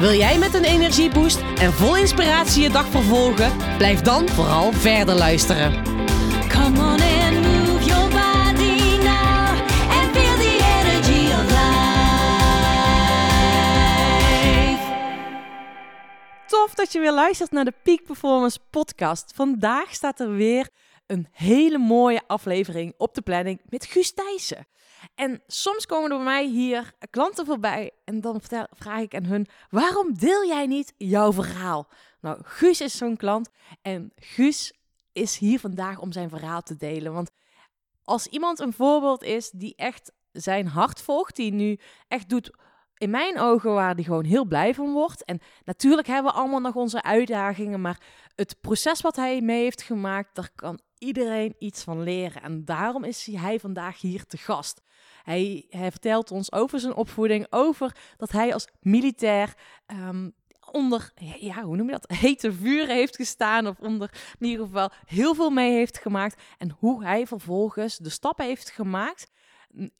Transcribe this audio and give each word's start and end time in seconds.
Wil 0.00 0.12
jij 0.12 0.38
met 0.38 0.54
een 0.54 0.64
energieboost 0.64 1.40
en 1.58 1.72
vol 1.72 1.96
inspiratie 1.96 2.62
je 2.62 2.70
dag 2.70 2.86
vervolgen? 2.86 3.76
Blijf 3.76 4.00
dan 4.00 4.28
vooral 4.28 4.72
verder 4.72 5.14
luisteren. 5.14 5.84
Come 6.48 6.78
on 6.78 7.00
and 7.00 7.40
move 7.40 7.84
your 7.84 8.08
body 8.08 8.96
now 9.02 9.48
and 9.90 10.16
feel 10.16 10.36
the 10.36 10.58
energy 10.80 11.32
of 11.32 11.44
life. 11.50 11.70
Tof 16.46 16.74
dat 16.74 16.92
je 16.92 16.98
weer 16.98 17.12
luistert 17.12 17.50
naar 17.50 17.64
de 17.64 17.74
Peak 17.82 18.04
Performance 18.04 18.58
podcast. 18.70 19.32
Vandaag 19.34 19.94
staat 19.94 20.20
er 20.20 20.34
weer 20.34 20.68
een 21.06 21.28
hele 21.32 21.78
mooie 21.78 22.22
aflevering 22.26 22.94
op 22.96 23.14
de 23.14 23.22
planning 23.22 23.60
met 23.68 23.84
Guus 23.84 24.12
Thijssen. 24.12 24.66
En 25.20 25.42
soms 25.46 25.86
komen 25.86 26.10
er 26.10 26.16
bij 26.16 26.24
mij 26.24 26.46
hier 26.46 26.92
klanten 27.10 27.46
voorbij 27.46 27.90
en 28.04 28.20
dan 28.20 28.40
vraag 28.70 29.00
ik 29.00 29.14
aan 29.14 29.24
hun: 29.24 29.46
waarom 29.70 30.14
deel 30.18 30.46
jij 30.46 30.66
niet 30.66 30.94
jouw 30.96 31.32
verhaal? 31.32 31.88
Nou, 32.20 32.40
Guus 32.42 32.80
is 32.80 32.96
zo'n 32.96 33.16
klant 33.16 33.50
en 33.82 34.12
Guus 34.16 34.72
is 35.12 35.38
hier 35.38 35.60
vandaag 35.60 35.98
om 35.98 36.12
zijn 36.12 36.28
verhaal 36.28 36.62
te 36.62 36.76
delen. 36.76 37.12
Want 37.12 37.30
als 38.04 38.26
iemand 38.26 38.58
een 38.58 38.72
voorbeeld 38.72 39.22
is 39.22 39.50
die 39.50 39.74
echt 39.76 40.12
zijn 40.32 40.66
hart 40.66 41.02
volgt, 41.02 41.36
die 41.36 41.52
nu 41.52 41.78
echt 42.08 42.28
doet 42.28 42.50
in 42.96 43.10
mijn 43.10 43.38
ogen 43.38 43.72
waar 43.72 43.94
hij 43.94 44.04
gewoon 44.04 44.24
heel 44.24 44.44
blij 44.44 44.74
van 44.74 44.92
wordt. 44.92 45.24
En 45.24 45.40
natuurlijk 45.64 46.06
hebben 46.06 46.32
we 46.32 46.38
allemaal 46.38 46.60
nog 46.60 46.74
onze 46.74 47.02
uitdagingen, 47.02 47.80
maar 47.80 48.00
het 48.34 48.60
proces 48.60 49.00
wat 49.00 49.16
hij 49.16 49.40
mee 49.40 49.62
heeft 49.62 49.82
gemaakt, 49.82 50.34
daar 50.34 50.50
kan 50.54 50.80
iedereen 50.98 51.54
iets 51.58 51.82
van 51.82 52.02
leren. 52.02 52.42
En 52.42 52.64
daarom 52.64 53.04
is 53.04 53.26
hij 53.26 53.60
vandaag 53.60 54.00
hier 54.00 54.26
te 54.26 54.36
gast. 54.36 54.82
Hij, 55.22 55.66
vertelt 55.70 56.30
ons 56.30 56.52
over 56.52 56.80
zijn 56.80 56.94
opvoeding, 56.94 57.46
over 57.50 57.96
dat 58.16 58.32
hij 58.32 58.52
als 58.52 58.68
militair 58.80 59.54
ehm, 59.86 60.28
onder, 60.72 61.12
ja, 61.38 61.62
hoe 61.62 61.76
noem 61.76 61.86
je 61.86 61.92
dat, 61.92 62.10
hete 62.26 62.52
vuren 62.52 62.94
heeft 62.94 63.16
gestaan. 63.16 63.66
Of 63.66 63.78
onder 63.80 64.10
in 64.38 64.46
ieder 64.46 64.66
geval 64.66 64.90
heel 65.06 65.34
veel 65.34 65.50
mee 65.50 65.72
heeft 65.72 65.98
gemaakt. 65.98 66.42
En 66.58 66.76
hoe 66.78 67.04
hij 67.04 67.26
vervolgens 67.26 67.96
de 67.96 68.10
stap 68.10 68.38
heeft 68.38 68.70
gemaakt 68.70 69.30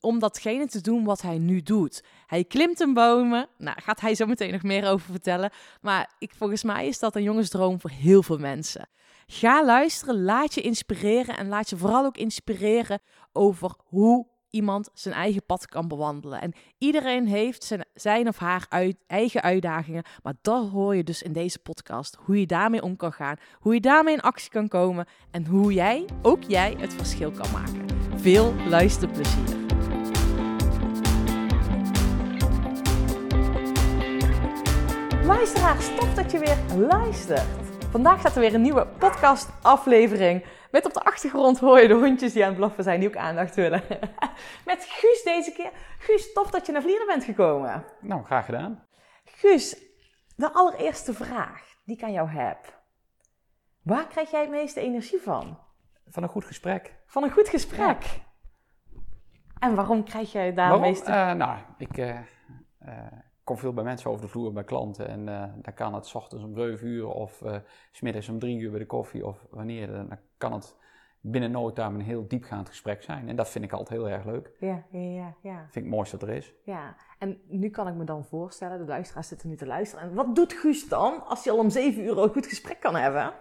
om 0.00 0.18
datgene 0.18 0.66
te 0.66 0.80
doen 0.80 1.04
wat 1.04 1.22
hij 1.22 1.38
nu 1.38 1.62
doet. 1.62 2.04
Hij 2.26 2.44
klimt 2.44 2.80
in 2.80 2.94
bomen. 2.94 3.48
Nou, 3.58 3.80
gaat 3.80 4.00
hij 4.00 4.14
zo 4.14 4.26
meteen 4.26 4.52
nog 4.52 4.62
meer 4.62 4.88
over 4.88 5.10
vertellen. 5.10 5.50
Maar 5.80 6.14
ik, 6.18 6.32
volgens 6.36 6.62
mij 6.62 6.86
is 6.86 6.98
dat 6.98 7.16
een 7.16 7.22
jongensdroom 7.22 7.80
voor 7.80 7.90
heel 7.90 8.22
veel 8.22 8.38
mensen. 8.38 8.88
Ga 9.26 9.64
luisteren, 9.64 10.22
laat 10.22 10.54
je 10.54 10.60
inspireren 10.60 11.36
en 11.36 11.48
laat 11.48 11.70
je 11.70 11.76
vooral 11.76 12.04
ook 12.04 12.16
inspireren 12.16 13.00
over 13.32 13.74
hoe 13.84 14.26
iemand 14.50 14.90
zijn 14.94 15.14
eigen 15.14 15.44
pad 15.46 15.66
kan 15.66 15.88
bewandelen. 15.88 16.40
En 16.40 16.52
iedereen 16.78 17.26
heeft 17.26 17.64
zijn, 17.64 17.84
zijn 17.94 18.28
of 18.28 18.38
haar 18.38 18.66
eigen 19.06 19.42
uitdagingen, 19.42 20.04
maar 20.22 20.34
dat 20.42 20.68
hoor 20.68 20.96
je 20.96 21.04
dus 21.04 21.22
in 21.22 21.32
deze 21.32 21.58
podcast. 21.58 22.16
Hoe 22.20 22.40
je 22.40 22.46
daarmee 22.46 22.82
om 22.82 22.96
kan 22.96 23.12
gaan, 23.12 23.36
hoe 23.58 23.74
je 23.74 23.80
daarmee 23.80 24.14
in 24.14 24.20
actie 24.20 24.50
kan 24.50 24.68
komen 24.68 25.06
en 25.30 25.46
hoe 25.46 25.72
jij, 25.72 26.04
ook 26.22 26.42
jij, 26.42 26.76
het 26.78 26.94
verschil 26.94 27.30
kan 27.30 27.50
maken. 27.52 27.84
Veel 28.16 28.54
luisterplezier. 28.68 29.58
Luisteraars, 35.24 35.94
tof 35.96 36.14
dat 36.14 36.30
je 36.30 36.38
weer 36.38 36.86
luistert. 36.88 37.59
Vandaag 37.90 38.18
staat 38.20 38.34
er 38.34 38.40
weer 38.40 38.54
een 38.54 38.62
nieuwe 38.62 38.86
podcast-aflevering. 38.86 40.44
Met 40.70 40.86
op 40.86 40.92
de 40.92 41.00
achtergrond 41.00 41.58
hoor 41.58 41.80
je 41.80 41.88
de 41.88 41.94
hondjes 41.94 42.32
die 42.32 42.42
aan 42.42 42.48
het 42.48 42.58
blaffen 42.58 42.84
zijn, 42.84 43.00
die 43.00 43.08
ook 43.08 43.16
aandacht 43.16 43.54
willen. 43.54 43.82
Met 44.66 44.84
Guus 44.88 45.22
deze 45.24 45.52
keer. 45.52 45.70
Guus, 45.98 46.32
tof 46.32 46.50
dat 46.50 46.66
je 46.66 46.72
naar 46.72 46.82
Vlieren 46.82 47.06
bent 47.06 47.24
gekomen. 47.24 47.84
Nou, 48.00 48.24
graag 48.24 48.44
gedaan. 48.44 48.86
Guus, 49.24 49.76
de 50.36 50.52
allereerste 50.52 51.14
vraag 51.14 51.62
die 51.84 51.96
ik 51.96 52.02
aan 52.02 52.12
jou 52.12 52.28
heb. 52.28 52.82
Waar 53.82 54.06
krijg 54.06 54.30
jij 54.30 54.40
het 54.40 54.50
meeste 54.50 54.80
energie 54.80 55.20
van? 55.20 55.58
Van 56.06 56.22
een 56.22 56.28
goed 56.28 56.44
gesprek. 56.44 56.94
Van 57.06 57.22
een 57.22 57.32
goed 57.32 57.48
gesprek. 57.48 58.04
En 59.58 59.74
waarom 59.74 60.04
krijg 60.04 60.32
jij 60.32 60.54
daar 60.54 60.70
het 60.70 60.78
Waarom? 60.78 60.80
meeste... 60.80 61.10
Eh, 61.10 61.32
nou, 61.32 61.58
ik 61.78 61.98
eh, 61.98 62.18
eh, 62.78 63.12
kom 63.50 63.58
veel 63.58 63.72
bij 63.72 63.84
mensen 63.84 64.10
over 64.10 64.22
de 64.22 64.28
vloer, 64.28 64.52
bij 64.52 64.64
klanten. 64.64 65.08
En 65.08 65.28
eh, 65.28 65.44
dan 65.56 65.74
kan 65.74 65.94
het 65.94 66.06
's 66.06 66.14
ochtends 66.14 66.44
om 66.44 66.54
7 66.54 66.86
uur 66.86 67.08
of 67.08 67.42
eh, 67.42 67.54
s 67.92 67.98
smiddags 67.98 68.28
om 68.28 68.38
3 68.38 68.58
uur 68.58 68.70
bij 68.70 68.78
de 68.78 68.86
koffie 68.86 69.26
of 69.26 69.46
wanneer. 69.50 69.92
Dan 69.92 70.18
kan 70.38 70.52
het 70.52 70.76
binnen 71.20 71.50
no 71.50 71.72
time 71.72 71.98
een 71.98 72.04
heel 72.04 72.28
diepgaand 72.28 72.68
gesprek 72.68 73.02
zijn. 73.02 73.28
En 73.28 73.36
dat 73.36 73.48
vind 73.48 73.64
ik 73.64 73.72
altijd 73.72 74.00
heel 74.00 74.08
erg 74.08 74.24
leuk. 74.24 74.50
Ja, 74.58 74.84
ja, 74.90 74.98
ja, 74.98 75.34
ja. 75.42 75.56
vind 75.56 75.76
ik 75.76 75.82
het 75.82 75.90
mooiste 75.90 76.16
dat 76.16 76.28
er 76.28 76.34
is. 76.34 76.52
Ja, 76.64 76.96
en 77.18 77.40
nu 77.48 77.70
kan 77.70 77.88
ik 77.88 77.94
me 77.94 78.04
dan 78.04 78.24
voorstellen, 78.24 78.78
de 78.78 78.84
luisteraars 78.84 79.28
zitten 79.28 79.48
nu 79.48 79.56
te 79.56 79.66
luisteren. 79.66 80.08
En 80.08 80.14
wat 80.14 80.34
doet 80.34 80.52
Guus 80.52 80.88
dan 80.88 81.26
als 81.26 81.44
hij 81.44 81.52
al 81.52 81.58
om 81.58 81.70
zeven 81.70 82.02
uur 82.02 82.18
een 82.18 82.28
goed 82.28 82.46
gesprek 82.46 82.80
kan 82.80 82.96
hebben? 82.96 83.32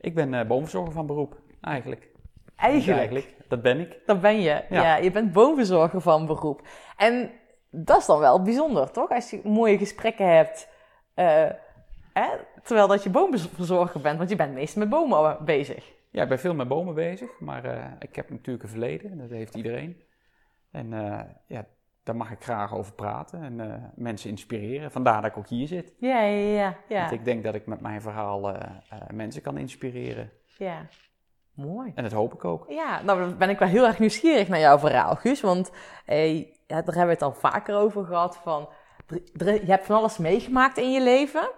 Ik 0.00 0.14
ben 0.14 0.46
boomverzorger 0.46 0.92
van 0.92 1.06
beroep, 1.06 1.40
eigenlijk. 1.60 2.10
Eigenlijk. 2.56 3.34
Dat 3.48 3.62
ben 3.62 3.80
ik. 3.80 3.98
Dat 4.06 4.20
ben 4.20 4.40
je. 4.40 4.64
Ja. 4.68 4.82
Ja. 4.82 4.96
je 4.96 5.10
bent 5.10 5.32
bovenzorger 5.32 6.00
van 6.00 6.26
beroep. 6.26 6.62
En 6.96 7.30
dat 7.70 7.98
is 7.98 8.06
dan 8.06 8.18
wel 8.18 8.42
bijzonder, 8.42 8.90
toch? 8.90 9.10
Als 9.10 9.30
je 9.30 9.40
mooie 9.44 9.78
gesprekken 9.78 10.36
hebt, 10.36 10.68
eh, 11.14 11.50
hè? 12.12 12.28
terwijl 12.62 12.88
dat 12.88 13.02
je 13.02 13.10
boomverzorger 13.10 14.00
bent. 14.00 14.18
Want 14.18 14.30
je 14.30 14.36
bent 14.36 14.54
meestal 14.54 14.82
met 14.82 14.90
bomen 14.90 15.44
bezig. 15.44 15.94
Ja, 16.10 16.22
ik 16.22 16.28
ben 16.28 16.38
veel 16.38 16.54
met 16.54 16.68
bomen 16.68 16.94
bezig, 16.94 17.40
maar 17.40 17.64
eh, 17.64 17.84
ik 17.98 18.16
heb 18.16 18.30
natuurlijk 18.30 18.64
een 18.64 18.70
verleden. 18.70 19.10
en 19.10 19.18
Dat 19.18 19.30
heeft 19.30 19.54
iedereen. 19.54 20.02
En 20.70 20.92
eh, 20.92 21.20
ja, 21.46 21.66
daar 22.02 22.16
mag 22.16 22.30
ik 22.30 22.42
graag 22.42 22.74
over 22.74 22.92
praten 22.92 23.42
en 23.42 23.92
mensen 23.94 24.30
inspireren. 24.30 24.90
Vandaar 24.90 25.22
dat 25.22 25.30
ik 25.30 25.36
ook 25.36 25.48
hier 25.48 25.66
zit. 25.66 25.94
Ja, 25.98 26.20
ja, 26.22 26.76
ja. 26.88 27.00
Want 27.00 27.12
ik 27.12 27.24
denk 27.24 27.44
dat 27.44 27.54
ik 27.54 27.66
met 27.66 27.80
mijn 27.80 28.00
verhaal 28.02 28.56
mensen 29.10 29.42
kan 29.42 29.58
inspireren. 29.58 30.30
ja. 30.58 30.86
Mooi. 31.56 31.92
En 31.94 32.02
dat 32.02 32.12
hoop 32.12 32.34
ik 32.34 32.44
ook. 32.44 32.64
Ja, 32.68 33.02
nou 33.02 33.20
dan 33.20 33.38
ben 33.38 33.50
ik 33.50 33.58
wel 33.58 33.68
heel 33.68 33.86
erg 33.86 33.98
nieuwsgierig 33.98 34.48
naar 34.48 34.58
jouw 34.58 34.78
verhaal, 34.78 35.14
Guus. 35.14 35.40
Want 35.40 35.70
eh, 36.04 36.46
daar 36.66 36.82
hebben 36.84 37.06
we 37.06 37.12
het 37.12 37.22
al 37.22 37.32
vaker 37.32 37.76
over 37.76 38.04
gehad. 38.04 38.36
Van, 38.36 38.68
je 39.34 39.62
hebt 39.66 39.86
van 39.86 39.96
alles 39.96 40.18
meegemaakt 40.18 40.78
in 40.78 40.92
je 40.92 41.02
leven. 41.02 41.50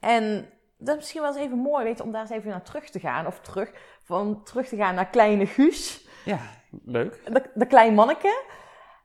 En 0.00 0.48
dat 0.78 0.88
is 0.88 0.94
misschien 0.94 1.20
wel 1.20 1.30
eens 1.30 1.40
even 1.40 1.58
mooi 1.58 1.84
weet, 1.84 1.98
je, 1.98 2.04
om 2.04 2.12
daar 2.12 2.20
eens 2.20 2.30
even 2.30 2.50
naar 2.50 2.62
terug 2.62 2.90
te 2.90 3.00
gaan. 3.00 3.26
Of 3.26 3.40
terug, 3.40 3.72
van 4.02 4.42
terug 4.42 4.68
te 4.68 4.76
gaan 4.76 4.94
naar 4.94 5.08
kleine 5.08 5.46
Guus. 5.46 6.08
Ja, 6.24 6.38
leuk. 6.84 7.20
De, 7.24 7.50
de 7.54 7.66
klein 7.66 7.94
manneke. 7.94 8.42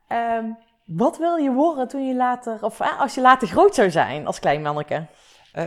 Ehm, 0.08 0.50
wat 0.84 1.18
wil 1.18 1.36
je 1.36 1.52
worden 1.52 1.88
toen 1.88 2.06
je 2.06 2.14
later, 2.14 2.64
of 2.64 2.80
eh, 2.80 3.00
als 3.00 3.14
je 3.14 3.20
later 3.20 3.48
groot 3.48 3.74
zou 3.74 3.90
zijn 3.90 4.26
als 4.26 4.38
klein 4.38 4.62
manneke? 4.62 5.06
Eh, 5.52 5.66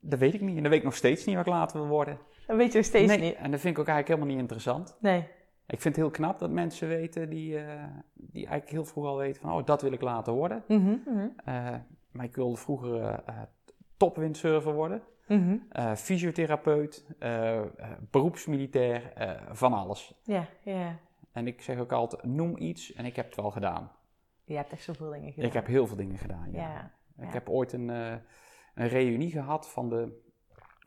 dat 0.00 0.18
weet 0.18 0.34
ik 0.34 0.40
niet. 0.40 0.56
En 0.56 0.62
dat 0.62 0.70
weet 0.70 0.80
ik 0.80 0.84
nog 0.84 0.96
steeds 0.96 1.24
niet 1.24 1.36
wat 1.36 1.46
ik 1.46 1.52
later 1.52 1.80
wil 1.80 1.88
worden. 1.88 2.18
Dat 2.46 2.56
weet 2.56 2.70
je 2.72 2.76
nog 2.78 2.86
steeds 2.86 3.08
nee, 3.16 3.20
niet. 3.20 3.34
en 3.34 3.50
dat 3.50 3.60
vind 3.60 3.74
ik 3.74 3.80
ook 3.80 3.88
eigenlijk 3.88 4.08
helemaal 4.08 4.28
niet 4.28 4.38
interessant. 4.38 4.96
Nee. 5.00 5.18
Ik 5.66 5.80
vind 5.80 5.96
het 5.96 6.04
heel 6.04 6.10
knap 6.14 6.38
dat 6.38 6.50
mensen 6.50 6.88
weten 6.88 7.28
die, 7.30 7.58
eh, 7.58 7.84
die 8.14 8.46
eigenlijk 8.46 8.70
heel 8.70 8.84
vroeg 8.84 9.06
al 9.06 9.16
weten 9.16 9.40
van... 9.42 9.52
oh, 9.52 9.64
dat 9.64 9.82
wil 9.82 9.92
ik 9.92 10.00
later 10.00 10.32
worden. 10.32 10.64
Mhm, 10.68 10.96
Eh, 11.44 11.74
maar 12.10 12.24
ik 12.24 12.36
wilde 12.36 12.56
vroeger 12.56 13.00
eh, 13.04 13.42
topwindsurfer 13.96 14.72
worden. 14.74 15.02
mhm. 15.26 15.56
eh, 15.70 15.94
fysiotherapeut, 15.94 17.06
beroepsmilitair, 18.10 19.12
van 19.52 19.72
alles. 19.72 20.14
Ja, 20.22 20.46
ja. 20.62 20.98
En 21.32 21.46
ik 21.46 21.62
zeg 21.62 21.78
ook 21.78 21.92
altijd, 21.92 22.24
noem 22.24 22.56
iets 22.56 22.92
en 22.92 23.04
ik 23.04 23.16
heb 23.16 23.26
het 23.26 23.36
wel 23.36 23.50
gedaan. 23.50 23.90
Je 24.44 24.56
hebt 24.56 24.72
echt 24.72 24.82
zoveel 24.82 25.10
dingen 25.10 25.32
gedaan. 25.32 25.48
Ik 25.48 25.52
heb 25.54 25.66
heel 25.66 25.86
veel 25.86 25.96
dingen 25.96 26.18
gedaan, 26.18 26.50
ja. 26.52 26.60
Ja. 27.16 27.24
Ik 27.26 27.32
heb 27.32 27.48
ooit 27.48 27.72
een, 27.72 27.88
een 27.88 28.88
reunie 28.88 29.30
gehad 29.30 29.68
van 29.70 29.88
de, 29.88 30.24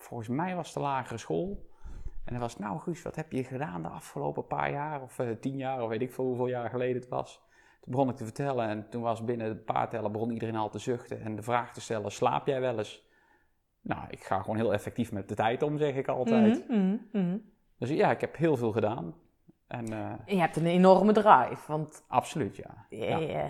volgens 0.02 0.30
mij 0.30 0.56
was 0.56 0.66
het 0.66 0.76
de 0.76 0.82
lagere 0.82 1.18
school. 1.18 1.68
En 2.26 2.36
dan 2.36 2.40
was 2.40 2.58
nou 2.58 2.80
Guus, 2.80 3.02
wat 3.02 3.16
heb 3.16 3.32
je 3.32 3.44
gedaan 3.44 3.82
de 3.82 3.88
afgelopen 3.88 4.48
paar 4.48 4.72
jaar? 4.72 5.02
Of 5.02 5.20
eh, 5.20 5.30
tien 5.40 5.58
jaar, 5.58 5.82
of 5.82 5.90
weet 5.90 6.02
ik 6.02 6.14
veel 6.14 6.26
hoeveel 6.26 6.48
jaar 6.48 6.70
geleden 6.70 7.02
het 7.02 7.10
was. 7.10 7.42
Toen 7.82 7.92
begon 7.92 8.10
ik 8.10 8.16
te 8.16 8.24
vertellen 8.24 8.68
en 8.68 8.90
toen 8.90 9.02
was 9.02 9.24
binnen 9.24 9.50
een 9.50 9.64
paar 9.64 9.90
tellen 9.90 10.12
begon 10.12 10.32
iedereen 10.32 10.56
al 10.56 10.70
te 10.70 10.80
zuchten. 10.80 11.22
En 11.22 11.36
de 11.36 11.42
vraag 11.42 11.74
te 11.74 11.82
stellen, 11.82 12.12
slaap 12.12 12.48
jij 12.48 12.62
wel 12.62 12.78
eens? 12.78 13.08
Nou, 13.82 14.06
ik 14.10 14.24
ga 14.24 14.42
gewoon 14.42 14.56
heel 14.56 14.74
effectief 14.74 15.12
met 15.12 15.30
de 15.30 15.36
tijd 15.36 15.64
om, 15.64 15.78
zeg 15.78 15.96
ik 15.96 16.08
altijd. 16.08 16.68
Mhm, 16.68 16.80
mhm, 16.80 16.98
mhm. 17.12 17.38
Dus 17.78 17.90
ja, 17.90 18.12
ik 18.12 18.22
heb 18.22 18.38
heel 18.38 18.58
veel 18.58 18.72
gedaan. 18.72 19.14
En 19.68 19.94
eh, 19.94 20.14
je 20.26 20.40
hebt 20.40 20.56
een 20.56 20.66
enorme 20.66 21.12
drive, 21.12 21.62
want 21.68 22.06
absoluut, 22.08 22.56
ja. 22.56 22.86
ja, 22.90 23.18
Ja. 23.18 23.50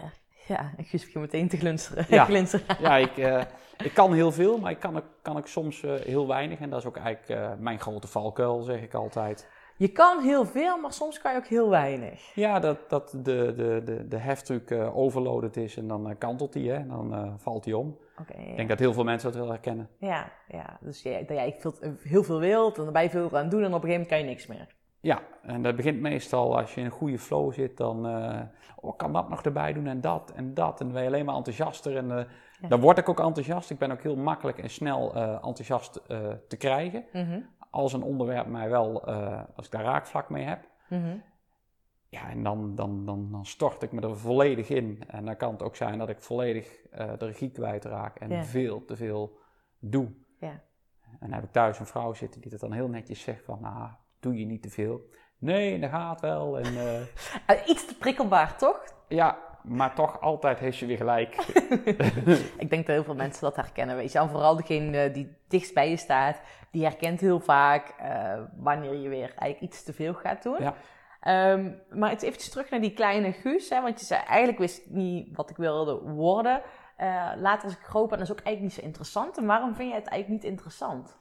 Ja, 0.50 0.72
Ja, 0.78 0.84
Guus 0.84 1.06
begint 1.06 1.24
meteen 1.24 1.48
te 1.48 1.58
glunsteren. 1.58 2.06
Ja. 2.10 2.26
glinsteren. 2.32 2.66
Ja, 2.82 2.96
ik, 2.98 3.18
eh, 3.18 3.42
ik 3.84 3.94
kan 3.94 4.14
heel 4.14 4.32
veel, 4.32 4.58
maar 4.58 4.72
ik 4.72 4.80
kan, 4.80 4.98
ook- 4.98 5.10
kan 5.22 5.38
ook 5.38 5.48
soms 5.48 5.84
eh, 5.84 5.94
heel 5.94 6.28
weinig. 6.28 6.60
En 6.60 6.70
dat 6.70 6.80
is 6.80 6.86
ook 6.86 6.98
eigenlijk 6.98 7.42
eh, 7.42 7.52
mijn 7.60 7.80
grote 7.80 8.08
valkuil, 8.08 8.62
zeg 8.62 8.82
ik 8.82 8.94
altijd. 8.94 9.50
Je 9.78 9.88
kan 9.88 10.22
heel 10.24 10.46
veel, 10.46 10.78
maar 10.78 10.94
soms 10.94 11.22
kan 11.22 11.32
je 11.32 11.38
ook 11.38 11.46
heel 11.46 11.70
weinig. 11.70 12.32
Ja, 12.36 12.60
dat, 12.60 12.90
dat 12.90 13.10
de, 13.12 13.54
de, 13.56 13.82
de, 13.86 14.08
de 14.08 14.18
heftruck 14.18 14.72
overloaded 14.94 15.58
is 15.58 15.78
en 15.78 15.88
dan 15.88 16.16
kantelt 16.18 16.54
hij, 16.54 16.64
hè. 16.64 16.74
En 16.76 16.88
dan 16.88 17.36
valt 17.40 17.66
hij 17.66 17.74
om. 17.74 17.98
Ik 18.38 18.56
denk 18.56 18.70
dat 18.70 18.80
heel 18.80 18.94
veel 18.94 19.04
mensen 19.04 19.32
dat 19.32 19.40
wel 19.42 19.50
herkennen. 19.50 19.90
ja, 20.00 20.32
ja, 20.48 20.78
dus 20.82 21.02
jij, 21.02 21.26
dat 21.26 21.38
jij 21.38 21.56
veel, 21.60 21.74
heel 22.04 22.24
veel 22.24 22.40
wilt 22.40 22.78
en 22.78 22.84
daarbij 22.84 23.10
veel 23.10 23.38
aan 23.38 23.50
doen 23.50 23.64
en 23.64 23.74
op 23.74 23.84
een 23.84 23.90
gegeven 23.90 23.92
moment 23.92 24.08
kan 24.10 24.18
je 24.20 24.24
niks 24.26 24.48
meer. 24.48 24.68
Ja, 25.02 25.22
en 25.42 25.62
dat 25.62 25.76
begint 25.76 26.00
meestal 26.02 26.58
als 26.58 26.74
je 26.74 26.80
in 26.80 26.86
een 26.86 26.92
goede 26.92 27.20
flow 27.20 27.54
zit, 27.54 27.78
dan 27.78 28.08
eh, 28.08 28.42
oh, 28.76 28.98
kan 28.98 29.14
dat 29.14 29.30
nog 29.30 29.44
erbij 29.44 29.74
doen 29.74 29.88
en 29.88 30.02
dat 30.02 30.32
en 30.36 30.54
dat. 30.54 30.80
En 30.80 30.86
dan 30.86 30.94
ben 30.94 31.02
je 31.02 31.08
alleen 31.08 31.26
maar 31.26 31.36
enthousiaster 31.36 31.98
en 31.98 32.12
eh, 32.12 32.26
Ja. 32.62 32.68
dan 32.68 32.80
word 32.80 32.98
ik 32.98 33.10
ook 33.10 33.20
enthousiast. 33.20 33.70
Ik 33.70 33.78
ben 33.78 33.92
ook 33.92 34.02
heel 34.02 34.16
makkelijk 34.16 34.58
en 34.58 34.70
snel 34.70 35.16
eh, 35.16 35.30
enthousiast 35.34 35.94
te 36.48 36.58
krijgen. 36.58 37.06
Mhm, 37.14 37.42
Als 37.70 37.94
een 37.94 38.04
onderwerp 38.04 38.48
mij 38.48 38.70
wel, 38.70 39.06
als 39.56 39.66
ik 39.66 39.72
daar 39.72 39.84
raakvlak 39.84 40.30
mee 40.30 40.44
heb. 40.46 40.68
mhm. 40.90 41.18
Ja, 42.12 42.30
en 42.30 42.44
dan, 42.44 42.76
dan, 42.76 43.06
dan, 43.06 43.32
dan 43.32 43.46
stort 43.46 43.84
ik 43.84 43.92
me 43.92 44.02
er 44.02 44.18
volledig 44.18 44.70
in. 44.70 45.04
En 45.08 45.26
dan 45.26 45.36
kan 45.38 45.52
het 45.52 45.64
ook 45.64 45.76
zijn 45.76 45.98
dat 45.98 46.10
ik 46.10 46.22
volledig 46.22 46.82
de 46.92 47.16
regie 47.26 47.52
kwijtraak 47.52 48.20
en 48.20 48.30
Ja. 48.30 48.44
veel 48.44 48.86
te 48.86 48.96
veel 48.96 49.38
doe. 49.80 50.14
Ja. 50.40 50.50
En 51.02 51.18
dan 51.20 51.32
heb 51.32 51.44
ik 51.44 51.52
thuis 51.52 51.80
een 51.80 51.86
vrouw 51.86 52.14
zitten 52.14 52.42
die 52.42 52.52
dat 52.52 52.60
dan 52.60 52.72
heel 52.72 52.88
netjes 52.88 53.22
zegt 53.22 53.44
van, 53.44 53.58
nou, 53.62 53.90
doe 54.20 54.40
je 54.40 54.46
niet 54.46 54.62
te 54.62 54.70
veel. 54.70 55.02
Nee, 55.38 55.80
dat 55.80 55.90
gaat 55.90 56.22
wel. 56.22 56.60
En 56.60 56.78
eh, 56.78 57.02
Eh, 57.56 57.68
Iets 57.68 57.86
te 57.86 57.98
prikkelbaar, 57.98 58.58
toch? 58.58 58.84
ja, 59.08 59.38
maar 59.64 59.96
toch 59.96 60.22
altijd 60.22 60.60
heeft 60.60 60.78
ze 60.78 60.86
weer 60.86 60.98
gelijk. 60.98 61.36
Ik 62.64 62.70
denk 62.70 62.86
dat 62.86 62.96
heel 62.96 63.04
veel 63.04 63.16
mensen 63.16 63.42
dat 63.42 63.56
herkennen, 63.56 63.96
weet 63.96 64.12
je. 64.12 64.20
En 64.20 64.30
vooral 64.30 64.56
degene 64.56 65.12
die 65.12 65.38
dichtst 65.48 65.74
bij 65.74 65.90
je 65.90 65.98
staat, 65.98 66.42
die 66.72 66.84
herkent 66.84 67.20
heel 67.20 67.40
vaak 67.40 67.94
eh, 67.98 68.40
wanneer 68.58 68.94
je 68.96 69.10
weer 69.10 69.34
eigenlijk 69.36 69.62
iets 69.62 69.84
te 69.84 69.94
veel 69.94 70.14
gaat 70.14 70.44
doen. 70.44 70.58
Ja. 70.60 70.74
Ehm, 71.20 71.72
maar 71.90 72.10
het 72.10 72.22
eventjes 72.22 72.50
terug 72.50 72.70
naar 72.70 72.82
die 72.82 72.94
kleine 72.94 73.32
Guus, 73.32 73.70
hè, 73.70 73.82
want 73.82 74.00
je 74.00 74.06
zei 74.06 74.22
eigenlijk 74.26 74.60
wist 74.60 74.90
niet 74.90 75.36
wat 75.36 75.50
ik 75.50 75.58
wilde 75.58 76.02
worden. 76.02 76.62
Eh, 76.98 77.32
later 77.36 77.64
als 77.64 77.74
ik 77.74 77.84
groot 77.84 78.10
ben, 78.10 78.18
dat 78.18 78.28
is 78.28 78.34
ook 78.34 78.46
eigenlijk 78.46 78.62
niet 78.62 78.84
zo 78.84 78.88
interessant. 78.88 79.38
En 79.38 79.46
waarom 79.46 79.76
vind 79.76 79.90
je 79.90 79.96
het 79.96 80.08
eigenlijk 80.08 80.42
niet 80.42 80.52
interessant? 80.52 81.18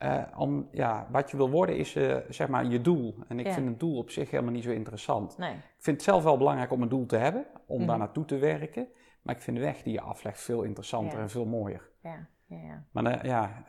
Eh, 0.00 0.22
om, 0.36 0.68
ja, 0.72 1.08
wat 1.10 1.30
je 1.30 1.36
wil 1.36 1.50
worden 1.50 1.76
is 1.76 1.96
eh, 1.96 2.16
zeg 2.28 2.48
maar 2.48 2.64
je 2.66 2.80
doel. 2.80 3.14
En 3.28 3.38
ik 3.38 3.46
Ja. 3.46 3.52
vind 3.52 3.66
het 3.68 3.80
doel 3.80 3.96
op 3.96 4.10
zich 4.10 4.30
helemaal 4.30 4.52
niet 4.52 4.62
zo 4.64 4.70
interessant. 4.70 5.38
Nee. 5.38 5.52
Ik 5.54 5.62
vind 5.78 5.96
het 5.96 6.04
zelf 6.04 6.22
wel 6.22 6.36
belangrijk 6.38 6.70
om 6.72 6.82
een 6.82 6.88
doel 6.88 7.06
te 7.06 7.16
hebben, 7.16 7.46
om 7.66 7.78
Mhm. 7.78 7.86
daar 7.86 7.98
naartoe 7.98 8.24
te 8.24 8.38
werken. 8.38 8.88
Maar 9.22 9.34
ik 9.34 9.40
vind 9.40 9.56
de 9.56 9.62
weg 9.62 9.82
die 9.82 9.92
je 9.92 10.00
aflegt 10.00 10.40
veel 10.40 10.62
interessanter 10.62 11.16
Ja. 11.16 11.22
en 11.22 11.30
veel 11.30 11.44
mooier. 11.46 11.88
Ja, 12.02 12.26
ja. 12.46 12.84
Maar 12.90 13.04
eh, 13.04 13.22
ja, 13.24 13.64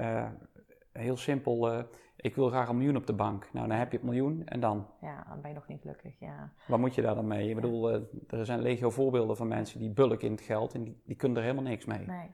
heel 0.91 1.17
simpel. 1.17 1.83
ik 2.15 2.35
wil 2.35 2.49
graag 2.49 2.69
een 2.69 2.77
miljoen 2.77 2.95
op 2.95 3.07
de 3.07 3.13
bank. 3.13 3.49
Nou, 3.53 3.67
dan 3.67 3.77
heb 3.77 3.91
je 3.91 3.97
het 3.97 4.05
miljoen 4.05 4.45
en 4.45 4.59
dan? 4.59 4.87
Ja, 5.01 5.25
dan 5.29 5.41
ben 5.41 5.49
je 5.49 5.55
nog 5.55 5.67
niet 5.67 5.81
gelukkig, 5.81 6.19
ja. 6.19 6.51
Wat 6.67 6.79
moet 6.79 6.95
je 6.95 7.01
daar 7.01 7.15
dan 7.15 7.27
mee? 7.27 7.49
Ik 7.49 7.55
bedoel, 7.55 7.91
er 8.27 8.45
zijn 8.45 8.61
legio 8.61 8.89
voorbeelden 8.89 9.37
van 9.37 9.47
mensen 9.47 9.79
die 9.79 9.89
bulken 9.89 10.27
in 10.27 10.31
het 10.31 10.41
geld 10.41 10.73
en 10.73 10.83
die, 10.83 11.01
die 11.05 11.15
kunnen 11.15 11.37
er 11.37 11.43
helemaal 11.43 11.63
niks 11.71 11.85
mee. 11.85 12.05
Nee. 12.05 12.31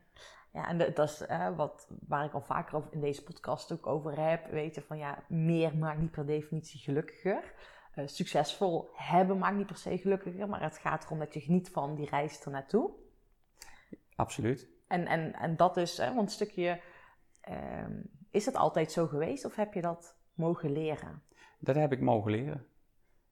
Ja, 0.58 0.68
en 0.68 0.78
dat 0.78 0.96
dat 0.96 1.10
is 1.10 1.22
eh, 1.22 1.56
wat, 1.56 1.88
waar 2.08 2.26
ik 2.26 2.34
al 2.34 2.42
vaker 2.42 2.76
over 2.76 2.94
in 2.94 3.02
deze 3.02 3.24
podcast 3.24 3.72
ook 3.72 3.88
over 3.88 4.20
heb. 4.30 4.52
Weet 4.52 4.76
je, 4.76 4.82
van 4.82 4.98
ja, 4.98 5.24
meer 5.28 5.78
maakt 5.78 6.00
niet 6.00 6.12
per 6.12 6.26
definitie 6.26 6.80
gelukkiger. 6.80 7.54
Eh, 7.94 8.08
succesvol 8.08 8.90
hebben 8.94 9.38
maakt 9.38 9.58
niet 9.58 9.66
per 9.66 9.78
se 9.78 9.98
gelukkiger. 9.98 10.50
Maar 10.50 10.62
het 10.62 10.78
gaat 10.78 11.06
erom 11.06 11.20
dat 11.20 11.34
je 11.34 11.40
geniet 11.40 11.70
van 11.70 11.96
die 11.96 12.10
reis 12.10 12.44
ernaartoe. 12.44 12.92
Absoluut. 14.16 14.70
En, 14.88 15.06
en, 15.08 15.34
en 15.34 15.56
dat 15.56 15.78
is, 15.78 15.98
hè, 15.98 16.14
want 16.14 16.28
een 16.28 16.34
stukje... 16.34 16.82
ehm, 17.42 18.02
is 18.32 18.46
het 18.46 18.56
altijd 18.56 18.92
zo 18.92 19.08
geweest 19.08 19.46
of 19.46 19.56
heb 19.56 19.74
je 19.74 19.82
dat 19.82 20.18
mogen 20.34 20.72
leren? 20.72 21.22
Dat 21.60 21.76
heb 21.76 21.92
ik 21.92 22.02
mogen 22.02 22.32
leren. 22.32 22.66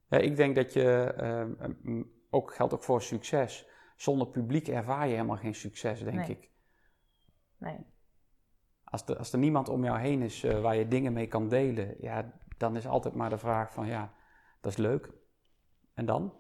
Ja, 0.10 0.18
ik 0.18 0.36
denk 0.36 0.56
dat 0.56 0.74
je, 0.74 1.14
eh, 1.18 1.70
mm, 1.82 2.12
ook 2.30 2.54
geldt 2.54 2.74
ook 2.74 2.84
voor 2.84 3.02
succes. 3.02 3.68
Zonder 3.96 4.28
publiek 4.28 4.68
ervaar 4.68 5.06
je 5.08 5.14
helemaal 5.14 5.38
geen 5.38 5.56
succes, 5.56 6.00
denk 6.04 6.16
Nee. 6.18 6.30
ik. 6.30 6.54
Nee. 7.58 7.78
Als, 8.84 9.04
er- 9.06 9.18
als 9.18 9.34
er 9.34 9.40
niemand 9.40 9.70
om 9.70 9.84
jou 9.84 10.00
heen 10.00 10.22
is 10.22 10.44
eh, 10.44 10.62
waar 10.62 10.76
je 10.76 10.88
dingen 10.88 11.14
mee 11.14 11.28
kan 11.28 11.50
delen, 11.50 11.96
ja, 12.00 12.34
dan 12.58 12.76
is 12.76 12.88
altijd 12.88 13.14
maar 13.16 13.30
de 13.30 13.38
vraag 13.38 13.74
van 13.74 13.88
ja, 13.88 14.14
dat 14.62 14.72
is 14.72 14.78
leuk. 14.78 15.12
En 15.94 16.06
dan? 16.06 16.34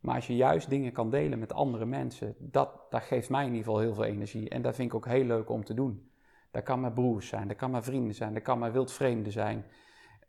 Maar 0.00 0.14
als 0.14 0.26
je 0.26 0.36
juist 0.36 0.68
dingen 0.70 0.92
kan 0.92 1.10
delen 1.10 1.38
met 1.38 1.52
andere 1.52 1.84
mensen, 1.84 2.34
dat, 2.38 2.80
dat 2.90 3.02
geeft 3.02 3.30
mij 3.30 3.40
in 3.46 3.50
ieder 3.52 3.64
geval 3.64 3.80
heel 3.80 3.94
veel 3.94 4.04
energie. 4.04 4.48
En 4.48 4.62
dat 4.62 4.74
vind 4.74 4.88
ik 4.88 4.94
ook 4.94 5.06
heel 5.06 5.24
leuk 5.24 5.48
om 5.48 5.64
te 5.64 5.74
doen. 5.74 6.10
Dat 6.50 6.62
kan 6.62 6.80
mijn 6.80 6.92
broers 6.92 7.28
zijn, 7.28 7.48
dat 7.48 7.56
kan 7.56 7.70
mijn 7.70 7.82
vrienden 7.82 8.14
zijn, 8.14 8.34
dat 8.34 8.42
kan 8.42 8.58
mijn 8.58 8.72
wildvreemden 8.72 9.32
zijn. 9.32 9.64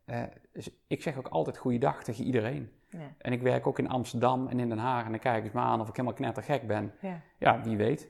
Eh, 0.04 0.22
dus 0.52 0.70
ik 0.86 1.02
zeg 1.02 1.16
ook 1.18 1.28
altijd 1.28 1.56
goeiedag 1.58 2.02
tegen 2.02 2.24
iedereen. 2.24 2.70
Ja. 2.88 3.14
En 3.18 3.32
ik 3.32 3.42
werk 3.42 3.66
ook 3.66 3.78
in 3.78 3.88
Amsterdam 3.88 4.46
en 4.48 4.58
in 4.60 4.68
Den 4.68 4.78
Haag 4.78 5.04
en 5.04 5.10
dan 5.10 5.20
kijken 5.20 5.50
ze 5.50 5.56
me 5.56 5.62
aan 5.62 5.80
of 5.80 5.88
ik 5.88 5.96
helemaal 5.96 6.16
knettergek 6.18 6.66
ben. 6.66 6.94
Ja. 7.00 7.20
Ja, 7.38 7.62
wie 7.62 7.76
weet. 7.76 8.08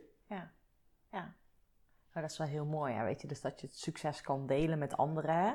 Maar 2.16 2.24
dat 2.24 2.34
is 2.34 2.40
wel 2.40 2.48
heel 2.48 2.64
mooi, 2.64 2.92
ja, 2.94 3.04
weet 3.04 3.20
je. 3.20 3.26
Dus 3.26 3.40
dat 3.40 3.60
je 3.60 3.66
het 3.66 3.76
succes 3.78 4.20
kan 4.20 4.46
delen 4.46 4.78
met 4.78 4.96
anderen. 4.96 5.34
hè. 5.34 5.52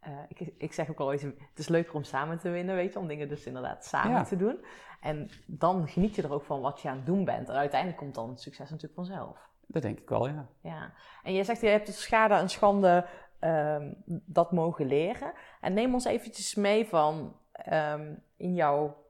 Eh, 0.00 0.12
ik, 0.28 0.54
ik 0.58 0.72
zeg 0.72 0.90
ook 0.90 1.00
al 1.00 1.12
eens, 1.12 1.22
het 1.22 1.58
is 1.58 1.68
leuker 1.68 1.94
om 1.94 2.02
samen 2.04 2.38
te 2.38 2.50
winnen, 2.50 2.74
weet 2.74 2.92
je. 2.92 2.98
Om 2.98 3.06
dingen 3.06 3.28
dus 3.28 3.46
inderdaad 3.46 3.84
samen 3.84 4.10
Ja. 4.12 4.24
te 4.24 4.36
doen. 4.36 4.64
En 5.00 5.30
dan 5.46 5.88
geniet 5.88 6.14
je 6.14 6.22
er 6.22 6.32
ook 6.32 6.44
van 6.44 6.60
wat 6.60 6.80
je 6.80 6.88
aan 6.88 6.96
het 6.96 7.06
doen 7.06 7.24
bent. 7.24 7.48
En 7.48 7.54
uiteindelijk 7.54 8.00
komt 8.00 8.14
dan 8.14 8.28
het 8.28 8.40
succes 8.40 8.70
natuurlijk 8.70 8.94
vanzelf. 8.94 9.38
Dat 9.66 9.82
denk 9.82 9.98
ik 9.98 10.08
wel, 10.08 10.28
ja. 10.28 10.48
Ja. 10.62 10.92
En 11.22 11.32
jij 11.34 11.44
zegt, 11.44 11.60
je 11.60 11.66
hebt 11.68 11.86
dus 11.86 12.02
schade 12.02 12.34
en 12.34 12.48
schande 12.48 13.06
ehm, 13.38 13.92
dat 14.06 14.52
mogen 14.52 14.86
leren. 14.86 15.32
En 15.60 15.72
neem 15.72 15.92
ons 15.94 16.04
eventjes 16.04 16.54
mee 16.54 16.86
van 16.88 17.36
ehm, 17.52 18.14
in 18.36 18.54
jouw 18.54 19.01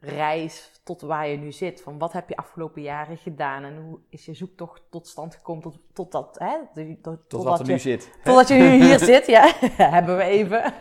reis 0.00 0.80
tot 0.84 1.00
waar 1.00 1.28
je 1.28 1.36
nu 1.36 1.52
zit. 1.52 1.82
Van 1.82 1.98
wat 1.98 2.12
heb 2.12 2.28
je 2.28 2.36
afgelopen 2.36 2.82
jaren 2.82 3.16
gedaan 3.16 3.64
en 3.64 3.76
hoe 3.76 3.98
is 4.08 4.24
je 4.24 4.34
zoektocht 4.34 4.82
tot 4.90 5.06
stand 5.06 5.34
gekomen 5.34 5.62
tot, 5.62 5.78
tot 5.92 6.12
dat, 6.12 6.38
hè? 6.38 6.84
tot, 7.02 7.28
Tot 7.28 7.44
wat 7.44 7.60
er 7.60 7.66
je, 7.66 7.72
nu 7.72 7.78
zit. 7.78 8.18
Totdat 8.24 8.48
je 8.48 8.54
nu 8.54 8.70
hier 8.84 8.98
zit, 8.98 9.26
ja. 9.26 9.52
Hebben 9.96 10.16
we 10.16 10.22
even. 10.22 10.72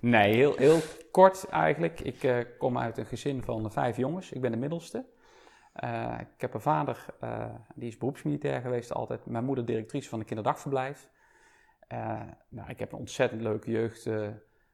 Nee, 0.00 0.34
heel, 0.34 0.56
heel 0.56 0.78
kort 1.10 1.48
eigenlijk. 1.48 2.00
Ik 2.00 2.22
eh, 2.22 2.36
kom 2.58 2.78
uit 2.78 2.98
een 2.98 3.06
gezin 3.06 3.42
van 3.42 3.72
vijf 3.72 3.96
jongens. 3.96 4.32
Ik 4.32 4.40
ben 4.40 4.50
de 4.50 4.56
middelste. 4.56 5.04
Eh, 5.72 6.14
ik 6.20 6.40
heb 6.40 6.54
een 6.54 6.60
vader, 6.60 7.06
eh, 7.20 7.44
die 7.74 7.88
is 7.88 7.98
beroepsmilitair 7.98 8.60
geweest 8.60 8.92
altijd. 8.92 9.26
Mijn 9.26 9.44
moeder 9.44 9.64
directrice 9.64 10.08
van 10.08 10.18
een 10.18 10.24
kinderdagverblijf. 10.24 11.08
Eh, 11.88 12.20
nou, 12.48 12.70
ik 12.70 12.78
heb 12.78 12.92
een 12.92 12.98
ontzettend 12.98 13.40
leuke 13.40 13.70
jeugd 13.70 14.06
eh, 14.06 14.28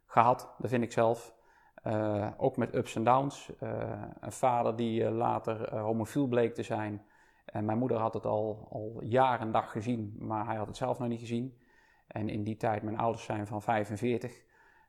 gehad, 0.07 0.54
dat 0.59 0.71
vind 0.71 0.83
ik 0.83 0.92
zelf. 0.92 1.35
Eh, 1.83 2.29
ook 2.37 2.57
met 2.57 2.75
ups 2.75 2.95
en 2.97 3.05
downs. 3.05 3.57
Eh, 3.59 4.03
een 4.21 4.33
vader 4.33 4.77
die 4.77 5.05
eh, 5.05 5.13
later 5.13 5.79
homofiel 5.79 6.27
bleek 6.27 6.55
te 6.55 6.63
zijn. 6.63 7.03
En 7.45 7.65
mijn 7.65 7.79
moeder 7.79 7.99
had 7.99 8.15
het 8.15 8.27
al, 8.27 8.69
al 8.71 9.03
jaar 9.03 9.41
en 9.41 9.53
dag 9.53 9.71
gezien, 9.71 10.17
maar 10.19 10.47
hij 10.47 10.57
had 10.57 10.67
het 10.67 10.77
zelf 10.77 10.99
nog 10.99 11.09
niet 11.09 11.21
gezien. 11.21 11.59
En 12.07 12.29
in 12.29 12.45
die 12.45 12.57
tijd, 12.57 12.83
mijn 12.83 12.99
ouders 12.99 13.25
zijn 13.25 13.47
van 13.47 13.63
45. 13.63 14.43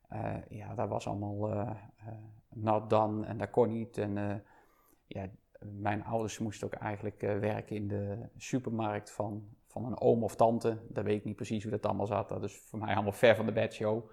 Eh, 0.07 0.35
ja, 0.49 0.75
dat 0.75 0.89
was 0.89 1.07
allemaal 1.07 1.77
not 2.49 2.89
done 2.89 3.25
en 3.25 3.37
dat 3.37 3.49
kon 3.49 3.71
niet. 3.71 3.97
En 3.97 4.43
ja, 5.07 5.27
mijn 5.59 6.05
ouders 6.05 6.39
moesten 6.39 6.67
ook 6.67 6.73
eigenlijk 6.73 7.21
werken 7.21 7.75
in 7.75 7.87
de 7.87 8.29
supermarkt 8.37 9.11
van, 9.11 9.47
van 9.67 9.85
een 9.85 9.99
oom 9.99 10.23
of 10.23 10.35
tante. 10.35 10.77
Dat 10.89 11.03
weet 11.03 11.17
ik 11.17 11.25
niet 11.25 11.35
precies 11.35 11.63
hoe 11.63 11.71
dat 11.71 11.85
allemaal 11.85 12.07
zat. 12.07 12.29
Dat 12.29 12.43
is 12.43 12.57
voor 12.57 12.79
mij 12.79 12.93
allemaal 12.93 13.11
ver 13.11 13.35
van 13.35 13.45
de 13.45 13.51
bedshow. 13.51 14.09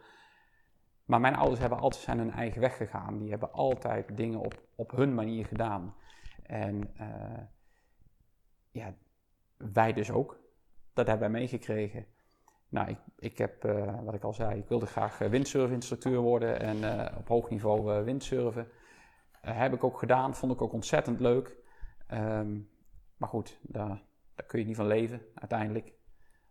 Maar 1.08 1.20
mijn 1.20 1.36
ouders 1.36 1.60
hebben 1.60 1.78
altijd 1.78 2.02
zijn 2.02 2.18
hun 2.18 2.32
eigen 2.32 2.60
weg 2.60 2.76
gegaan. 2.76 3.18
Die 3.18 3.30
hebben 3.30 3.52
altijd 3.52 4.16
dingen 4.16 4.40
op, 4.40 4.62
op 4.74 4.90
hun 4.90 5.14
manier 5.14 5.46
gedaan. 5.46 5.94
En 6.42 6.94
eh, 6.96 7.42
ja, 8.70 8.94
wij 9.56 9.92
dus 9.92 10.10
ook. 10.10 10.40
Dat 10.92 11.06
hebben 11.06 11.30
wij 11.30 11.40
meegekregen. 11.40 12.06
Nou, 12.68 12.88
ik, 12.88 12.98
ik 13.18 13.38
heb, 13.38 13.64
eh, 13.64 14.04
wat 14.04 14.14
ik 14.14 14.22
al 14.22 14.32
zei, 14.32 14.58
ik 14.58 14.68
wilde 14.68 14.86
graag 14.86 15.20
eh, 15.20 15.28
windsurfinstructeur 15.28 16.18
worden 16.18 16.60
en 16.60 17.08
op 17.16 17.28
hoog 17.28 17.50
niveau 17.50 18.04
windsurfen. 18.04 18.68
Heb 19.40 19.72
ik 19.72 19.84
ook 19.84 19.98
gedaan, 19.98 20.34
vond 20.34 20.52
ik 20.52 20.62
ook 20.62 20.72
ontzettend 20.72 21.20
leuk. 21.20 21.56
Ehm, 22.06 22.58
maar 23.16 23.28
goed, 23.28 23.58
daar, 23.62 24.02
daar 24.34 24.46
kun 24.46 24.58
je 24.58 24.66
niet 24.66 24.76
van 24.76 24.86
leven 24.86 25.20
uiteindelijk. 25.34 25.92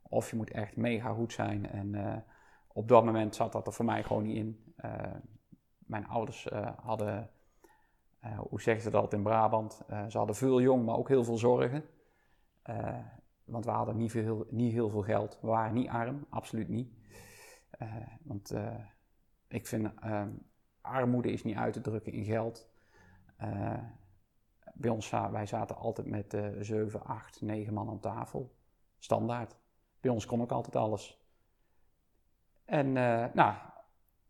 Of 0.02 0.30
je 0.30 0.36
moet 0.36 0.52
echt 0.52 0.76
mega 0.76 1.14
goed 1.14 1.34
zijn. 1.34 1.70
En 1.70 2.24
op 2.78 2.88
dat 2.88 3.06
moment 3.06 3.36
zat 3.36 3.52
dat 3.52 3.68
er 3.68 3.74
voor 3.74 3.86
mij 3.86 4.04
gewoon 4.04 4.24
niet 4.24 4.36
in. 4.36 4.74
Eh, 4.76 5.12
mijn 5.78 6.08
ouders 6.08 6.48
eh, 6.48 6.70
hadden, 6.82 7.30
eh, 8.20 8.40
hoe 8.40 8.62
zeggen 8.62 8.84
ze 8.84 8.90
dat 8.90 9.14
in 9.14 9.24
Brabant? 9.24 9.82
Ze 10.08 10.18
hadden 10.18 10.36
veel 10.36 10.62
jong, 10.62 10.86
maar 10.86 10.96
ook 10.96 11.08
heel 11.08 11.24
veel 11.24 11.38
zorgen. 11.38 11.84
Want 13.46 13.66
we 13.66 13.72
hadden 13.72 13.98
niet, 13.98 14.12
veel, 14.12 14.46
niet 14.50 14.72
heel 14.72 14.90
veel 14.90 15.02
geld. 15.02 15.38
We 15.42 15.48
waren 15.48 15.74
niet 15.74 15.90
arm, 15.90 16.26
absoluut 16.30 16.68
niet. 16.68 16.92
Want 18.24 18.54
ik 19.48 19.68
vind, 19.68 19.94
eh, 20.00 20.26
armoede 20.82 21.32
is 21.32 21.44
niet 21.44 21.56
uit 21.56 21.74
te 21.74 21.82
drukken 21.82 22.14
in 22.14 22.26
geld. 22.26 22.70
Bij 24.74 24.90
ons, 24.90 25.10
wij 25.10 25.46
zaten 25.46 25.76
altijd 25.76 26.08
met 26.08 26.34
eh 26.34 26.48
7, 26.60 27.04
8, 27.04 27.42
9 27.42 27.74
man 27.74 27.90
aan 27.90 28.00
tafel. 28.00 28.56
Standaard. 28.98 29.56
Bij 30.00 30.12
ons 30.12 30.26
kon 30.26 30.42
ook 30.42 30.52
altijd 30.52 30.76
alles. 30.76 31.17
En 32.68 32.98
eh, 32.98 33.26
nou, 33.34 33.54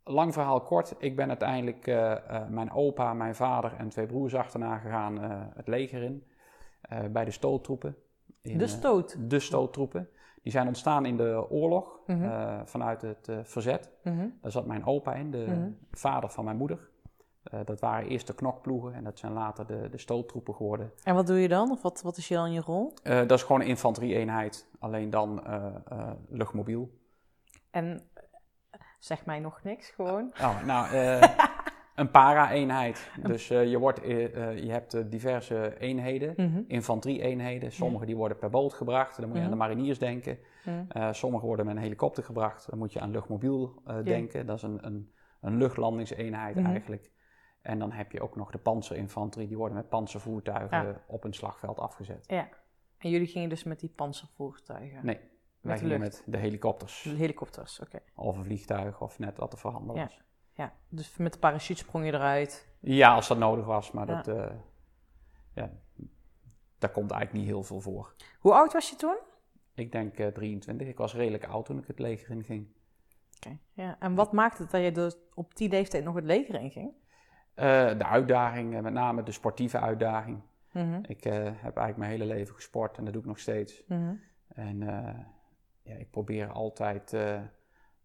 lang 0.04 0.34
verhaal 0.34 0.62
kort. 0.62 0.96
Ik 0.98 1.16
ben 1.16 1.28
uiteindelijk 1.28 1.88
eh, 1.88 2.12
eh, 2.12 2.48
mijn 2.50 2.72
opa, 2.72 3.14
mijn 3.14 3.36
vader 3.36 3.74
en 3.78 3.90
twee 3.90 4.06
broers 4.06 4.36
achterna 4.36 4.78
gegaan 4.78 5.22
eh, 5.22 5.42
het 5.56 5.68
leger 5.68 6.02
in. 6.04 6.24
eh, 6.82 7.00
bij 7.12 7.26
de 7.26 7.32
stoottroepen. 7.32 7.96
In, 8.42 8.58
De 8.58 8.68
stoot. 8.68 9.30
de 9.30 9.40
stoottroepen. 9.40 10.10
Die 10.44 10.52
zijn 10.52 10.68
ontstaan 10.68 11.06
in 11.06 11.18
de 11.18 11.46
oorlog 11.50 12.00
Mhm. 12.08 12.24
eh, 12.24 12.60
vanuit 12.66 13.02
het 13.02 13.28
eh, 13.28 13.38
verzet. 13.44 13.90
Mhm. 14.04 14.28
Daar 14.42 14.52
zat 14.52 14.66
mijn 14.66 14.86
opa 14.86 15.14
in, 15.14 15.32
de 15.32 15.46
Mhm. 15.48 15.70
vader 15.92 16.30
van 16.30 16.44
mijn 16.46 16.58
moeder. 16.58 16.90
Eh, 17.44 17.60
dat 17.66 17.80
waren 17.80 18.08
eerst 18.10 18.28
de 18.28 18.34
knokploegen 18.36 18.94
en 18.94 19.04
dat 19.04 19.20
zijn 19.20 19.34
later 19.34 19.66
de, 19.68 19.88
de 19.92 19.98
stoottroepen 19.98 20.56
geworden. 20.56 20.92
En 21.04 21.16
wat 21.16 21.28
doe 21.28 21.38
je 21.40 21.48
dan? 21.48 21.72
Of 21.72 21.82
wat, 21.82 22.02
wat 22.02 22.18
is 22.18 22.28
je 22.28 22.36
dan 22.36 22.52
je 22.52 22.62
rol? 22.62 22.94
Eh, 23.04 23.18
dat 23.18 23.32
is 23.32 23.44
gewoon 23.44 23.62
een 23.62 23.68
infanterie-eenheid, 23.68 24.70
alleen 24.80 25.10
dan 25.10 25.46
eh, 25.46 25.66
eh, 25.90 26.12
luchtmobiel. 26.30 26.90
En 27.72 28.02
zeg 29.00 29.26
mij 29.26 29.40
nog 29.40 29.64
niks, 29.64 29.90
gewoon. 29.90 30.32
Oh, 30.42 30.64
nou, 30.64 30.94
eh, 30.94 31.22
een 31.96 32.12
para-eenheid. 32.12 33.12
Dus 33.24 33.50
eh, 33.50 33.70
je, 33.70 33.78
wordt, 33.78 34.02
eh, 34.02 34.58
je 34.64 34.72
hebt 34.72 35.12
diverse 35.12 35.78
eenheden, 35.80 36.34
Mhm. 36.38 36.62
infanterie-eenheden. 36.68 37.72
Sommige 37.72 38.06
die 38.06 38.16
worden 38.16 38.38
per 38.38 38.50
boot 38.50 38.74
gebracht, 38.74 39.20
dan 39.20 39.30
moet 39.30 39.38
je 39.38 39.44
aan 39.44 39.50
de 39.50 39.56
mariniers 39.56 40.00
denken. 40.00 40.40
Mhm. 40.66 40.84
Eh, 40.90 41.14
sommige 41.14 41.46
worden 41.46 41.66
met 41.66 41.76
een 41.76 41.82
helikopter 41.82 42.24
gebracht, 42.24 42.70
dan 42.70 42.80
moet 42.80 42.94
je 42.94 43.00
aan 43.00 43.12
luchtmobiel 43.12 43.82
denken. 44.04 44.46
Dat 44.46 44.56
is 44.58 44.64
een, 44.64 44.86
een, 44.86 45.12
een 45.42 45.58
luchtlandingseenheid 45.58 46.56
Mhm. 46.56 46.66
eigenlijk. 46.66 47.12
En 47.62 47.80
dan 47.80 47.92
heb 47.92 48.12
je 48.12 48.22
ook 48.22 48.36
nog 48.36 48.52
de 48.52 48.58
panzerinfanterie, 48.58 49.48
die 49.48 49.58
worden 49.58 49.78
met 49.78 49.90
panzervoertuigen 49.90 50.84
Ja. 50.88 51.02
op 51.08 51.24
een 51.24 51.34
slagveld 51.34 51.80
afgezet. 51.80 52.24
Ja. 52.28 52.48
En 52.98 53.10
jullie 53.10 53.28
gingen 53.28 53.50
dus 53.50 53.64
met 53.64 53.80
die 53.80 53.90
panzervoertuigen? 53.90 55.06
Nee, 55.06 55.20
wij 55.62 55.78
gingen 55.78 56.00
met 56.00 56.24
de 56.26 56.38
helikopters. 56.38 57.02
De 57.02 57.10
helikopters, 57.16 57.80
oké. 57.80 58.00
Of 58.16 58.38
een 58.38 58.44
vliegtuig, 58.44 59.02
of 59.02 59.20
net 59.20 59.38
wat 59.38 59.52
te 59.52 59.58
verhandelen 59.58 59.96
Ja. 59.96 60.04
was. 60.04 60.22
Ja, 60.54 60.74
dus 60.90 61.18
met 61.18 61.34
de 61.34 61.40
parachute 61.40 61.80
sprong 61.80 62.06
je 62.06 62.14
eruit. 62.14 62.68
Ja, 62.80 63.14
als 63.14 63.28
dat 63.28 63.38
nodig 63.38 63.66
was, 63.66 63.92
maar 63.92 64.08
Ja. 64.08 64.22
dat, 64.22 64.28
eh, 64.38 64.56
ja, 65.54 65.72
daar 66.80 66.92
komt 66.92 67.12
eigenlijk 67.12 67.42
niet 67.44 67.54
heel 67.54 67.64
veel 67.64 67.82
voor. 67.82 68.16
Hoe 68.40 68.54
oud 68.54 68.74
was 68.74 68.90
je 68.90 68.96
toen? 68.96 69.18
Ik 69.76 69.92
denk 69.92 70.18
eh, 70.18 70.28
23. 70.28 70.88
Ik 70.88 70.98
was 70.98 71.14
redelijk 71.14 71.46
oud 71.46 71.66
toen 71.66 71.78
ik 71.78 71.88
het 71.88 72.00
leger 72.00 72.30
in 72.30 72.44
ging. 72.44 72.68
Oké. 73.36 73.58
Ja. 73.74 73.96
En 74.00 74.16
wat 74.16 74.32
maakte 74.32 74.62
het 74.62 74.72
dat 74.72 74.82
je 74.84 74.92
dus 74.92 75.16
op 75.34 75.56
die 75.56 75.70
leeftijd 75.70 76.04
nog 76.04 76.16
het 76.16 76.24
leger 76.26 76.62
in 76.62 76.72
ging? 76.72 76.92
Eh, 77.54 77.66
de 77.98 78.06
uitdaging, 78.06 78.76
eh, 78.76 78.82
met 78.82 78.94
name 78.94 79.24
de 79.24 79.32
sportieve 79.32 79.80
uitdaging. 79.80 80.42
Mhm. 80.72 81.00
Ik 81.08 81.26
eh, 81.26 81.34
heb 81.34 81.62
eigenlijk 81.78 81.98
mijn 81.98 82.12
hele 82.12 82.26
leven 82.26 82.56
gesport 82.56 82.98
en 82.98 83.04
dat 83.04 83.14
doe 83.14 83.22
ik 83.22 83.28
nog 83.28 83.40
steeds. 83.40 83.84
Mhm. 83.88 84.16
En 84.48 84.84
eh, 84.84 85.16
ja, 85.88 85.96
ik 85.96 86.12
probeer 86.12 86.52
altijd 86.52 87.14
eh, 87.14 87.42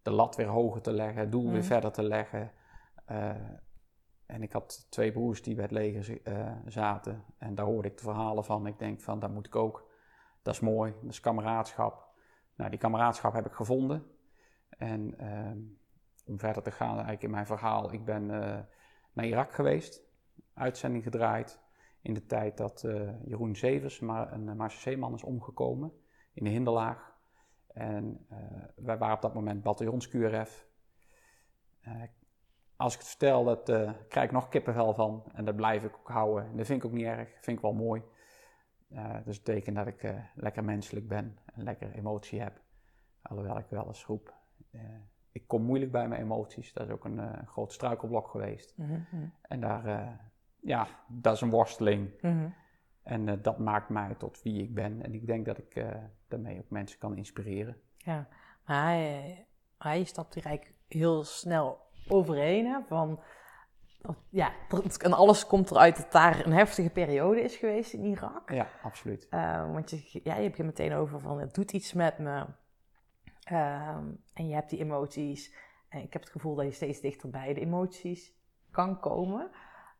de 0.01 0.11
lat 0.11 0.35
weer 0.35 0.47
hoger 0.47 0.81
te 0.81 0.91
leggen, 0.91 1.21
het 1.21 1.31
doel 1.31 1.43
Mhm. 1.43 1.51
weer 1.53 1.63
verder 1.63 1.91
te 1.91 2.03
leggen. 2.03 2.51
Eh, 3.05 3.29
en 4.25 4.41
ik 4.43 4.51
had 4.51 4.87
twee 4.89 5.11
broers 5.11 5.41
die 5.41 5.55
bij 5.55 5.63
het 5.63 5.73
leger 5.73 6.21
eh, 6.23 6.51
zaten. 6.65 7.23
En 7.37 7.55
daar 7.55 7.65
hoorde 7.65 7.87
ik 7.87 7.97
de 7.97 8.03
verhalen 8.03 8.45
van. 8.45 8.67
Ik 8.67 8.79
denk 8.79 9.01
van, 9.01 9.19
dat 9.19 9.31
moet 9.31 9.45
ik 9.45 9.55
ook. 9.55 9.91
Dat 10.41 10.53
is 10.53 10.59
mooi, 10.59 10.93
dat 11.01 11.11
is 11.11 11.19
kameraadschap. 11.19 12.07
Nou, 12.55 12.69
die 12.69 12.79
kameraadschap 12.79 13.33
heb 13.33 13.45
ik 13.45 13.51
gevonden. 13.53 14.05
En 14.69 15.17
ehm, 15.17 15.57
om 16.25 16.39
verder 16.39 16.63
te 16.63 16.71
gaan 16.71 16.91
eigenlijk 16.91 17.23
in 17.23 17.31
mijn 17.31 17.45
verhaal. 17.45 17.93
Ik 17.93 18.05
ben 18.05 18.25
naar 19.13 19.25
Irak 19.25 19.51
geweest. 19.53 20.01
Uitzending 20.53 21.03
gedraaid. 21.03 21.59
In 22.01 22.13
de 22.13 22.25
tijd 22.25 22.57
dat 22.57 22.81
Jeroen 23.25 23.55
Zevers, 23.55 23.99
maar 23.99 24.33
een 24.33 24.57
Marseilleeman, 24.57 25.13
is 25.13 25.23
omgekomen. 25.23 25.93
In 26.33 26.43
de 26.43 26.49
hinderlaag. 26.49 27.12
En 27.73 28.25
eh, 28.29 28.37
wij 28.75 28.97
waren 28.97 29.15
op 29.15 29.21
dat 29.21 29.33
moment 29.33 29.63
bataljons 29.63 30.09
QRF. 30.09 30.67
Eh, 31.81 32.01
als 32.75 32.93
ik 32.93 32.99
het 32.99 33.09
vertel, 33.09 33.43
dat 33.43 33.69
eh, 33.69 33.91
krijg 34.07 34.25
ik 34.25 34.31
nog 34.31 34.49
kippenvel 34.49 34.93
van. 34.93 35.23
En 35.33 35.45
dat 35.45 35.55
blijf 35.55 35.83
ik 35.83 35.95
ook 35.95 36.09
houden. 36.09 36.45
En 36.45 36.57
dat 36.57 36.65
vind 36.65 36.83
ik 36.83 36.85
ook 36.85 36.95
niet 36.95 37.05
erg. 37.05 37.29
vind 37.41 37.57
ik 37.57 37.63
wel 37.63 37.73
mooi. 37.73 38.01
Dus 39.25 39.35
het 39.35 39.43
betekent 39.43 39.75
dat 39.75 39.87
ik 39.87 40.13
lekker 40.35 40.63
menselijk 40.63 41.07
ben. 41.07 41.37
En 41.53 41.63
lekker 41.63 41.91
emotie 41.91 42.41
heb. 42.41 42.61
Alhoewel 43.21 43.57
ik 43.57 43.65
wel 43.69 43.87
eens 43.87 44.05
roep. 44.05 44.33
ik 45.31 45.47
kom 45.47 45.63
moeilijk 45.63 45.91
bij 45.91 46.07
mijn 46.07 46.21
emoties. 46.21 46.73
Dat 46.73 46.85
is 46.87 46.91
ook 46.91 47.05
een 47.05 47.47
groot 47.47 47.73
struikelblok 47.73 48.27
geweest. 48.27 48.73
Mhm. 48.77 48.91
Mhm. 48.91 49.27
En 49.41 49.59
daar, 49.59 50.19
ja, 50.59 50.87
dat 51.07 51.35
is 51.35 51.41
een 51.41 51.49
worsteling. 51.49 52.21
Mhm. 52.21 52.49
En 53.03 53.29
eh, 53.29 53.35
dat 53.41 53.59
maakt 53.59 53.89
mij 53.89 54.15
tot 54.17 54.41
wie 54.41 54.63
ik 54.63 54.73
ben. 54.73 55.03
En 55.03 55.13
ik 55.13 55.27
denk 55.27 55.45
dat 55.45 55.57
ik 55.57 55.75
eh, 55.75 55.95
daarmee 56.27 56.59
ook 56.59 56.69
mensen 56.69 56.99
kan 56.99 57.17
inspireren. 57.17 57.77
Ja, 57.97 58.27
maar 58.65 58.83
hij, 58.83 59.45
hij 59.77 60.03
stapt 60.03 60.33
hier 60.33 60.45
eigenlijk 60.45 60.77
heel 60.87 61.23
snel 61.23 61.79
overheen. 62.07 62.65
Hè, 62.65 62.79
van, 62.87 63.19
ja, 64.29 64.51
en 64.97 65.13
alles 65.13 65.47
komt 65.47 65.71
eruit 65.71 65.97
dat 65.97 66.11
daar 66.11 66.45
een 66.45 66.53
heftige 66.53 66.89
periode 66.89 67.41
is 67.41 67.55
geweest 67.55 67.93
in 67.93 68.05
Irak. 68.05 68.51
Ja, 68.51 68.67
absoluut. 68.83 69.27
Eh, 69.29 69.71
want 69.71 69.89
je, 69.89 70.19
ja, 70.23 70.35
je 70.35 70.43
hebt 70.43 70.57
je 70.57 70.63
meteen 70.63 70.93
over 70.93 71.19
van 71.19 71.39
het 71.39 71.53
doet 71.53 71.71
iets 71.71 71.93
met 71.93 72.17
me. 72.17 72.45
Ehm, 73.43 74.05
en 74.33 74.47
je 74.47 74.53
hebt 74.53 74.69
die 74.69 74.79
emoties. 74.79 75.53
En 75.89 76.01
ik 76.01 76.13
heb 76.13 76.21
het 76.21 76.31
gevoel 76.31 76.55
dat 76.55 76.65
je 76.65 76.71
steeds 76.71 77.01
dichter 77.01 77.29
bij 77.29 77.53
de 77.53 77.61
emoties 77.61 78.33
kan 78.71 78.99
komen. 78.99 79.49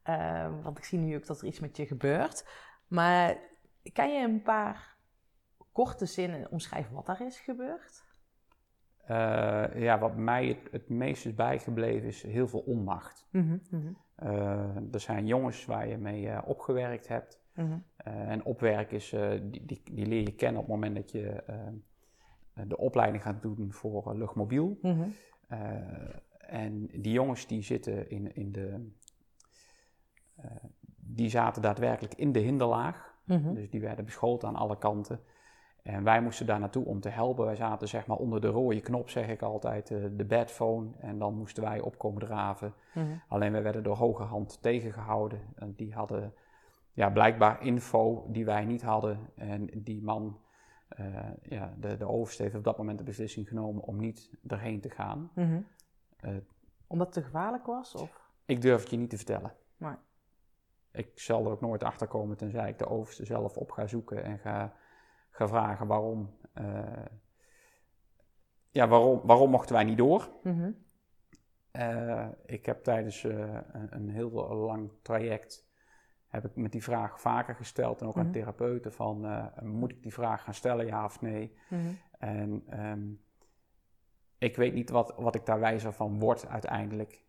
Ehm, 0.03 0.61
want 0.61 0.77
ik 0.77 0.83
zie 0.83 0.99
nu 0.99 1.15
ook 1.15 1.25
dat 1.25 1.41
er 1.41 1.47
iets 1.47 1.59
met 1.59 1.77
je 1.77 1.85
gebeurt. 1.85 2.45
Maar 2.93 3.37
kan 3.93 4.13
je 4.13 4.23
een 4.23 4.41
paar 4.41 4.97
korte 5.71 6.05
zinnen 6.05 6.51
omschrijven 6.51 6.93
wat 6.93 7.05
daar 7.05 7.21
is 7.21 7.39
gebeurd? 7.39 8.03
Eh, 9.05 9.65
ja, 9.75 9.99
wat 9.99 10.15
mij 10.15 10.47
het, 10.47 10.71
het 10.71 10.89
meest 10.89 11.25
is 11.25 11.35
bijgebleven 11.35 12.07
is 12.07 12.23
heel 12.23 12.47
veel 12.47 12.59
onmacht. 12.59 13.27
Mhm, 13.29 13.57
mhm, 13.69 13.91
Eh, 14.15 14.93
er 14.93 14.99
zijn 14.99 15.27
jongens 15.27 15.65
waar 15.65 15.87
je 15.87 15.97
mee 15.97 16.29
eh, 16.29 16.41
opgewerkt 16.45 17.07
hebt. 17.07 17.41
mhm. 17.53 17.77
En 17.95 18.43
opwerken 18.43 18.95
is, 18.95 19.09
die, 19.41 19.65
die, 19.65 19.81
die 19.91 20.05
leer 20.05 20.21
je 20.21 20.35
kennen 20.35 20.61
op 20.61 20.67
het 20.67 20.75
moment 20.75 20.95
dat 20.95 21.11
je 21.11 21.43
de 22.67 22.77
opleiding 22.77 23.23
gaat 23.23 23.41
doen 23.41 23.71
voor 23.71 24.15
luchtmobiel. 24.15 24.79
En 26.37 26.87
die 26.87 27.11
jongens 27.11 27.47
die 27.47 27.61
zitten 27.61 28.09
in, 28.09 28.35
in 28.35 28.51
de. 28.51 28.91
Die 31.15 31.29
zaten 31.29 31.61
daadwerkelijk 31.61 32.13
in 32.13 32.31
de 32.31 32.39
hinderlaag. 32.39 33.15
Mhm. 33.23 33.53
Dus 33.53 33.69
die 33.69 33.81
werden 33.81 34.05
beschoten 34.05 34.47
aan 34.47 34.55
alle 34.55 34.77
kanten. 34.77 35.19
En 35.83 36.03
wij 36.03 36.21
moesten 36.21 36.45
daar 36.45 36.59
naartoe 36.59 36.85
om 36.85 36.99
te 36.99 37.09
helpen. 37.09 37.45
Wij 37.45 37.55
zaten 37.55 37.87
zeg 37.87 38.07
maar 38.07 38.17
onder 38.17 38.41
de 38.41 38.47
rode 38.47 38.81
knop, 38.81 39.09
zeg 39.09 39.27
ik 39.27 39.41
altijd, 39.41 39.91
eh, 39.91 40.03
de 40.11 40.25
badphone. 40.25 40.89
En 40.99 41.19
dan 41.19 41.37
moesten 41.37 41.63
wij 41.63 41.79
opkomen 41.79 42.21
draven. 42.21 42.73
Mhm. 42.93 43.05
Alleen 43.27 43.51
wij 43.51 43.63
werden 43.63 43.83
door 43.83 43.95
hoge 43.95 44.23
hand 44.23 44.61
tegengehouden. 44.61 45.39
En 45.55 45.73
die 45.75 45.93
hadden 45.93 46.33
ja, 46.93 47.09
blijkbaar 47.09 47.61
info 47.65 48.25
die 48.29 48.45
wij 48.45 48.65
niet 48.65 48.81
hadden. 48.81 49.19
En 49.35 49.69
die 49.75 50.03
man, 50.03 50.39
eh, 50.87 51.05
ja, 51.41 51.73
de, 51.79 51.97
de 51.97 52.07
overste 52.07 52.43
heeft 52.43 52.55
op 52.55 52.63
dat 52.63 52.77
moment 52.77 52.97
de 52.97 53.03
beslissing 53.03 53.47
genomen 53.47 53.83
om 53.83 53.99
niet 53.99 54.31
erheen 54.47 54.81
te 54.81 54.89
gaan. 54.89 55.31
Mhm. 55.35 55.61
Eh, 56.19 56.31
Omdat 56.87 57.05
het 57.07 57.15
te 57.15 57.23
gevaarlijk 57.23 57.65
was? 57.65 57.95
Of? 57.95 58.21
ik 58.45 58.61
durf 58.61 58.81
het 58.81 58.89
je 58.89 58.97
niet 58.97 59.09
te 59.09 59.17
vertellen. 59.17 59.53
Nee. 59.77 59.95
Ik 60.93 61.19
zal 61.19 61.45
er 61.45 61.51
ook 61.51 61.61
nooit 61.61 61.83
achter 61.83 62.07
komen 62.07 62.37
tenzij 62.37 62.69
ik 62.69 62.77
de 62.77 62.87
overste 62.87 63.25
zelf 63.25 63.57
op 63.57 63.71
ga 63.71 63.87
zoeken 63.87 64.23
en 64.23 64.39
ga, 64.39 64.73
ga 65.29 65.47
vragen 65.47 65.87
waarom. 65.87 66.37
eh, 66.53 67.05
ja, 68.69 68.87
waarom, 68.87 69.21
waarom 69.23 69.49
mochten 69.49 69.75
wij 69.75 69.83
niet 69.83 69.97
door? 69.97 70.29
Mhm. 70.43 70.71
Eh, 71.71 72.27
ik 72.45 72.65
heb 72.65 72.83
tijdens 72.83 73.23
eh, 73.23 73.57
een, 73.89 74.09
heel 74.09 74.31
lang 74.55 74.91
traject 75.01 75.65
heb 76.27 76.45
ik 76.45 76.55
met 76.55 76.71
die 76.71 76.83
vraag 76.83 77.21
vaker 77.21 77.55
gesteld 77.55 78.01
en 78.01 78.07
ook 78.07 78.17
aan 78.17 78.23
Mhm. 78.23 78.31
therapeuten 78.33 78.93
van 78.93 79.49
moet 79.61 79.91
ik 79.91 80.01
die 80.03 80.13
vraag 80.13 80.43
gaan 80.43 80.53
stellen 80.53 80.85
ja 80.85 81.05
of 81.05 81.21
nee? 81.21 81.57
Mhm. 81.69 81.81
En 82.19 82.63
ehm, 82.69 83.07
ik 84.37 84.55
weet 84.55 84.73
niet 84.73 84.89
wat, 84.89 85.13
wat 85.17 85.35
ik 85.35 85.45
daar 85.45 85.59
wijzer 85.59 85.93
van 85.93 86.19
word 86.19 86.47
uiteindelijk. 86.47 87.22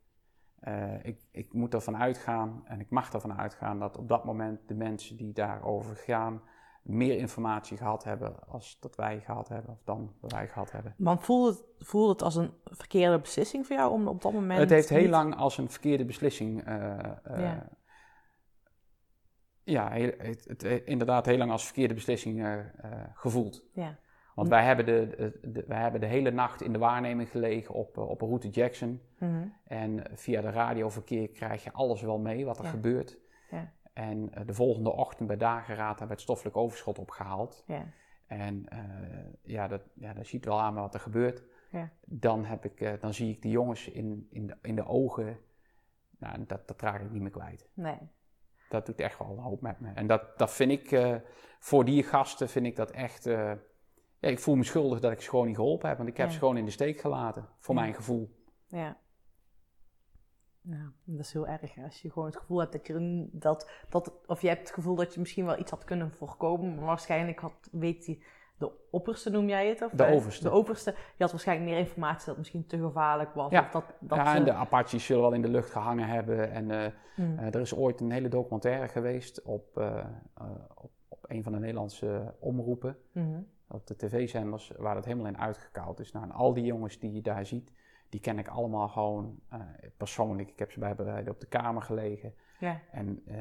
Eh, 0.64 1.04
ik, 1.04 1.20
ik 1.30 1.52
moet 1.52 1.74
ervan 1.74 1.96
uitgaan 1.96 2.62
en 2.66 2.80
ik 2.80 2.90
mag 2.90 3.12
ervan 3.12 3.38
uitgaan 3.38 3.78
dat 3.78 3.96
op 3.96 4.08
dat 4.08 4.24
moment 4.24 4.68
de 4.68 4.74
mensen 4.74 5.16
die 5.16 5.32
daarover 5.32 5.96
gaan 5.96 6.42
meer 6.82 7.16
informatie 7.18 7.76
gehad 7.76 8.04
hebben 8.04 8.48
als 8.48 8.76
dat 8.80 8.96
wij 8.96 9.20
gehad 9.20 9.48
hebben 9.48 9.70
of 9.70 9.82
dan 9.84 10.14
dat 10.20 10.32
wij 10.32 10.48
gehad 10.48 10.70
hebben. 10.72 10.94
Maar 10.98 11.18
voelde 11.18 11.50
het, 11.50 11.86
voelde 11.86 12.12
het 12.12 12.22
als 12.22 12.36
een 12.36 12.50
verkeerde 12.64 13.20
beslissing 13.20 13.66
voor 13.66 13.76
jou 13.76 13.92
om 13.92 14.08
op 14.08 14.22
dat 14.22 14.32
moment... 14.32 14.60
Het 14.60 14.70
heeft 14.70 14.88
heel 14.88 15.00
niet- 15.00 15.10
lang 15.10 15.36
als 15.36 15.58
een 15.58 15.70
verkeerde 15.70 16.04
beslissing. 16.04 16.64
eh, 16.64 16.98
eh, 17.00 17.16
Ja. 17.24 17.68
ja, 19.62 19.90
heel- 19.90 20.14
het, 20.18 20.44
het, 20.46 20.62
inderdaad 20.84 21.26
heel 21.26 21.38
lang 21.38 21.50
als 21.50 21.64
verkeerde 21.64 21.94
beslissing 21.94 22.46
gevoeld. 23.14 23.64
Ja. 23.72 23.98
Want 24.34 24.48
wij 24.48 24.64
hebben 24.64 24.86
de, 24.86 25.14
de, 25.40 25.50
de- 25.52 25.64
wij 25.66 25.80
hebben 25.80 26.00
de 26.00 26.06
hele 26.06 26.30
nacht 26.30 26.62
in 26.62 26.72
de 26.72 26.78
waarneming 26.78 27.30
gelegen 27.30 27.74
op, 27.74 27.96
eh, 27.98 28.08
op 28.08 28.20
een 28.22 28.28
route 28.28 28.48
Jackson. 28.48 29.00
Mhm. 29.18 29.46
En 29.64 30.02
via 30.14 30.40
de 30.40 30.50
radioverkeer 30.50 31.28
krijg 31.28 31.64
je 31.64 31.72
alles 31.72 32.02
wel 32.02 32.18
mee 32.18 32.44
wat 32.44 32.58
er 32.58 32.64
Ja. 32.64 32.70
gebeurt. 32.70 33.18
Ja. 33.50 33.72
En 33.92 34.34
eh, 34.34 34.46
de 34.46 34.54
volgende 34.54 34.92
ochtend 34.92 35.28
bij 35.28 35.36
dageraad 35.36 35.88
hebben 35.88 36.06
we 36.06 36.12
het 36.12 36.20
stoffelijk 36.22 36.56
overschot 36.56 36.98
opgehaald. 36.98 37.64
Ja. 37.66 37.84
En 38.26 38.68
eh, 38.68 38.78
ja, 39.42 39.68
dat, 39.68 39.82
ja, 39.94 40.12
dat 40.12 40.26
ziet 40.26 40.44
wel 40.44 40.60
aan 40.60 40.74
wat 40.74 40.94
er 40.94 41.00
gebeurt. 41.00 41.42
Ja. 41.70 41.90
Dan, 42.04 42.44
heb 42.44 42.64
ik, 42.64 42.80
eh, 42.80 42.92
dan 43.00 43.14
zie 43.14 43.30
ik 43.30 43.42
die 43.42 43.50
jongens 43.50 43.88
in, 43.88 44.26
in, 44.30 44.46
de, 44.46 44.56
in 44.62 44.74
de 44.74 44.86
ogen. 44.86 45.38
Nou, 46.18 46.44
dat, 46.46 46.68
dat 46.68 46.80
raak 46.80 47.00
ik 47.00 47.10
niet 47.10 47.22
meer 47.22 47.30
kwijt. 47.30 47.68
Nee. 47.74 47.98
Dat 48.68 48.86
doet 48.86 49.00
echt 49.00 49.18
wel 49.18 49.30
een 49.30 49.38
hoop 49.42 49.60
met 49.60 49.80
me. 49.80 49.90
En 49.94 50.06
dat, 50.06 50.38
dat 50.38 50.50
vind 50.52 50.70
ik, 50.70 50.92
eh, 50.92 51.14
voor 51.58 51.84
die 51.84 52.02
gasten 52.02 52.48
vind 52.48 52.66
ik 52.66 52.76
dat 52.76 52.90
echt... 52.90 53.26
eh, 53.26 53.52
ja, 54.24 54.30
ik 54.30 54.38
voel 54.38 54.54
me 54.54 54.64
schuldig 54.64 55.00
dat 55.00 55.12
ik 55.12 55.20
ze 55.20 55.28
gewoon 55.30 55.46
niet 55.46 55.56
geholpen 55.56 55.88
heb. 55.88 55.96
Want 55.96 56.08
ik 56.08 56.16
heb 56.16 56.30
ze 56.30 56.38
gewoon 56.38 56.56
in 56.56 56.64
de 56.64 56.70
steek 56.70 57.00
gelaten, 57.00 57.48
voor 57.58 57.74
mijn 57.74 57.94
gevoel. 57.94 58.30
Ja. 58.68 58.96
Ja, 60.60 60.92
dat 61.04 61.18
is 61.24 61.32
heel 61.32 61.46
erg. 61.46 61.78
Als 61.84 62.02
je 62.02 62.10
gewoon 62.10 62.28
het 62.28 62.36
gevoel 62.36 62.58
hebt 62.58 62.72
dat 62.72 62.86
je 62.86 63.28
dat, 63.32 63.70
dat, 63.88 64.12
of 64.26 64.40
je 64.40 64.48
hebt 64.48 64.60
het 64.60 64.70
gevoel 64.70 64.94
dat 64.94 65.14
je 65.14 65.20
misschien 65.20 65.44
wel 65.44 65.58
iets 65.58 65.70
had 65.70 65.84
kunnen 65.84 66.10
voorkomen, 66.12 66.74
maar 66.74 66.84
waarschijnlijk 66.84 67.38
had, 67.38 67.52
weet 67.72 68.04
die, 68.04 68.22
de 68.58 68.72
opperste 68.90 69.30
noem 69.30 69.48
jij 69.48 69.68
het? 69.68 69.82
Of 69.82 69.90
De 69.92 70.04
eh, 70.04 70.14
overste. 70.14 70.44
De 70.44 70.50
overste, 70.50 70.90
die 70.90 71.00
had 71.18 71.30
waarschijnlijk 71.30 71.70
meer 71.70 71.78
informatie 71.78 72.18
dat 72.18 72.26
het 72.26 72.36
misschien 72.38 72.66
te 72.66 72.78
gevaarlijk 72.78 73.34
was. 73.34 73.50
Ja. 73.50 73.60
Of 73.60 73.70
dat, 73.70 73.84
dat 74.00 74.18
ja, 74.18 74.30
ze- 74.30 74.36
en 74.36 74.44
de 74.44 74.52
Apaches 74.52 75.04
zullen 75.06 75.22
wel 75.22 75.32
in 75.32 75.42
de 75.42 75.48
lucht 75.48 75.70
gehangen 75.70 76.08
hebben. 76.08 76.50
En 76.50 76.70
eh, 76.70 76.90
Hmm. 77.14 77.38
eh, 77.38 77.54
er 77.54 77.60
is 77.60 77.74
ooit 77.74 78.00
een 78.00 78.10
hele 78.10 78.28
documentaire 78.28 78.88
geweest 78.88 79.42
op, 79.42 79.76
op, 80.74 80.90
op 81.08 81.24
een 81.30 81.42
van 81.42 81.52
de 81.52 81.58
Nederlandse 81.58 82.34
omroepen. 82.38 82.96
Mhm. 83.12 83.40
Op 83.68 83.86
de 83.86 83.96
tv-zenders 83.96 84.72
waar 84.76 84.96
het 84.96 85.04
helemaal 85.04 85.26
in 85.26 85.38
uitgekoud 85.38 86.00
is. 86.00 86.12
Nou, 86.12 86.24
en 86.24 86.32
al 86.32 86.54
die 86.54 86.64
jongens 86.64 86.98
die 86.98 87.12
je 87.12 87.22
daar 87.22 87.46
ziet, 87.46 87.72
die 88.08 88.20
ken 88.20 88.38
ik 88.38 88.48
allemaal 88.48 88.88
gewoon 88.88 89.38
eh, 89.48 89.60
persoonlijk. 89.96 90.50
Ik 90.50 90.58
heb 90.58 90.72
ze 90.72 90.78
bij 90.78 90.94
bereiden 90.94 91.32
op 91.32 91.40
de 91.40 91.46
kamer 91.46 91.82
gelegen. 91.82 92.34
Ja. 92.58 92.80
En 92.90 93.22
eh, 93.26 93.36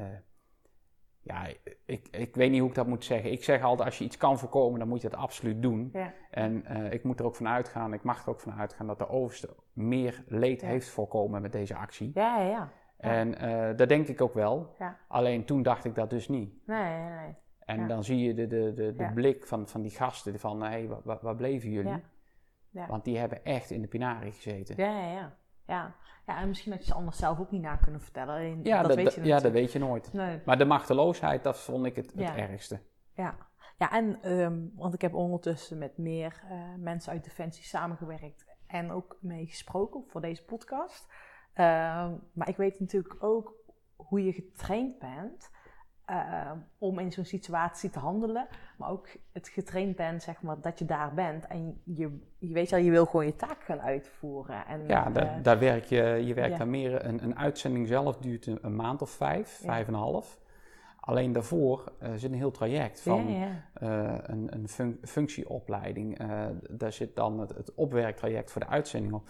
ja, 1.20 1.46
ik, 1.84 2.08
ik 2.10 2.34
weet 2.34 2.50
niet 2.50 2.60
hoe 2.60 2.68
ik 2.68 2.74
dat 2.74 2.86
moet 2.86 3.04
zeggen. 3.04 3.32
Ik 3.32 3.44
zeg 3.44 3.62
altijd, 3.62 3.88
als 3.88 3.98
je 3.98 4.04
iets 4.04 4.16
kan 4.16 4.38
voorkomen, 4.38 4.78
dan 4.78 4.88
moet 4.88 5.02
je 5.02 5.08
dat 5.08 5.20
absoluut 5.20 5.62
doen. 5.62 5.88
Ja. 5.92 6.12
En 6.30 6.64
eh, 6.64 6.92
ik 6.92 7.04
moet 7.04 7.18
er 7.18 7.26
ook 7.26 7.36
van 7.36 7.48
uitgaan, 7.48 7.92
ik 7.92 8.02
mag 8.02 8.22
er 8.22 8.28
ook 8.30 8.40
van 8.40 8.52
uitgaan 8.52 8.86
dat 8.86 8.98
de 8.98 9.08
overste 9.08 9.56
meer 9.72 10.24
leed 10.26 10.60
Ja. 10.60 10.66
heeft 10.66 10.88
voorkomen 10.88 11.42
met 11.42 11.52
deze 11.52 11.76
actie. 11.76 12.10
Ja, 12.14 12.38
ja, 12.38 12.48
ja. 12.48 12.72
En 12.96 13.76
dat 13.76 13.88
denk 13.88 14.08
ik 14.08 14.20
ook 14.20 14.34
wel. 14.34 14.74
Ja. 14.78 14.98
Alleen 15.08 15.44
toen 15.44 15.62
dacht 15.62 15.84
ik 15.84 15.94
dat 15.94 16.10
dus 16.10 16.28
niet. 16.28 16.66
Nee, 16.66 16.98
nee, 16.98 17.10
nee. 17.10 17.34
En 17.66 17.80
Ja. 17.80 17.86
dan 17.86 18.04
zie 18.04 18.18
je 18.18 18.34
de, 18.34 18.46
de, 18.46 18.72
de, 18.74 18.94
de 18.94 19.02
Ja. 19.02 19.12
blik 19.12 19.46
van, 19.46 19.68
van 19.68 19.82
die 19.82 19.90
gasten 19.90 20.38
van, 20.38 20.62
hé, 20.62 20.68
hey, 20.68 20.88
waar, 21.04 21.18
waar 21.20 21.36
bleven 21.36 21.70
jullie? 21.70 22.02
Ja. 22.70 22.86
Want 22.86 23.04
die 23.04 23.18
hebben 23.18 23.44
echt 23.44 23.70
in 23.70 23.80
de 23.80 23.88
pinarie 23.88 24.32
gezeten. 24.32 24.74
Ja, 24.76 25.00
ja, 25.00 25.12
ja. 25.12 25.36
Ja. 25.66 25.94
ja, 26.26 26.40
en 26.40 26.48
misschien 26.48 26.72
had 26.72 26.80
je 26.80 26.86
ze 26.86 26.94
anders 26.94 27.16
zelf 27.18 27.40
ook 27.40 27.50
niet 27.50 27.62
na 27.62 27.76
kunnen 27.76 28.00
vertellen. 28.00 28.64
Ja, 28.64 28.78
dat, 28.78 28.86
dat, 28.86 28.96
weet 28.96 29.14
je 29.14 29.24
ja, 29.24 29.40
dat 29.40 29.52
weet 29.52 29.72
je 29.72 29.78
nooit. 29.78 30.12
Nee. 30.12 30.40
Maar 30.44 30.58
de 30.58 30.64
machteloosheid, 30.64 31.42
dat 31.42 31.58
vond 31.58 31.86
ik 31.86 31.96
het, 31.96 32.12
het 32.14 32.36
ergste. 32.36 32.80
Ja, 33.12 33.36
ja 33.78 33.90
en 33.92 34.22
ehm, 34.22 34.60
want 34.74 34.94
ik 34.94 35.00
heb 35.00 35.14
ondertussen 35.14 35.78
met 35.78 35.98
meer 35.98 36.42
eh, 36.48 36.58
mensen 36.78 37.12
uit 37.12 37.24
Defensie 37.24 37.64
samengewerkt 37.64 38.46
en 38.66 38.90
ook 38.90 39.16
mee 39.20 39.46
gesproken 39.46 40.04
voor 40.08 40.20
deze 40.20 40.44
podcast. 40.44 41.08
Ehm, 41.52 42.14
maar 42.32 42.48
ik 42.48 42.56
weet 42.56 42.80
natuurlijk 42.80 43.22
ook 43.22 43.54
hoe 43.96 44.24
je 44.24 44.32
getraind 44.32 44.98
bent 44.98 45.50
ehm, 46.06 46.56
om 46.78 46.98
in 46.98 47.12
zo'n 47.12 47.24
situatie 47.24 47.90
te 47.90 47.98
handelen. 47.98 48.46
Maar 48.78 48.90
ook 48.90 49.08
het 49.32 49.48
getraind 49.48 49.96
bent, 49.96 50.22
zeg 50.22 50.42
maar, 50.42 50.60
dat 50.60 50.78
je 50.78 50.84
daar 50.84 51.14
bent 51.14 51.46
en 51.46 51.80
je, 51.84 52.18
je 52.38 52.52
weet 52.52 52.72
al, 52.72 52.78
je 52.78 52.90
wil 52.90 53.06
gewoon 53.06 53.26
je 53.26 53.36
taak 53.36 53.62
gaan 53.62 53.80
uitvoeren. 53.80 54.66
En, 54.66 54.86
Ja, 54.86 55.06
eh, 55.06 55.14
daar, 55.14 55.42
daar 55.42 55.58
werk 55.58 55.84
je, 55.84 56.02
je 56.02 56.34
werkt 56.34 56.52
ja. 56.52 56.58
daar 56.58 56.68
meer. 56.68 57.04
Een, 57.06 57.22
een 57.24 57.38
uitzending 57.38 57.86
zelf 57.88 58.16
duurt 58.16 58.46
een, 58.46 58.58
een 58.62 58.76
maand 58.76 59.02
of 59.02 59.10
vijf, 59.10 59.58
Ja. 59.62 59.66
vijf 59.66 59.86
en 59.86 59.94
een 59.94 60.00
half. 60.00 60.38
Alleen 61.00 61.32
daarvoor 61.32 61.92
eh, 61.98 62.10
zit 62.14 62.30
een 62.30 62.36
heel 62.38 62.50
traject 62.50 63.00
van 63.00 63.30
ja, 63.32 63.38
ja. 63.46 63.50
eh, 63.74 64.18
een, 64.22 64.54
een 64.54 64.68
fun- 64.68 64.98
functieopleiding. 65.02 66.18
Daar 66.70 66.92
zit 66.92 67.16
dan 67.16 67.40
het, 67.40 67.50
het 67.54 67.74
opwerktraject 67.74 68.50
voor 68.50 68.60
de 68.60 68.66
uitzending 68.68 69.12
op. 69.14 69.28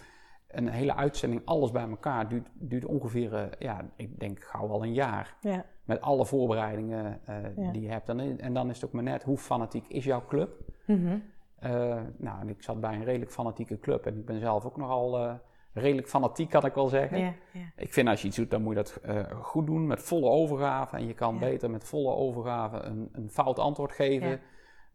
Een 0.57 0.67
hele 0.67 0.95
uitzending, 0.95 1.41
alles 1.45 1.71
bij 1.71 1.89
elkaar, 1.89 2.27
duurt, 2.29 2.47
duurt 2.53 2.85
ongeveer, 2.85 3.33
eh, 3.33 3.43
ja, 3.59 3.85
ik 3.95 4.19
denk 4.19 4.43
gauw 4.43 4.69
al 4.69 4.83
een 4.83 4.93
jaar. 4.93 5.35
ja. 5.41 5.65
Met 5.85 6.01
alle 6.01 6.25
voorbereidingen 6.25 7.19
eh, 7.25 7.35
Ja. 7.57 7.71
die 7.71 7.81
je 7.81 7.89
hebt. 7.89 8.09
En, 8.09 8.39
en 8.39 8.53
dan 8.53 8.69
is 8.69 8.75
het 8.75 8.85
ook 8.85 8.91
maar 8.91 9.03
net, 9.03 9.23
hoe 9.23 9.37
fanatiek 9.37 9.87
is 9.87 10.03
jouw 10.03 10.25
club? 10.27 10.49
Mhm. 10.85 11.17
Eh, 11.59 11.71
nou, 12.17 12.39
en 12.41 12.49
ik 12.49 12.61
zat 12.63 12.79
bij 12.79 12.93
een 12.93 13.03
redelijk 13.03 13.31
fanatieke 13.31 13.79
club. 13.79 14.05
En 14.05 14.17
ik 14.17 14.25
ben 14.25 14.39
zelf 14.39 14.65
ook 14.65 14.77
nogal 14.77 15.39
redelijk 15.73 16.07
fanatiek, 16.09 16.49
kan 16.49 16.65
ik 16.65 16.73
wel 16.73 16.87
zeggen. 16.87 17.19
ja. 17.19 17.33
Ik 17.75 17.93
vind 17.93 18.07
als 18.07 18.21
je 18.21 18.27
iets 18.27 18.37
doet, 18.37 18.49
dan 18.51 18.61
moet 18.61 18.75
je 18.75 18.83
dat 18.83 19.01
goed 19.41 19.65
doen, 19.65 19.87
met 19.87 20.01
volle 20.01 20.29
overgave. 20.29 20.95
En 20.97 21.07
je 21.07 21.13
kan 21.13 21.39
beter 21.39 21.69
met 21.69 21.83
volle 21.83 22.15
overgave 22.15 22.77
een, 22.77 23.09
een 23.11 23.29
fout 23.29 23.59
antwoord 23.59 23.91
geven... 23.91 24.39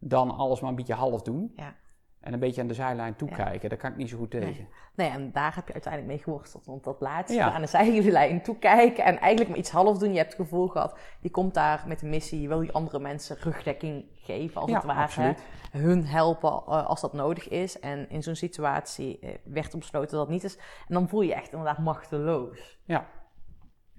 Dan 0.03 0.31
alles 0.31 0.59
maar 0.59 0.69
een 0.69 0.75
beetje 0.75 0.93
half 0.93 1.21
doen. 1.21 1.51
Ja. 1.55 1.75
En 2.21 2.33
een 2.33 2.39
beetje 2.39 2.61
aan 2.61 2.67
de 2.67 2.73
zijlijn 2.73 3.15
toekijken. 3.15 3.69
Daar 3.69 3.77
kan 3.77 3.91
ik 3.91 3.97
niet 3.97 4.09
zo 4.09 4.17
goed 4.17 4.31
tegen. 4.31 4.67
Nee, 4.95 5.09
en 5.09 5.31
daar 5.31 5.55
heb 5.55 5.67
je 5.67 5.73
uiteindelijk 5.73 6.13
mee 6.13 6.23
geworsteld. 6.23 6.65
Want 6.65 6.83
dat 6.83 7.01
laatste, 7.01 7.33
Ja. 7.37 7.51
aan 7.51 7.61
de 7.61 7.67
zijlijn 7.67 8.41
toekijken 8.51 9.03
en 9.03 9.17
eigenlijk 9.19 9.49
maar 9.49 9.57
iets 9.57 9.69
half 9.71 9.97
doen. 9.97 10.11
Je 10.11 10.17
hebt 10.17 10.37
het 10.37 10.41
gevoel 10.41 10.67
gehad, 10.67 10.97
je 11.19 11.29
komt 11.29 11.53
daar 11.53 11.83
met 11.87 12.01
een 12.01 12.09
missie. 12.09 12.41
Je 12.41 12.47
wil 12.47 12.59
die 12.59 12.71
andere 12.71 12.99
mensen 12.99 13.37
rugdekking 13.39 14.05
geven, 14.13 14.61
als 14.61 14.69
Ja, 14.69 14.75
het 14.75 14.85
ware. 14.85 15.35
Hun 15.71 16.05
helpen 16.05 16.49
eh, 16.49 16.85
als 16.87 17.01
dat 17.01 17.13
nodig 17.13 17.47
is. 17.49 17.79
En 17.79 18.09
in 18.09 18.23
zo'n 18.23 18.35
situatie 18.35 19.19
eh, 19.19 19.29
werd 19.43 19.73
er 19.73 19.79
besloten 19.79 20.09
dat 20.17 20.19
dat 20.19 20.29
niet 20.29 20.43
is. 20.43 20.55
En 20.57 20.93
dan 20.93 21.09
voel 21.09 21.21
je 21.21 21.27
je 21.27 21.33
echt 21.35 21.51
inderdaad 21.51 21.77
machteloos. 21.77 22.79
Ja, 22.85 23.05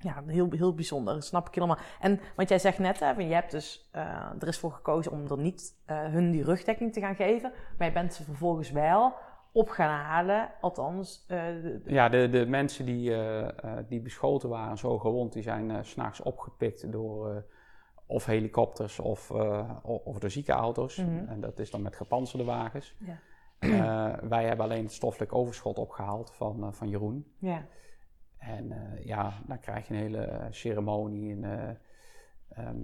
Ja, 0.02 0.22
heel, 0.26 0.48
heel 0.50 0.74
bijzonder. 0.74 1.14
Dat 1.14 1.24
snap 1.24 1.48
ik 1.48 1.54
helemaal. 1.54 1.78
En 2.00 2.20
want 2.36 2.48
jij 2.48 2.58
zegt 2.58 2.78
net, 2.78 3.00
hè, 3.00 3.10
je 3.10 3.34
hebt 3.34 3.50
dus 3.50 3.88
eh, 3.92 4.30
er 4.40 4.48
is 4.48 4.58
voor 4.58 4.72
gekozen 4.72 5.12
om 5.12 5.26
er 5.30 5.38
niet 5.38 5.74
eh, 5.86 6.04
hun 6.04 6.30
die 6.30 6.44
rugdekking 6.44 6.92
te 6.92 7.00
gaan 7.00 7.14
geven. 7.14 7.52
Maar 7.78 7.86
je 7.86 7.92
bent 7.92 8.14
ze 8.14 8.24
vervolgens 8.24 8.70
wel 8.70 9.14
op 9.52 9.68
gaan 9.68 10.00
halen. 10.04 10.50
Althans, 10.60 11.24
eh, 11.28 11.38
de- 11.46 11.80
de- 11.84 11.92
ja 11.92 12.08
de, 12.08 12.28
de 12.30 12.46
mensen 12.46 12.84
die, 12.86 13.16
die 13.88 14.00
beschoten 14.00 14.48
waren, 14.48 14.78
zo 14.78 14.98
gewond, 14.98 15.32
die 15.32 15.42
zijn 15.42 15.84
s 15.84 15.90
s'nachts 15.90 16.20
opgepikt 16.22 16.92
door 16.92 17.44
of 18.06 18.24
helikopters 18.26 18.98
of, 18.98 19.30
of 19.82 20.18
door 20.18 20.30
ziekenauto's. 20.30 20.96
Mhm. 20.96 21.28
En 21.28 21.40
dat 21.40 21.58
is 21.58 21.70
dan 21.70 21.82
met 21.82 21.96
gepantserde 21.96 22.44
wagens. 22.44 22.96
ja. 22.98 23.18
Wij 24.28 24.44
hebben 24.44 24.64
alleen 24.66 24.82
het 24.82 24.92
stoffelijk 24.92 25.34
overschot 25.34 25.78
opgehaald 25.78 26.32
van, 26.34 26.74
van 26.74 26.88
Jeroen. 26.88 27.26
Ja. 27.38 27.66
En 28.46 28.72
eh, 28.72 29.04
ja, 29.04 29.32
dan 29.46 29.58
krijg 29.60 29.88
je 29.88 29.94
een 29.94 30.00
hele 30.00 30.46
ceremonie. 30.50 31.30
En, 31.32 31.44
eh, 31.44 31.76
ehm, 32.48 32.78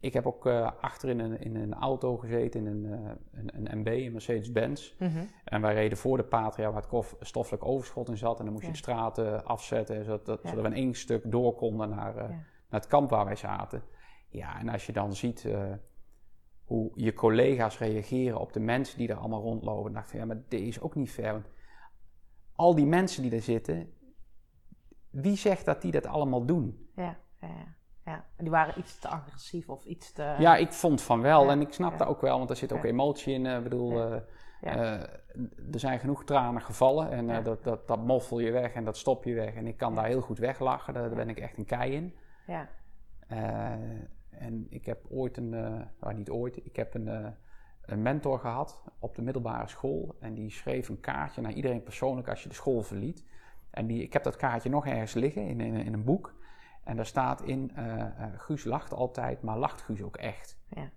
ik 0.00 0.12
heb 0.12 0.26
ook 0.26 0.46
eh, 0.46 0.70
achter 0.80 1.08
in 1.08 1.18
een, 1.18 1.40
in 1.40 1.56
een 1.56 1.74
auto 1.74 2.16
gezeten, 2.16 2.66
in 2.66 2.84
een, 2.84 2.84
een, 3.32 3.70
een 3.70 3.78
MB, 3.78 3.86
een 3.86 4.12
Mercedes-Benz. 4.12 4.94
Mhm. 4.98 5.24
En 5.44 5.60
wij 5.60 5.74
reden 5.74 5.98
voor 5.98 6.16
de 6.16 6.24
Patria 6.24 6.66
waar 6.66 6.80
het 6.80 6.90
kof- 6.90 7.16
stoffelijk 7.20 7.64
overschot 7.64 8.08
in 8.08 8.16
zat. 8.16 8.38
En 8.38 8.44
dan 8.44 8.52
moest 8.52 8.66
je 8.66 8.70
de 8.72 8.76
straten 8.78 9.44
afzetten, 9.44 10.04
zodat, 10.04 10.26
dat- 10.26 10.42
Ja. 10.42 10.48
zodat 10.48 10.64
we 10.64 10.70
in 10.70 10.76
één 10.76 10.94
stuk 10.94 11.30
door 11.30 11.54
konden 11.54 11.88
naar, 11.88 12.14
Ja. 12.16 12.28
naar 12.28 12.80
het 12.80 12.86
kamp 12.86 13.10
waar 13.10 13.24
wij 13.24 13.36
zaten. 13.36 13.82
Ja, 14.28 14.58
en 14.60 14.68
als 14.68 14.86
je 14.86 14.92
dan 14.92 15.14
ziet 15.14 15.48
hoe 16.64 16.90
je 16.94 17.12
collega's 17.12 17.78
reageren 17.78 18.40
op 18.40 18.52
de 18.52 18.60
mensen 18.60 18.98
die 18.98 19.08
er 19.08 19.16
allemaal 19.16 19.40
rondlopen, 19.42 19.84
dan 19.84 19.92
dacht 19.92 20.04
ik 20.04 20.10
van 20.10 20.20
ja, 20.20 20.26
maar 20.34 20.42
dit 20.48 20.60
is 20.60 20.80
ook 20.80 20.94
niet. 20.94 21.16
Want 21.16 21.46
al 22.52 22.74
die 22.74 22.86
mensen 22.86 23.22
die 23.22 23.32
er 23.32 23.42
zitten, 23.42 23.92
wie 25.22 25.36
zegt 25.36 25.64
dat 25.64 25.82
die 25.82 25.92
dat 25.92 26.06
allemaal 26.06 26.44
doen? 26.46 26.88
Ja, 26.94 27.16
ja, 27.40 27.48
ja. 28.04 28.24
die 28.36 28.50
waren 28.50 28.78
iets 28.78 28.98
te 28.98 29.08
agressief 29.08 29.68
of 29.68 29.84
iets 29.84 30.12
te... 30.12 30.34
Ja, 30.38 30.56
ik 30.56 30.72
vond 30.72 31.02
van 31.02 31.20
wel 31.20 31.44
Ja, 31.44 31.50
en 31.50 31.60
ik 31.60 31.72
snap 31.72 31.90
ja. 31.92 31.96
dat 31.98 32.08
ook 32.08 32.20
wel, 32.20 32.38
want 32.38 32.50
er 32.50 32.56
zit 32.56 32.72
ook 32.72 32.84
emotie 32.84 33.34
in. 33.34 33.46
eh, 33.46 33.56
Ik 33.56 33.62
bedoel, 33.62 33.98
Ja. 34.00 34.22
eh, 34.60 34.94
eh, 34.94 35.00
er 35.72 35.78
zijn 35.80 35.98
genoeg 35.98 36.24
tranen 36.24 36.62
gevallen 36.62 37.10
en 37.10 37.30
eh, 37.30 37.44
dat, 37.44 37.64
dat, 37.64 37.88
dat 37.88 38.04
moffel 38.06 38.38
je 38.38 38.50
weg 38.50 38.72
en 38.72 38.84
dat 38.84 38.96
stop 38.96 39.24
je 39.24 39.34
weg. 39.34 39.54
En 39.54 39.66
ik 39.66 39.76
kan 39.76 39.94
daar 39.94 40.06
heel 40.06 40.20
goed 40.20 40.38
weglachen, 40.38 40.94
daar, 40.94 41.10
ben 41.10 41.28
ik 41.28 41.38
echt 41.38 41.56
een 41.58 41.64
kei 41.64 41.92
in. 41.92 42.14
ja. 42.46 42.68
Eh, 43.28 43.72
en 44.30 44.66
ik 44.68 44.86
heb 44.86 45.04
ooit 45.10 45.36
een, 45.36 45.54
eh, 45.54 45.80
nou 46.00 46.14
niet 46.14 46.30
ooit, 46.30 46.56
ik 46.66 46.76
heb 46.76 46.94
een, 46.94 47.08
eh, 47.08 47.26
een 47.82 48.02
mentor 48.02 48.38
gehad 48.38 48.82
op 48.98 49.14
de 49.14 49.22
middelbare 49.22 49.68
school. 49.68 50.16
En 50.20 50.34
die 50.34 50.50
schreef 50.50 50.88
een 50.88 51.00
kaartje 51.00 51.40
naar 51.40 51.52
iedereen 51.52 51.82
persoonlijk 51.82 52.28
als 52.28 52.42
je 52.42 52.48
de 52.48 52.54
school 52.54 52.82
verliet. 52.82 53.24
En 53.76 53.86
die, 53.86 54.02
ik 54.02 54.12
heb 54.12 54.22
dat 54.22 54.36
kaartje 54.36 54.70
nog 54.70 54.86
ergens 54.86 55.14
liggen 55.14 55.46
in, 55.48 55.60
in, 55.60 55.74
in 55.74 55.92
een 55.92 56.04
boek. 56.04 56.34
En 56.84 56.96
daar 56.96 57.06
staat 57.06 57.42
in, 57.42 57.72
eh, 57.74 58.00
eh, 58.00 58.32
Guus 58.36 58.64
lacht 58.64 58.92
altijd, 58.92 59.42
maar 59.42 59.58
lacht 59.58 59.82
Guus 59.82 60.02
ook 60.02 60.16
echt? 60.16 60.58
Ja. 60.68 60.90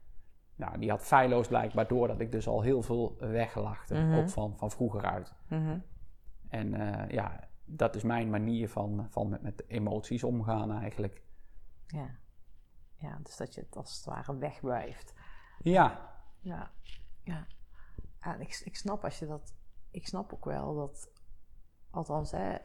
Nou, 0.55 0.79
die 0.79 0.89
had 0.89 1.01
feilloos 1.05 1.47
blijkbaar 1.47 1.87
door 1.87 2.07
dat 2.07 2.19
ik 2.19 2.31
dus 2.31 2.47
al 2.47 2.61
heel 2.61 2.81
veel 2.81 3.15
weggelachte, 3.19 3.93
Mhm. 3.95 4.13
ook 4.19 4.29
van, 4.29 4.57
van 4.57 4.71
vroeger 4.71 5.01
uit. 5.05 5.33
Mhm. 5.47 5.79
En 6.49 6.73
eh, 6.73 7.09
ja, 7.09 7.47
dat 7.65 7.95
is 7.95 8.03
mijn 8.03 8.29
manier 8.29 8.69
van, 8.69 9.07
van 9.09 9.29
met, 9.29 9.41
met 9.41 9.63
emoties 9.67 10.23
omgaan 10.23 10.71
eigenlijk. 10.71 11.21
ja. 11.87 12.09
Ja, 12.93 13.19
dus 13.23 13.37
dat 13.37 13.53
je 13.53 13.61
het 13.61 13.75
als 13.77 13.95
het 13.95 14.05
ware 14.05 14.37
wegwuift. 14.37 15.13
Ja, 15.59 16.13
Ja, 16.39 16.71
ja. 17.23 17.47
Ja, 18.21 18.33
en 18.33 18.41
ik, 18.41 18.61
ik 18.63 18.75
snap 18.75 19.03
als 19.03 19.19
je 19.19 19.27
dat. 19.27 19.53
Ik 19.91 20.07
snap 20.07 20.33
ook 20.33 20.45
wel 20.45 20.75
dat. 20.75 21.09
Althans, 21.91 22.31
hè, 22.31 22.55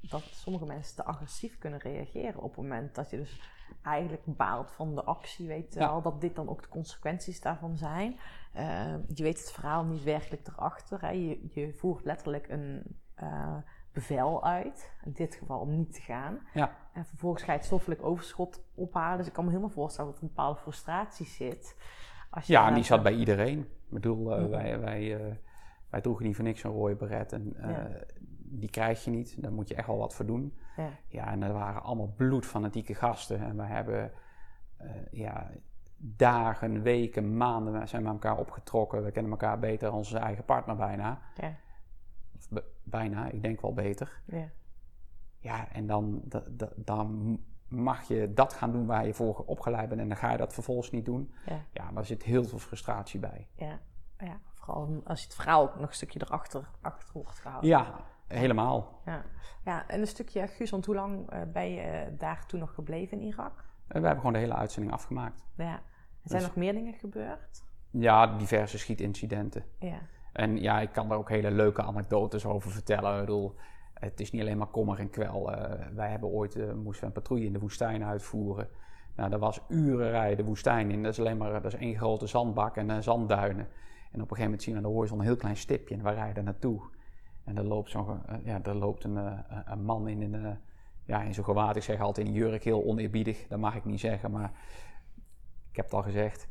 dat 0.00 0.22
sommige 0.22 0.64
mensen 0.66 0.96
te 0.96 1.04
agressief 1.04 1.58
kunnen 1.58 1.78
reageren 1.78 2.40
op 2.42 2.56
het 2.56 2.56
moment 2.64 2.94
dat 2.94 3.10
je 3.10 3.16
dus 3.16 3.40
eigenlijk 3.82 4.22
baalt 4.26 4.72
van 4.72 4.94
de 4.94 5.04
actie, 5.04 5.46
weet 5.48 5.74
Ja. 5.74 5.88
wel, 5.88 6.02
dat 6.02 6.20
dit 6.20 6.34
dan 6.36 6.48
ook 6.48 6.62
de 6.62 6.68
consequenties 6.68 7.40
daarvan 7.40 7.76
zijn. 7.76 8.18
Eh, 8.52 8.94
je 9.14 9.22
weet 9.22 9.38
het 9.38 9.50
verhaal 9.52 9.84
niet 9.84 10.02
werkelijk 10.02 10.46
erachter. 10.48 11.00
Hè. 11.00 11.10
Je, 11.10 11.46
je 11.54 11.72
voert 11.72 12.04
letterlijk 12.04 12.48
een 12.48 12.82
eh, 13.14 13.56
bevel 13.92 14.44
uit, 14.44 14.92
in 15.04 15.12
dit 15.12 15.34
geval 15.34 15.60
om 15.60 15.76
niet 15.76 15.92
te 15.94 16.00
gaan. 16.00 16.38
Ja. 16.54 16.76
En 16.92 17.04
vervolgens 17.06 17.42
ga 17.42 17.52
je 17.52 17.58
het 17.58 17.66
stoffelijk 17.66 18.02
overschot 18.02 18.64
ophalen. 18.74 19.18
Dus 19.18 19.26
ik 19.26 19.32
kan 19.32 19.44
me 19.44 19.50
helemaal 19.50 19.70
voorstellen 19.72 20.10
dat 20.10 20.18
er 20.20 20.26
een 20.26 20.34
bepaalde 20.34 20.58
frustratie 20.60 21.26
zit. 21.26 21.76
Als 22.30 22.46
je 22.46 22.52
Ja, 22.52 22.68
en 22.68 22.74
die 22.74 22.84
zat 22.84 23.02
bij 23.02 23.14
iedereen. 23.14 23.58
Ik 23.60 23.90
bedoel, 23.90 24.32
eh, 24.34 24.40
Mhm. 24.40 24.50
wij, 24.50 24.80
wij, 24.80 25.16
eh, 25.26 25.34
wij 25.90 26.00
droegen 26.00 26.26
niet 26.26 26.34
voor 26.34 26.44
niks 26.44 26.62
een 26.62 26.70
rode 26.70 26.94
beret. 26.94 27.32
En 27.32 27.54
Ja. 27.58 27.90
Die 28.46 28.70
krijg 28.70 29.04
je 29.04 29.10
niet. 29.10 29.42
Daar 29.42 29.52
moet 29.52 29.68
je 29.68 29.74
echt 29.74 29.86
wel 29.86 29.98
wat 29.98 30.14
voor 30.14 30.26
doen. 30.26 30.56
Ja. 30.76 30.88
Ja, 31.08 31.26
en 31.30 31.42
er 31.42 31.52
waren 31.52 31.82
allemaal 31.82 32.12
bloedfanatieke 32.16 32.94
gasten. 32.94 33.40
En 33.40 33.56
wij 33.56 33.66
hebben 33.68 34.12
eh, 34.76 34.90
ja, 35.10 35.50
dagen, 35.96 36.82
weken, 36.82 37.36
maanden 37.36 37.88
zijn 37.88 38.02
met 38.02 38.12
elkaar 38.12 38.38
opgetrokken. 38.38 39.04
We 39.04 39.10
kennen 39.10 39.32
elkaar 39.32 39.58
beter 39.58 39.88
dan 39.88 39.96
onze 39.96 40.18
eigen 40.18 40.44
partner 40.44 40.76
bijna. 40.76 41.20
Ja. 41.36 41.54
Of 42.36 42.62
bijna, 42.82 43.26
ik 43.28 43.42
denk 43.42 43.60
wel 43.60 43.72
beter. 43.74 44.20
Ja. 44.24 44.48
Ja, 45.38 45.68
en 45.72 45.86
dan, 45.86 46.20
da- 46.24 46.44
da- 46.50 46.72
dan 46.76 47.38
mag 47.68 48.02
je 48.02 48.32
dat 48.34 48.52
gaan 48.52 48.72
doen 48.72 48.86
waar 48.86 49.06
je 49.06 49.14
voor 49.14 49.36
opgeleid 49.46 49.88
bent. 49.88 50.00
En 50.00 50.08
dan 50.08 50.16
ga 50.16 50.30
je 50.30 50.36
dat 50.36 50.52
vervolgens 50.54 50.90
niet 50.90 51.04
doen. 51.04 51.32
Ja. 51.46 51.60
Ja, 51.72 51.90
daar 51.92 52.04
zit 52.06 52.22
heel 52.22 52.44
veel 52.44 52.58
frustratie 52.58 53.20
bij. 53.20 53.48
Ja. 53.54 53.78
ja, 54.18 54.38
vooral 54.54 55.00
als 55.04 55.20
je 55.20 55.26
het 55.26 55.34
verhaal 55.34 55.62
ook 55.62 55.74
nog 55.80 55.88
een 55.88 55.94
stukje 55.94 56.20
erachter 56.24 56.68
achter 56.80 57.08
wordt 57.12 57.38
gehouden. 57.38 57.70
Ja, 57.70 58.00
helemaal. 58.26 59.00
Ja. 59.04 59.24
ja, 59.64 59.88
en 59.88 60.00
een 60.00 60.06
stukje, 60.06 60.46
Guus, 60.46 60.70
want 60.70 60.86
hoe 60.86 60.94
lang 60.94 61.30
eh, 61.30 61.40
ben 61.52 61.70
je 61.70 61.80
eh, 61.80 62.12
daar 62.18 62.46
toen 62.46 62.60
nog 62.60 62.74
gebleven 62.74 63.20
in 63.20 63.26
Irak? 63.26 63.64
En 63.88 64.00
we 64.00 64.06
hebben 64.06 64.16
gewoon 64.16 64.32
de 64.32 64.38
hele 64.38 64.54
uitzending 64.54 64.92
afgemaakt. 64.94 65.44
Ja. 65.56 65.72
Er 65.72 65.80
zijn 66.30 66.40
Dus- 66.40 66.48
nog 66.48 66.56
meer 66.56 66.72
dingen 66.72 66.94
gebeurd? 66.94 67.62
Ja, 67.90 68.26
diverse 68.26 68.78
schietincidenten. 68.78 69.64
Ja. 69.78 69.98
En 70.32 70.60
ja, 70.60 70.80
ik 70.80 70.92
kan 70.92 71.08
daar 71.08 71.18
ook 71.18 71.28
hele 71.28 71.50
leuke 71.50 71.82
anekdotes 71.82 72.46
over 72.46 72.70
vertellen. 72.70 73.14
Ik 73.14 73.20
bedoel, 73.20 73.54
het 73.94 74.20
is 74.20 74.30
niet 74.30 74.40
alleen 74.40 74.58
maar 74.58 74.66
kommer 74.66 74.98
en 74.98 75.10
kwel. 75.10 75.52
Eh, 75.52 75.86
wij 75.94 76.10
hebben 76.10 76.28
ooit, 76.28 76.56
eh, 76.56 76.72
moesten 76.72 77.00
we 77.00 77.06
een 77.06 77.12
patrouille 77.12 77.46
in 77.46 77.52
de 77.52 77.58
woestijn 77.58 78.04
uitvoeren. 78.04 78.68
Nou, 79.16 79.30
dat 79.30 79.40
was 79.40 79.60
uren 79.68 80.10
rijden 80.10 80.36
de 80.36 80.44
woestijn 80.44 80.90
in. 80.90 81.02
Dat 81.02 81.12
is 81.12 81.18
alleen 81.18 81.36
maar 81.36 81.52
dat 81.52 81.64
is 81.64 81.74
één 81.74 81.96
grote 81.96 82.26
zandbak 82.26 82.76
en 82.76 82.90
eh, 82.90 82.98
zandduinen. 83.00 83.68
En 84.12 84.22
op 84.22 84.30
een 84.30 84.36
gegeven 84.36 84.44
moment 84.44 84.62
zien 84.62 84.74
we 84.74 84.80
aan 84.80 84.86
de 84.86 84.94
horizon 84.94 85.18
een 85.18 85.24
heel 85.24 85.36
klein 85.36 85.56
stipje 85.56 85.94
en 85.94 86.02
we 86.02 86.10
rijden 86.10 86.44
naartoe. 86.44 86.82
En 87.44 87.56
er 87.56 87.64
loopt, 87.64 87.90
zo'n, 87.90 88.26
eh, 88.26 88.34
ja, 88.44 88.62
er 88.62 88.74
loopt 88.74 89.04
een, 89.04 89.16
eh, 89.16 89.58
een 89.64 89.84
man 89.84 90.08
in 90.08 90.22
een, 90.22 90.44
eh, 90.44 90.52
ja, 91.04 91.22
in 91.22 91.34
zo'n 91.34 91.44
gewaad. 91.44 91.76
Ik 91.76 91.82
zeg 91.82 92.00
altijd 92.00 92.26
in 92.26 92.32
een 92.32 92.38
jurk, 92.38 92.64
heel 92.64 92.84
oneerbiedig. 92.84 93.46
Dat 93.48 93.58
mag 93.58 93.74
ik 93.74 93.84
niet 93.84 94.00
zeggen, 94.00 94.30
maar 94.30 94.52
ik 95.70 95.76
heb 95.76 95.84
het 95.84 95.94
al 95.94 96.02
gezegd. 96.02 96.48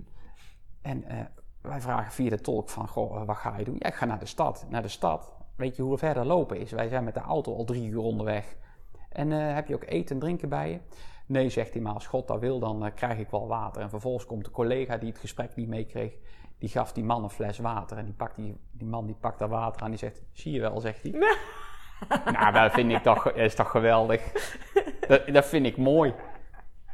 en 0.82 1.04
eh, 1.04 1.24
wij 1.60 1.80
vragen 1.80 2.12
via 2.12 2.30
de 2.30 2.40
tolk 2.40 2.68
van, 2.68 2.88
goh, 2.88 3.20
eh, 3.20 3.26
wat 3.26 3.36
ga 3.36 3.58
je 3.58 3.64
doen? 3.64 3.76
Ja, 3.78 3.86
ik 3.86 3.94
ga 3.94 4.04
naar 4.04 4.18
de 4.18 4.26
stad. 4.26 4.66
Naar 4.68 4.82
de 4.82 4.88
stad. 4.88 5.32
Weet 5.56 5.76
je 5.76 5.82
hoe 5.82 5.98
verder 5.98 6.26
lopen 6.26 6.58
is? 6.58 6.70
Wij 6.70 6.88
zijn 6.88 7.04
met 7.04 7.14
de 7.14 7.20
auto 7.20 7.56
al 7.56 7.64
drie 7.64 7.88
uur 7.88 7.98
onderweg. 7.98 8.56
En 9.08 9.32
eh, 9.32 9.54
heb 9.54 9.68
je 9.68 9.74
ook 9.74 9.84
eten 9.84 10.14
en 10.14 10.20
drinken 10.20 10.48
bij 10.48 10.70
je? 10.70 10.78
Nee, 11.26 11.48
zegt 11.48 11.72
hij, 11.72 11.82
maar 11.82 11.92
als 11.92 12.06
God 12.06 12.28
dat 12.28 12.40
wil, 12.40 12.58
dan 12.58 12.84
eh, 12.84 12.94
krijg 12.94 13.18
ik 13.18 13.30
wel 13.30 13.48
water. 13.48 13.82
En 13.82 13.90
vervolgens 13.90 14.26
komt 14.26 14.44
de 14.44 14.50
collega 14.50 14.96
die 14.96 15.08
het 15.08 15.18
gesprek 15.18 15.54
niet 15.54 15.68
meekreeg, 15.68 16.16
die 16.62 16.70
gaf 16.70 16.92
die 16.92 17.04
man 17.04 17.22
een 17.22 17.30
fles 17.30 17.58
water. 17.58 17.96
En 17.98 18.04
die, 18.04 18.14
pakt 18.14 18.36
die, 18.36 18.56
die 18.70 18.86
man 18.86 19.06
die 19.06 19.14
pakt 19.14 19.38
dat 19.38 19.48
water 19.48 19.82
aan, 19.82 19.90
die 19.90 19.98
zegt, 19.98 20.22
zie 20.32 20.52
je 20.52 20.60
wel, 20.60 20.80
zegt 20.80 21.02
hij. 21.02 21.12
nou, 22.32 22.52
dat 22.52 22.72
vind 22.72 22.92
ik 22.92 23.02
toch, 23.02 23.30
is 23.30 23.54
toch 23.54 23.70
geweldig. 23.70 24.32
Dat, 25.08 25.26
dat 25.26 25.46
vind 25.46 25.66
ik 25.66 25.76
mooi. 25.76 26.14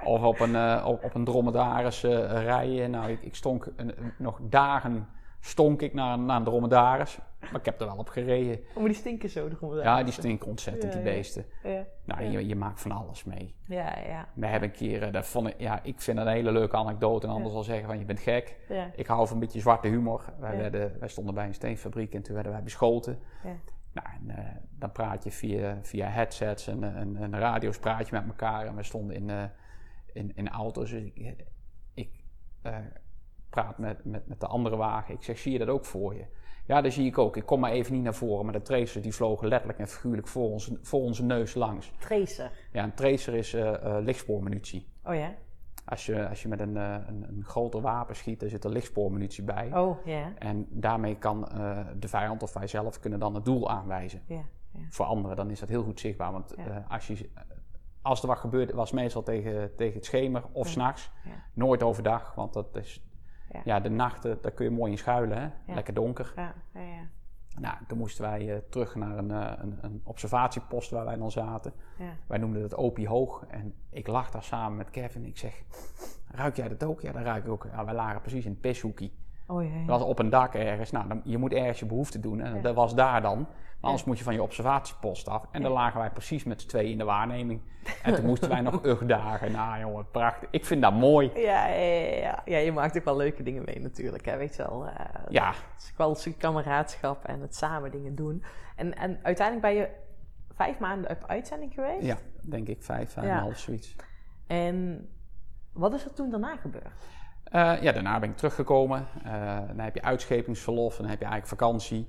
Of 0.04 0.22
op 0.22 0.40
een, 0.40 0.56
eh, 0.56 0.84
op, 0.86 1.04
op 1.04 1.14
een 1.14 1.24
dromedaris 1.24 2.04
eh, 2.04 2.42
rijden. 2.42 2.90
Nou, 2.90 3.10
ik, 3.10 3.22
ik 3.22 3.34
stonk 3.34 3.68
een- 3.76 4.12
nog 4.18 4.38
dagen 4.42 5.08
stonk 5.40 5.82
ik 5.82 5.94
naar, 5.94 6.18
naar 6.18 6.36
een 6.36 6.44
dromedaris. 6.44 7.18
Maar 7.40 7.54
ik 7.60 7.64
heb 7.64 7.80
er 7.80 7.86
wel 7.86 7.96
op 7.96 8.08
gereden. 8.08 8.58
Oh, 8.68 8.76
maar 8.76 8.84
die 8.88 8.94
stinken 8.94 9.28
zo 9.30 9.48
erom. 9.48 9.76
Ja, 9.78 10.02
die 10.02 10.12
stinken 10.12 10.48
ontzettend, 10.48 10.92
Ja, 10.92 10.98
die 11.00 11.10
beesten. 11.12 11.44
Ja, 11.62 11.84
Nou, 12.04 12.22
je, 12.24 12.46
je 12.46 12.56
maakt 12.56 12.80
van 12.80 12.92
alles 12.92 13.24
mee. 13.24 13.54
ja, 13.66 13.98
ja. 13.98 14.28
We 14.34 14.46
hebben 14.46 14.68
een 14.68 14.74
keer, 14.74 15.02
eh, 15.02 15.12
dat 15.12 15.26
vond 15.26 15.48
ik, 15.48 15.54
ja, 15.58 15.82
ik 15.82 16.00
vind 16.00 16.16
dat 16.16 16.26
een 16.26 16.32
hele 16.32 16.52
leuke 16.52 16.76
anekdote. 16.76 17.26
En 17.26 17.32
anders 17.32 17.52
zal 17.52 17.62
zeggen 17.62 17.86
van, 17.86 17.98
je 17.98 18.04
bent 18.04 18.20
gek. 18.20 18.56
Ik 18.96 19.06
hou 19.06 19.26
van 19.26 19.36
een 19.36 19.42
beetje 19.42 19.60
zwarte 19.60 19.88
humor. 19.88 20.24
Wij, 20.38 20.52
Ja. 20.52 20.58
werden, 20.58 20.96
wij 20.98 21.08
stonden 21.08 21.34
bij 21.34 21.46
een 21.46 21.54
steenfabriek 21.54 22.14
en 22.14 22.22
toen 22.22 22.34
werden 22.34 22.52
wij 22.52 22.62
beschoten. 22.62 23.18
Ja. 23.44 23.56
Nou, 23.92 24.08
en, 24.20 24.36
eh, 24.36 24.54
dan 24.70 24.92
praat 24.92 25.24
je 25.24 25.30
via, 25.30 25.78
via 25.82 26.06
headsets 26.08 26.66
en, 26.66 26.84
eh, 26.84 27.00
en, 27.00 27.16
en 27.16 27.38
radio's 27.38 27.78
praat 27.78 28.08
je 28.08 28.14
met 28.14 28.26
elkaar. 28.26 28.66
En 28.66 28.76
we 28.76 28.82
stonden 28.82 29.16
in, 29.16 29.50
in, 30.12 30.32
in 30.34 30.48
auto's. 30.48 30.90
Dus 30.90 31.02
ik, 31.02 31.44
ik 31.94 32.10
praat 33.50 33.78
met, 33.78 34.04
met, 34.04 34.26
met 34.26 34.40
de 34.40 34.46
andere 34.46 34.76
wagen. 34.76 35.14
Ik 35.14 35.22
zeg, 35.22 35.38
zie 35.38 35.52
je 35.52 35.58
dat 35.58 35.68
ook 35.68 35.84
voor 35.84 36.14
je? 36.14 36.24
Ja, 36.66 36.80
dat 36.80 36.92
zie 36.92 37.06
ik 37.06 37.18
ook. 37.18 37.36
Ik 37.36 37.46
kom 37.46 37.60
maar 37.60 37.70
even 37.70 37.92
niet 37.94 38.02
naar 38.02 38.14
voren. 38.14 38.44
Maar 38.44 38.54
de 38.54 38.62
tracers 38.62 39.02
die 39.02 39.14
vlogen 39.14 39.48
letterlijk 39.48 39.78
en 39.78 39.88
figuurlijk 39.88 40.28
voor 40.28 40.50
onze, 40.50 40.78
voor 40.82 41.00
onze 41.00 41.24
neus 41.24 41.54
langs. 41.54 41.92
Tracer. 41.98 42.50
Ja, 42.72 42.84
een 42.84 42.94
tracer 42.94 43.34
is 43.34 43.54
eh, 43.54 43.96
lichtspoormunitie. 44.00 44.88
Oh 45.04 45.14
ja? 45.14 45.34
Als 45.84 46.06
je, 46.06 46.28
als 46.28 46.42
je 46.42 46.48
met 46.48 46.60
een, 46.60 46.76
eh, 46.76 46.96
een, 47.06 47.24
een 47.28 47.44
groter 47.44 47.80
wapen 47.80 48.16
schiet, 48.16 48.40
dan 48.40 48.48
zit 48.48 48.64
er 48.64 48.70
lichtspoormunitie 48.70 49.44
bij. 49.44 49.76
Oh 49.76 50.06
ja. 50.06 50.32
En 50.38 50.66
daarmee 50.70 51.16
kan 51.16 51.48
de 51.98 52.08
vijand 52.08 52.42
of 52.42 52.52
wij 52.52 52.66
zelf 52.66 53.00
kunnen 53.00 53.18
dan 53.18 53.34
het 53.34 53.44
doel 53.44 53.70
aanwijzen. 53.70 54.22
Ja. 54.26 54.42
Voor 54.88 55.06
anderen 55.06 55.36
dan 55.36 55.50
is 55.50 55.60
dat 55.60 55.68
heel 55.68 55.82
goed 55.82 56.00
zichtbaar. 56.00 56.32
Want 56.32 56.54
als, 56.88 57.06
je, 57.06 57.30
als 58.02 58.20
er 58.20 58.26
wat 58.26 58.38
gebeurt, 58.38 58.72
was 58.72 58.92
meestal 58.92 59.22
tegen, 59.22 59.76
tegen 59.76 59.94
het 59.94 60.04
schemer 60.04 60.42
of. 60.52 60.68
's 60.68 60.72
s'nachts. 60.72 61.10
Nooit 61.54 61.82
overdag, 61.82 62.34
want 62.34 62.52
dat 62.52 62.76
is... 62.76 63.02
Ja. 63.52 63.60
Ja. 63.64 63.80
de 63.80 63.88
nachten, 63.90 64.38
daar 64.42 64.52
kun 64.52 64.64
je 64.64 64.70
mooi 64.70 64.90
in 64.92 64.98
schuilen. 64.98 65.38
Hè? 65.40 65.74
Lekker 65.74 65.94
donker. 65.94 66.32
Ja, 66.36 66.54
ja, 66.74 66.80
ja. 66.80 67.06
Nou, 67.60 67.76
toen 67.86 67.98
moesten 67.98 68.24
wij 68.24 68.54
eh, 68.54 68.60
terug 68.70 68.94
naar 68.94 69.18
een, 69.18 69.30
eh, 69.30 69.52
een, 69.56 69.78
een 69.80 70.00
observatiepost 70.04 70.90
waar 70.90 71.04
wij 71.04 71.16
dan 71.16 71.30
zaten. 71.30 71.72
ja. 71.98 72.12
Wij 72.26 72.38
noemden 72.38 72.62
het 72.62 72.74
Opie 72.76 73.08
Hoog. 73.08 73.44
En 73.48 73.74
ik 73.90 74.06
lag 74.06 74.30
daar 74.30 74.42
samen 74.42 74.76
met 74.76 74.90
Kevin. 74.90 75.24
Ik 75.26 75.38
zeg, 75.38 75.62
ruik 76.30 76.56
jij 76.56 76.68
dat 76.68 76.84
ook? 76.84 77.00
Ja, 77.00 77.12
dat 77.12 77.22
ruik 77.22 77.44
ik 77.44 77.50
ook. 77.50 77.66
Ja, 77.72 77.84
wij 77.84 77.94
lagen 77.94 78.20
precies 78.20 78.44
in 78.44 78.50
het 78.50 78.60
pishoekie. 78.60 79.12
Oh. 79.50 79.86
Dat 79.86 79.98
was 80.00 80.08
op 80.08 80.18
een 80.18 80.30
dak 80.30 80.54
ergens. 80.54 80.90
Nou, 80.90 81.08
dan, 81.08 81.20
je 81.24 81.38
moet 81.38 81.52
ergens 81.52 81.78
je 81.78 81.86
behoefte 81.86 82.20
doen. 82.20 82.40
En 82.40 82.54
Ja. 82.54 82.60
dat 82.60 82.74
was 82.74 82.94
daar 82.94 83.22
dan. 83.22 83.38
Maar 83.38 83.90
anders 83.90 84.04
moet 84.04 84.18
je 84.18 84.24
van 84.24 84.32
je 84.34 84.42
observatiepost 84.42 85.28
af. 85.28 85.44
En 85.52 85.62
dan 85.62 85.72
lagen 85.72 86.00
wij 86.00 86.10
precies 86.10 86.44
met 86.44 86.60
z'n 86.60 86.68
tweeën 86.68 86.90
in 86.90 86.98
de 86.98 87.04
waarneming. 87.04 87.60
En 88.02 88.14
toen 88.14 88.26
moesten 88.26 88.48
wij 88.48 88.60
nog 88.60 88.84
ugdagen. 88.84 89.52
Nou 89.52 89.80
jongen, 89.80 90.10
prachtig. 90.10 90.48
Ik 90.50 90.64
vind 90.64 90.82
dat 90.82 90.92
mooi. 90.92 91.30
Ja, 91.34 91.66
ja, 91.66 91.76
ja, 92.16 92.42
ja. 92.44 92.58
je 92.58 92.72
maakt 92.72 92.96
ook 92.98 93.04
wel 93.04 93.16
leuke 93.16 93.42
dingen 93.42 93.62
mee 93.64 93.80
natuurlijk, 93.80 94.24
hè, 94.24 94.36
weet 94.36 94.56
je 94.56 94.62
wel. 94.62 94.86
eh, 94.86 95.04
Ja, 95.28 95.48
Het 95.48 95.82
is 95.82 95.92
wel 95.96 96.10
een 96.10 96.16
stuk 96.16 96.38
kameraadschap 96.38 97.24
en 97.24 97.40
het 97.40 97.54
samen 97.54 97.90
dingen 97.90 98.14
doen. 98.14 98.44
En, 98.76 98.96
en 98.96 99.18
uiteindelijk 99.22 99.66
ben 99.66 99.74
je 99.76 99.88
vijf 100.54 100.78
maanden 100.78 101.10
op 101.10 101.24
uitzending 101.26 101.72
geweest. 101.74 102.06
ja 102.06 102.16
denk 102.42 102.68
ik. 102.68 102.82
Vijf, 102.82 103.12
vijf 103.12 103.26
en 103.26 103.36
half, 103.38 103.58
zoiets. 103.58 103.96
En 104.46 105.08
wat 105.72 105.94
is 105.94 106.04
er 106.04 106.12
toen 106.14 106.30
daarna 106.30 106.56
gebeurd? 106.56 106.92
Eh, 107.50 107.82
ja, 107.82 107.92
daarna 107.92 108.18
ben 108.18 108.30
ik 108.30 108.36
teruggekomen. 108.36 109.06
Eh, 109.24 109.58
dan 109.66 109.78
heb 109.78 109.94
je 109.94 110.02
uitschepingsverlof. 110.02 110.96
Dan 110.96 111.06
heb 111.06 111.18
je 111.20 111.24
eigenlijk 111.26 111.60
vakantie. 111.60 112.06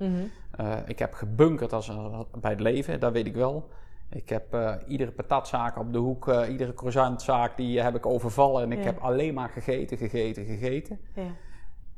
Eh, 0.52 0.78
ik 0.86 1.00
heb 1.00 1.14
gebunkerd 1.14 1.74
als, 1.74 1.92
bij 2.40 2.52
het 2.52 2.60
leven, 2.60 3.00
dat 3.00 3.12
weet 3.12 3.26
ik 3.26 3.36
wel. 3.36 3.70
Ik 4.10 4.30
heb 4.30 4.58
iedere 4.88 5.12
patatzaak 5.12 5.78
op 5.78 5.94
de 5.94 5.98
hoek, 5.98 6.34
iedere 6.50 6.74
croissantzaak, 6.74 7.58
die 7.58 7.82
heb 7.82 7.96
ik 7.96 8.06
overvallen. 8.06 8.64
En 8.64 8.72
ik 8.72 8.78
Ja. 8.78 8.84
heb 8.84 9.00
alleen 9.00 9.34
maar 9.34 9.50
gegeten, 9.50 9.98
gegeten, 9.98 10.46
gegeten. 10.46 11.00
Ja. 11.16 11.32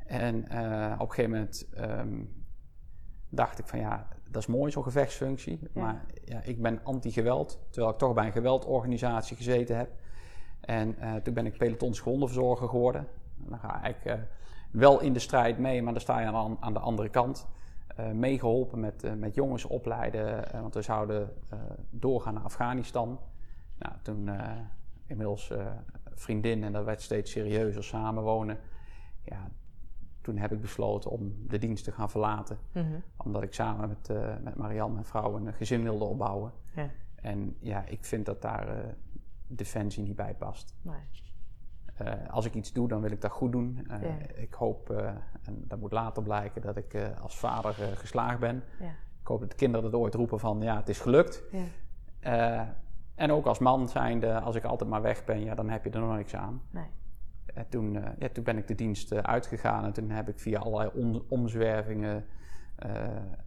En 0.06 0.36
op 0.98 1.08
een 1.08 1.14
gegeven 1.14 1.30
moment 1.30 1.68
ehm, 1.74 2.24
dacht 3.28 3.58
ik 3.58 3.66
van 3.66 3.78
ja, 3.78 4.08
dat 4.30 4.42
is 4.42 4.48
mooi 4.48 4.72
zo'n 4.72 4.82
gevechtsfunctie. 4.82 5.58
Ja. 5.74 5.82
Maar 5.82 6.04
ja, 6.24 6.40
ik 6.42 6.62
ben 6.62 6.80
anti-geweld, 6.82 7.60
terwijl 7.70 7.92
ik 7.92 7.98
toch 7.98 8.14
bij 8.14 8.26
een 8.26 8.32
geweldorganisatie 8.32 9.36
gezeten 9.36 9.76
heb. 9.76 9.90
En 10.60 10.96
toen 11.22 11.34
ben 11.34 11.46
ik 11.46 11.58
pelotons 11.58 12.00
grondenverzorger 12.00 12.68
geworden. 12.68 13.06
Dan 13.48 13.58
ga 13.58 13.84
ik 13.84 14.04
eh, 14.04 14.14
wel 14.70 15.00
in 15.00 15.12
de 15.12 15.18
strijd 15.18 15.58
mee, 15.58 15.82
maar 15.82 15.92
dan 15.92 16.02
sta 16.02 16.20
je 16.20 16.26
aan, 16.26 16.56
aan 16.60 16.72
de 16.72 16.78
andere 16.78 17.08
kant. 17.08 17.48
Eh, 17.86 18.10
meegeholpen 18.10 18.80
met, 18.80 19.04
eh, 19.04 19.12
met 19.12 19.34
jongens 19.34 19.64
opleiden, 19.64 20.44
want 20.60 20.74
we 20.74 20.82
zouden 20.82 21.32
doorgaan 21.90 22.34
naar 22.34 22.42
Afghanistan. 22.42 23.20
Nou, 23.78 23.94
toen 24.02 24.30
inmiddels 25.06 25.52
vriendin 26.14 26.64
en 26.64 26.72
dat 26.72 26.84
werd 26.84 27.02
steeds 27.02 27.30
serieuzer 27.30 27.84
samenwonen. 27.84 28.58
Ja, 29.24 29.48
toen 30.22 30.36
heb 30.36 30.52
ik 30.52 30.60
besloten 30.60 31.10
om 31.10 31.34
de 31.48 31.58
dienst 31.58 31.84
te 31.84 31.92
gaan 31.92 32.10
verlaten. 32.10 32.58
Mhm. 32.72 32.98
Omdat 33.16 33.42
ik 33.42 33.54
samen 33.54 33.88
met, 33.88 34.08
eh, 34.08 34.34
met 34.42 34.54
Marianne, 34.54 34.92
mijn 34.92 35.04
vrouw, 35.04 35.36
een 35.36 35.52
gezin 35.52 35.82
wilde 35.82 36.04
opbouwen. 36.04 36.52
Ja. 36.74 36.90
En 37.14 37.56
ja, 37.58 37.84
ik 37.86 38.04
vind 38.04 38.26
dat 38.26 38.42
daar 38.42 38.94
defensie 39.46 40.02
niet 40.02 40.16
bij 40.16 40.34
past. 40.34 40.74
Nee. 40.82 40.94
Eh, 41.96 42.12
als 42.30 42.44
ik 42.44 42.54
iets 42.54 42.72
doe, 42.72 42.88
dan 42.88 43.00
wil 43.00 43.10
ik 43.10 43.20
dat 43.20 43.30
goed 43.30 43.52
doen. 43.52 43.84
Eh, 43.88 44.02
Ja. 44.02 44.16
Ik 44.34 44.54
hoop, 44.54 44.90
eh, 44.90 45.06
en 45.42 45.64
dat 45.66 45.78
moet 45.80 45.92
later 45.92 46.22
blijken, 46.22 46.62
dat 46.62 46.76
ik 46.76 46.98
als 47.22 47.38
vader 47.38 47.72
geslaagd 47.74 48.38
ben. 48.40 48.62
Ja. 48.80 48.88
Ik 49.20 49.26
hoop 49.28 49.40
dat 49.40 49.50
de 49.50 49.56
kinderen 49.56 49.90
dat 49.90 50.00
ooit 50.00 50.14
roepen 50.14 50.38
van, 50.40 50.60
ja, 50.60 50.76
het 50.76 50.88
is 50.88 51.00
gelukt. 51.00 51.42
Ja. 52.20 52.74
En 53.14 53.32
ook 53.32 53.46
als 53.46 53.58
man 53.58 53.88
zijnde, 53.88 54.40
als 54.40 54.54
ik 54.56 54.64
altijd 54.64 54.90
maar 54.90 55.02
weg 55.02 55.24
ben, 55.24 55.40
ja, 55.44 55.54
dan 55.54 55.68
heb 55.70 55.84
je 55.84 55.90
er 55.90 56.00
nog 56.00 56.16
niks 56.16 56.34
aan. 56.34 56.62
Nee. 56.70 56.86
En 57.54 57.68
toen, 57.68 57.92
ja, 58.18 58.28
toen 58.32 58.44
ben 58.44 58.56
ik 58.56 58.66
de 58.68 58.74
dienst 58.74 59.12
uitgegaan 59.14 59.84
en 59.84 59.92
toen 59.92 60.10
heb 60.10 60.28
ik 60.28 60.38
via 60.40 60.58
allerlei 60.58 60.90
om- 60.94 61.22
omzwervingen. 61.28 62.24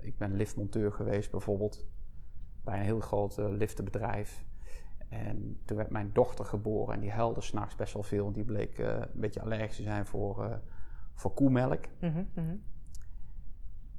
ik 0.01 0.17
ben 0.17 0.35
liftmonteur 0.35 0.91
geweest 0.91 1.31
bijvoorbeeld 1.31 1.85
bij 2.63 2.77
een 2.77 2.85
heel 2.85 2.99
groot 2.99 3.37
liftenbedrijf. 3.37 4.45
En 5.09 5.59
toen 5.65 5.77
werd 5.77 5.89
mijn 5.89 6.09
dochter 6.13 6.45
geboren 6.45 6.93
en 6.93 6.99
die 6.99 7.11
huilde 7.11 7.41
s'nachts 7.41 7.75
best 7.75 7.93
wel 7.93 8.03
veel. 8.03 8.23
Want 8.23 8.35
die 8.35 8.43
bleek 8.43 8.79
eh, 8.79 8.87
een 8.87 9.07
beetje 9.13 9.41
allergisch 9.41 9.75
te 9.75 9.83
zijn 9.83 10.05
voor, 10.05 10.43
eh, 10.43 10.55
voor 11.13 11.33
koemelk. 11.33 11.83
Mhm, 11.99 12.23
mhm. 12.33 12.55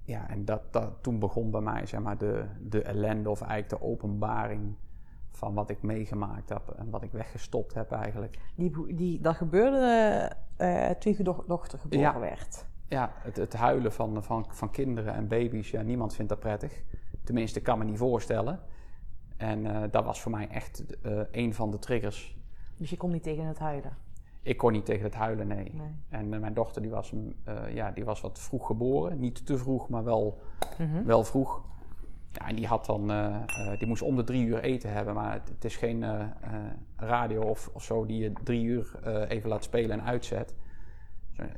Ja, 0.02 0.28
en 0.28 0.44
dat, 0.44 0.72
dat, 0.72 0.92
toen 1.00 1.18
begon 1.18 1.50
bij 1.50 1.60
mij 1.60 1.86
zeg 1.86 2.00
maar, 2.00 2.18
de, 2.18 2.44
de 2.60 2.82
ellende 2.82 3.30
of 3.30 3.40
eigenlijk 3.40 3.82
de 3.82 3.88
openbaring 3.88 4.74
van 5.30 5.54
wat 5.54 5.70
ik 5.70 5.82
meegemaakt 5.82 6.48
heb 6.48 6.68
en 6.76 6.90
wat 6.90 7.02
ik 7.02 7.12
weggestopt 7.12 7.74
heb 7.74 7.90
eigenlijk. 7.92 8.38
Die, 8.54 8.94
die, 8.94 9.20
dat 9.20 9.36
gebeurde 9.36 10.30
eh, 10.56 10.90
toen 10.90 11.14
je 11.16 11.22
do- 11.22 11.44
dochter 11.46 11.78
geboren 11.78 12.04
Ja. 12.04 12.18
werd. 12.18 12.66
Ja, 12.88 13.12
het, 13.14 13.36
het 13.36 13.54
huilen 13.54 13.92
van, 13.92 14.22
van, 14.22 14.46
van 14.48 14.70
kinderen 14.70 15.14
en 15.14 15.28
baby's, 15.28 15.70
ja, 15.70 15.82
niemand 15.82 16.14
vindt 16.14 16.30
dat 16.30 16.40
prettig. 16.40 16.82
Tenminste, 17.24 17.58
ik 17.58 17.64
kan 17.64 17.78
me 17.78 17.84
niet 17.84 17.98
voorstellen. 17.98 18.60
En 19.36 19.66
eh, 19.66 19.82
dat 19.90 20.04
was 20.04 20.20
voor 20.20 20.32
mij 20.32 20.48
echt 20.48 21.00
eh, 21.02 21.20
een 21.30 21.54
van 21.54 21.70
de 21.70 21.78
triggers. 21.78 22.36
Dus 22.76 22.90
je 22.90 22.96
kon 22.96 23.10
niet 23.10 23.22
tegen 23.22 23.44
het 23.44 23.58
huilen. 23.58 23.96
Ik 24.42 24.56
kon 24.56 24.72
niet 24.72 24.84
tegen 24.84 25.04
het 25.04 25.14
huilen, 25.14 25.46
nee. 25.46 25.72
Nee. 25.74 25.94
En 26.08 26.32
eh, 26.34 26.40
mijn 26.40 26.54
dochter 26.54 26.82
die 26.82 26.90
was, 26.90 27.12
ja, 27.72 27.90
die 27.90 28.04
was 28.04 28.20
wat 28.20 28.38
vroeg 28.38 28.66
geboren. 28.66 29.18
Niet 29.20 29.46
te 29.46 29.58
vroeg, 29.58 29.88
maar 29.88 30.04
wel, 30.04 30.40
Mhm. 30.78 31.04
wel 31.04 31.24
vroeg. 31.24 31.62
Ja, 32.32 32.48
en 32.48 32.56
die, 32.56 32.66
had 32.66 32.86
dan, 32.86 33.06
die 33.78 33.86
moest 33.88 34.02
om 34.02 34.16
de 34.16 34.24
drie 34.24 34.46
uur 34.46 34.58
eten 34.62 34.92
hebben. 34.92 35.14
Maar 35.14 35.32
het, 35.32 35.48
het 35.48 35.64
is 35.64 35.76
geen 35.76 36.04
radio 36.96 37.42
of, 37.42 37.70
of 37.72 37.82
zo 37.84 38.06
die 38.06 38.18
je 38.22 38.32
drie 38.44 38.64
uur 38.64 38.98
even 39.28 39.48
laat 39.48 39.64
spelen 39.64 39.90
en 40.00 40.04
uitzet. 40.06 40.54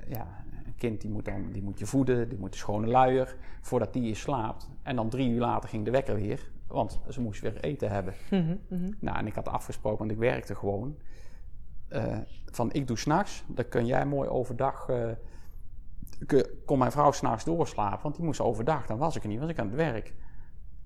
Ja, 0.08 0.26
een 0.66 0.74
kind 0.76 1.00
die 1.00 1.10
moet, 1.10 1.24
dan, 1.24 1.52
die 1.52 1.62
moet 1.62 1.78
je 1.78 1.86
voeden, 1.86 2.28
die 2.28 2.38
moet 2.38 2.52
een 2.52 2.58
schone 2.58 2.86
luier 2.86 3.36
voordat 3.60 3.92
die 3.92 4.02
je 4.02 4.14
slaapt. 4.14 4.70
En 4.82 4.96
dan 4.96 5.08
drie 5.08 5.28
uur 5.30 5.40
later 5.40 5.68
ging 5.68 5.84
de 5.84 5.90
wekker 5.90 6.14
weer, 6.14 6.50
want 6.68 7.00
ze 7.08 7.20
moest 7.20 7.40
weer 7.40 7.60
eten 7.60 7.90
hebben. 7.90 8.14
Mhm, 8.30 8.56
mhm. 8.68 8.90
Nou, 9.00 9.18
en 9.18 9.26
ik 9.26 9.34
had 9.34 9.48
afgesproken, 9.48 9.98
want 9.98 10.10
ik 10.10 10.18
werkte 10.18 10.54
gewoon. 10.54 10.96
eh, 11.88 12.16
van 12.52 12.72
ik 12.72 12.86
doe 12.86 12.98
s'nachts, 12.98 13.44
dan 13.46 13.68
kun 13.68 13.86
jij 13.86 14.06
mooi 14.06 14.28
overdag. 14.28 14.88
kun- 16.26 16.46
kon 16.66 16.78
mijn 16.78 16.92
vrouw 16.92 17.12
s'nachts 17.12 17.44
doorslapen, 17.44 18.02
want 18.02 18.16
die 18.16 18.24
moest 18.24 18.40
overdag. 18.40 18.86
Dan 18.86 18.98
was 18.98 19.16
ik 19.16 19.22
er 19.22 19.28
niet, 19.28 19.40
was 19.40 19.48
ik 19.50 19.58
aan 19.58 19.66
het 19.66 19.74
werk. 19.76 20.14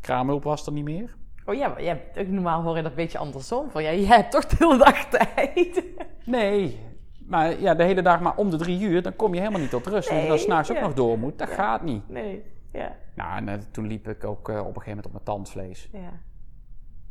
Kraamhulp 0.01 0.43
was 0.43 0.67
er 0.67 0.73
niet 0.73 0.85
meer. 0.85 1.17
Oh 1.45 1.55
ja, 1.55 1.69
maar 1.69 1.83
jij 1.83 2.05
ook 2.19 2.27
normaal 2.27 2.63
hoor 2.63 2.77
je 2.77 2.83
dat 2.83 2.91
een 2.91 2.97
beetje 2.97 3.19
andersom. 3.19 3.71
Van, 3.71 3.83
ja, 3.83 3.93
jij 3.93 4.17
hebt 4.17 4.31
toch 4.31 4.45
de 4.47 4.57
hele 4.59 4.79
dag 4.79 5.05
tijd. 5.19 5.83
Nee, 6.25 6.81
maar 7.27 7.61
ja, 7.61 7.75
de 7.75 7.85
hele 7.85 8.03
dag 8.03 8.21
maar 8.21 8.37
om 8.37 8.51
de 8.51 8.57
drie 8.57 8.81
uur, 8.81 9.03
dan 9.03 9.17
kom 9.17 9.35
je 9.35 9.41
helemaal 9.41 9.61
niet 9.61 9.71
tot 9.71 9.87
rust. 9.87 10.09
en 10.09 10.15
als 10.15 10.23
je 10.23 10.29
dan 10.29 10.37
Nee, 10.37 10.45
s'nachts 10.45 10.71
ook 10.71 10.77
ja. 10.77 10.83
nog 10.83 10.95
door 10.95 11.19
moet, 11.19 11.39
dat 11.39 11.49
gaat 11.49 11.83
niet. 11.83 12.09
Nee, 12.09 12.43
ja, 12.73 12.97
Nou, 13.15 13.37
en 13.37 13.49
eh, 13.49 13.59
toen 13.71 13.87
liep 13.87 14.09
ik 14.09 14.25
ook 14.25 14.49
eh, 14.49 14.55
op 14.55 14.61
een 14.61 14.67
gegeven 14.83 14.87
moment 14.89 15.07
op 15.07 15.13
mijn 15.13 15.25
tandvlees. 15.25 15.89
ja. 15.93 16.11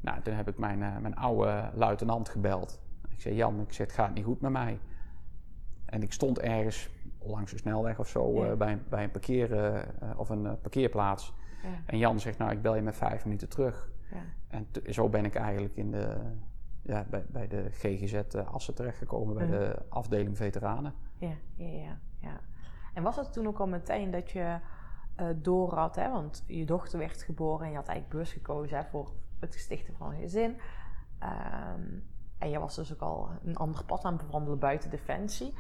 Nou, 0.02 0.22
toen 0.22 0.34
heb 0.34 0.48
ik 0.48 0.58
mijn, 0.58 0.84
eh, 0.84 0.98
mijn 0.98 1.16
oude 1.16 1.70
luitenant 1.74 2.30
gebeld. 2.30 2.82
Ik 3.10 3.22
zei, 3.22 3.36
Jan, 3.36 3.60
ik 3.60 3.74
zeg, 3.74 3.88
het 3.88 3.96
gaat 3.96 4.14
niet 4.14 4.24
goed 4.26 4.42
met 4.42 4.52
mij. 4.52 4.80
En 5.86 6.02
ik 6.04 6.14
stond 6.14 6.40
ergens 6.40 6.90
langs 7.20 7.52
de 7.52 7.58
snelweg 7.58 8.00
of 8.00 8.08
zo 8.08 8.46
Ja. 8.46 8.56
bij, 8.56 8.72
een- 8.72 8.84
bij 8.90 9.04
een 9.04 9.12
parkeer, 9.12 9.86
of 10.18 10.30
een 10.30 10.60
parkeerplaats. 10.62 11.34
Ja. 11.64 11.70
En 11.86 11.98
Jan 11.98 12.20
zegt, 12.20 12.38
nou, 12.38 12.52
ik 12.52 12.62
bel 12.62 12.76
je 12.76 12.82
met 12.82 12.96
vijf 12.96 13.24
minuten 13.26 13.50
terug. 13.50 13.90
Ja. 14.12 14.22
En 14.48 14.68
zo 14.94 15.10
ben 15.10 15.26
ik 15.26 15.36
eigenlijk 15.36 15.76
in 15.76 15.92
de, 15.92 16.18
ja, 16.82 17.06
bij, 17.10 17.26
bij 17.30 17.48
de 17.48 17.68
GGZ 17.72 18.22
Assen 18.52 18.74
terechtgekomen, 18.76 19.36
bij 19.36 19.48
de 19.48 19.76
afdeling 19.90 20.38
veteranen. 20.38 20.94
Ja, 21.18 21.34
ja, 21.56 21.68
ja, 21.68 21.98
ja. 22.20 22.40
En 22.94 23.04
was 23.04 23.16
het 23.16 23.34
toen 23.34 23.48
ook 23.48 23.60
al 23.60 23.68
meteen 23.68 24.12
dat 24.12 24.32
je 24.32 24.58
eh 25.16 25.28
door 25.36 25.74
had, 25.74 25.96
hè? 25.96 26.12
want 26.12 26.44
je 26.48 26.66
dochter 26.66 27.00
werd 27.00 27.24
geboren 27.24 27.66
en 27.66 27.72
je 27.72 27.78
had 27.78 27.88
eigenlijk 27.88 28.10
bewust 28.10 28.32
gekozen 28.32 28.78
hè, 28.78 28.84
voor 28.84 29.12
het 29.40 29.54
stichten 29.54 29.96
van 29.98 30.12
een 30.12 30.20
gezin. 30.20 30.60
Ehm, 31.20 31.82
en 32.38 32.50
je 32.50 32.60
was 32.60 32.76
dus 32.76 32.94
ook 32.94 33.02
al 33.02 33.30
een 33.44 33.58
ander 33.58 33.86
pad 33.86 34.04
aan 34.04 34.14
het 34.14 34.26
bewandelen 34.26 34.60
buiten 34.60 34.90
Defensie. 34.90 35.54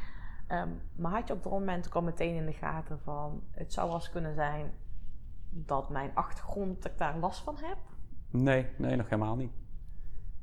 Ehm, 0.47 0.69
maar 0.95 1.11
had 1.11 1.27
je 1.27 1.33
op 1.33 1.43
dat 1.43 1.51
moment 1.51 1.87
ook 1.87 1.95
al 1.95 2.01
meteen 2.01 2.35
in 2.35 2.45
de 2.45 2.53
gaten 2.53 2.99
van 2.99 3.43
het 3.51 3.73
zou 3.73 3.87
wel 3.87 3.95
eens 3.95 4.09
kunnen 4.09 4.33
zijn 4.33 4.71
dat 5.49 5.89
mijn 5.89 6.11
achtergrond, 6.13 6.83
dat 6.83 6.91
ik 6.91 6.97
daar 6.97 7.17
last 7.17 7.43
van 7.43 7.55
heb? 7.57 7.77
Nee, 8.29 8.67
nee, 8.77 8.95
nog 8.95 9.09
helemaal 9.09 9.35
niet. 9.35 9.51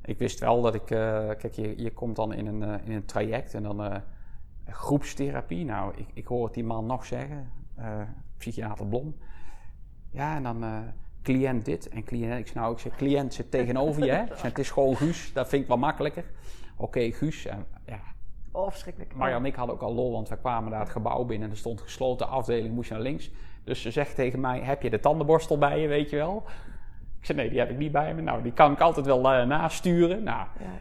Ik 0.01 0.17
wist 0.17 0.39
wel 0.39 0.61
dat 0.61 0.73
ik... 0.73 0.91
eh, 0.91 1.27
kijk, 1.27 1.53
je, 1.53 1.81
je 1.81 1.93
komt 1.93 2.15
dan 2.15 2.33
in 2.33 2.47
een, 2.47 2.63
eh, 2.63 2.87
in 2.87 2.91
een 2.91 3.05
traject 3.05 3.53
en 3.53 3.63
dan 3.63 4.01
groepstherapie. 4.65 5.65
Nou, 5.65 5.93
ik, 5.95 6.07
ik 6.13 6.27
hoor 6.27 6.45
het 6.45 6.53
die 6.53 6.63
man 6.63 6.85
nog 6.85 7.05
zeggen, 7.05 7.51
psychiater 8.39 8.85
Blom. 8.87 9.15
Ja, 10.11 10.35
en 10.35 10.43
dan 10.43 10.63
eh, 10.63 10.77
cliënt 11.23 11.65
dit 11.65 11.89
en 11.89 12.03
cliënt... 12.03 12.39
Ik 12.39 12.45
zeg, 12.47 12.55
nou, 12.55 12.73
ik 12.73 12.79
zeg, 12.79 12.95
cliënt 12.95 13.33
zit 13.33 13.51
tegenover 13.51 14.05
je, 14.05 14.11
hè. 14.11 14.21
Ik 14.21 14.27
zeg, 14.33 14.41
het 14.41 14.59
is 14.59 14.71
gewoon 14.71 14.95
Guus, 14.95 15.33
dat 15.33 15.49
vind 15.49 15.61
ik 15.61 15.67
wel 15.67 15.77
makkelijker. 15.77 16.23
Oké, 16.77 17.11
Guus. 17.11 17.45
En, 17.45 17.65
ja, 17.85 17.99
Oh, 18.51 18.69
verschrikkelijk. 18.69 19.15
Marja 19.15 19.35
en 19.35 19.45
ik 19.45 19.55
hadden 19.55 19.75
ook 19.75 19.81
al 19.81 19.93
lol, 19.93 20.11
want 20.11 20.29
we 20.29 20.37
kwamen 20.37 20.71
daar 20.71 20.79
het 20.79 20.89
gebouw 20.89 21.23
binnen 21.25 21.47
en 21.47 21.53
er 21.53 21.59
stond 21.59 21.81
gesloten 21.81 22.29
afdeling, 22.29 22.73
moest 22.73 22.87
je 22.87 22.93
naar 22.93 23.03
links. 23.03 23.31
Dus 23.63 23.81
ze 23.81 23.91
zegt 23.91 24.15
tegen 24.15 24.39
mij, 24.39 24.59
heb 24.59 24.81
je 24.81 24.89
de 24.89 24.99
tandenborstel 24.99 25.57
bij 25.57 25.79
je, 25.81 25.87
weet 25.87 26.09
je 26.09 26.15
wel? 26.15 26.43
Ik 27.19 27.25
zei, 27.25 27.37
nee, 27.37 27.49
die 27.49 27.59
heb 27.59 27.69
ik 27.69 27.77
niet 27.77 27.91
bij 27.91 28.13
me. 28.15 28.21
Nou, 28.21 28.41
die 28.43 28.51
kan 28.53 28.71
ik 28.71 28.79
altijd 28.79 29.05
wel 29.05 29.31
eh, 29.31 29.47
nasturen. 29.47 30.23
Nou, 30.23 30.47
Ja, 30.59 30.71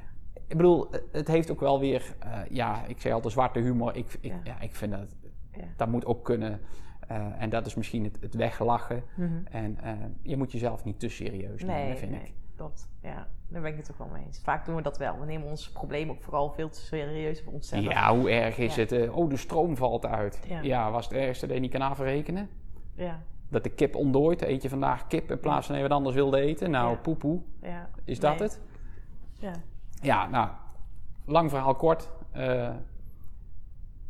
ik 0.49 0.57
bedoel, 0.57 0.88
het- 0.90 1.05
het 1.12 1.29
heeft 1.29 1.51
ook 1.51 1.61
wel 1.61 1.81
weer, 1.81 2.14
eh, 2.18 2.38
ja, 2.51 2.85
ik 2.87 3.01
zei 3.01 3.14
altijd 3.14 3.33
zwarte 3.33 3.59
humor. 3.59 3.97
Ik, 3.97 4.07
ik, 4.21 4.33
Ja. 4.33 4.40
ja. 4.44 4.61
ik 4.61 4.75
vind 4.77 4.92
dat, 4.92 5.16
ja. 5.53 5.64
dat 5.77 5.88
moet 5.88 6.07
ook 6.07 6.25
kunnen. 6.25 6.61
Eh, 7.09 7.27
en 7.42 7.51
dat 7.51 7.66
is 7.66 7.75
misschien 7.75 8.05
het, 8.05 8.18
het 8.21 8.35
weglachen. 8.35 9.03
Mhm. 9.14 9.33
En 9.51 9.79
eh, 9.83 9.92
je 10.23 10.37
moet 10.37 10.53
jezelf 10.53 10.85
niet 10.85 11.01
te 11.01 11.09
serieus 11.09 11.62
nemen, 11.64 11.85
Nee, 11.87 11.97
vind 11.97 12.11
nee, 12.11 12.21
ik. 12.21 12.33
klopt. 12.57 12.88
Ja, 13.03 13.27
daar 13.49 13.62
ben 13.62 13.71
ik 13.73 13.77
het 13.77 13.90
ook 13.90 13.99
wel 13.99 14.09
mee 14.12 14.25
eens. 14.25 14.40
Vaak 14.42 14.64
doen 14.66 14.75
we 14.77 14.83
dat 14.83 14.99
wel. 14.99 15.18
We 15.21 15.27
nemen 15.27 15.49
ons 15.49 15.71
probleem 15.71 16.11
ook 16.11 16.23
vooral 16.23 16.51
veel 16.51 16.68
te 16.68 16.81
serieus 16.81 17.42
voor 17.42 17.53
onszelf. 17.53 17.83
Ja, 17.85 18.16
hoe 18.16 18.31
erg 18.31 18.59
is 18.59 18.75
Ja. 18.75 18.81
het? 18.81 18.92
eh, 18.92 19.16
oh, 19.16 19.31
de 19.31 19.37
stroom 19.37 19.77
valt 19.77 20.07
uit. 20.07 20.40
Ja. 20.49 20.61
Ja. 20.62 20.90
was 20.90 21.05
het 21.05 21.14
ergste 21.14 21.47
dat 21.47 21.55
je 21.55 21.61
niet 21.62 21.71
kan 21.73 21.81
afrekenen? 21.83 22.49
Ja, 22.94 23.21
Dat 23.49 23.62
de 23.62 23.71
kip 23.71 23.94
ontdooit, 23.94 24.42
eet 24.42 24.62
je 24.62 24.68
vandaag 24.68 25.07
kip 25.07 25.31
in 25.31 25.40
plaats 25.40 25.66
van 25.66 25.77
je 25.77 25.83
wat 25.83 25.90
anders 25.90 26.14
wilde 26.14 26.40
eten. 26.40 26.71
Nou, 26.71 26.90
Ja. 26.90 26.97
poepoe, 26.97 27.40
ja. 27.62 27.88
is 28.05 28.21
dat 28.21 28.38
Nee. 28.38 28.49
het? 28.49 28.61
Ja. 29.38 29.53
Ja, 30.03 30.27
nou, 30.29 30.49
lang 31.25 31.51
verhaal 31.51 31.75
kort. 31.75 32.11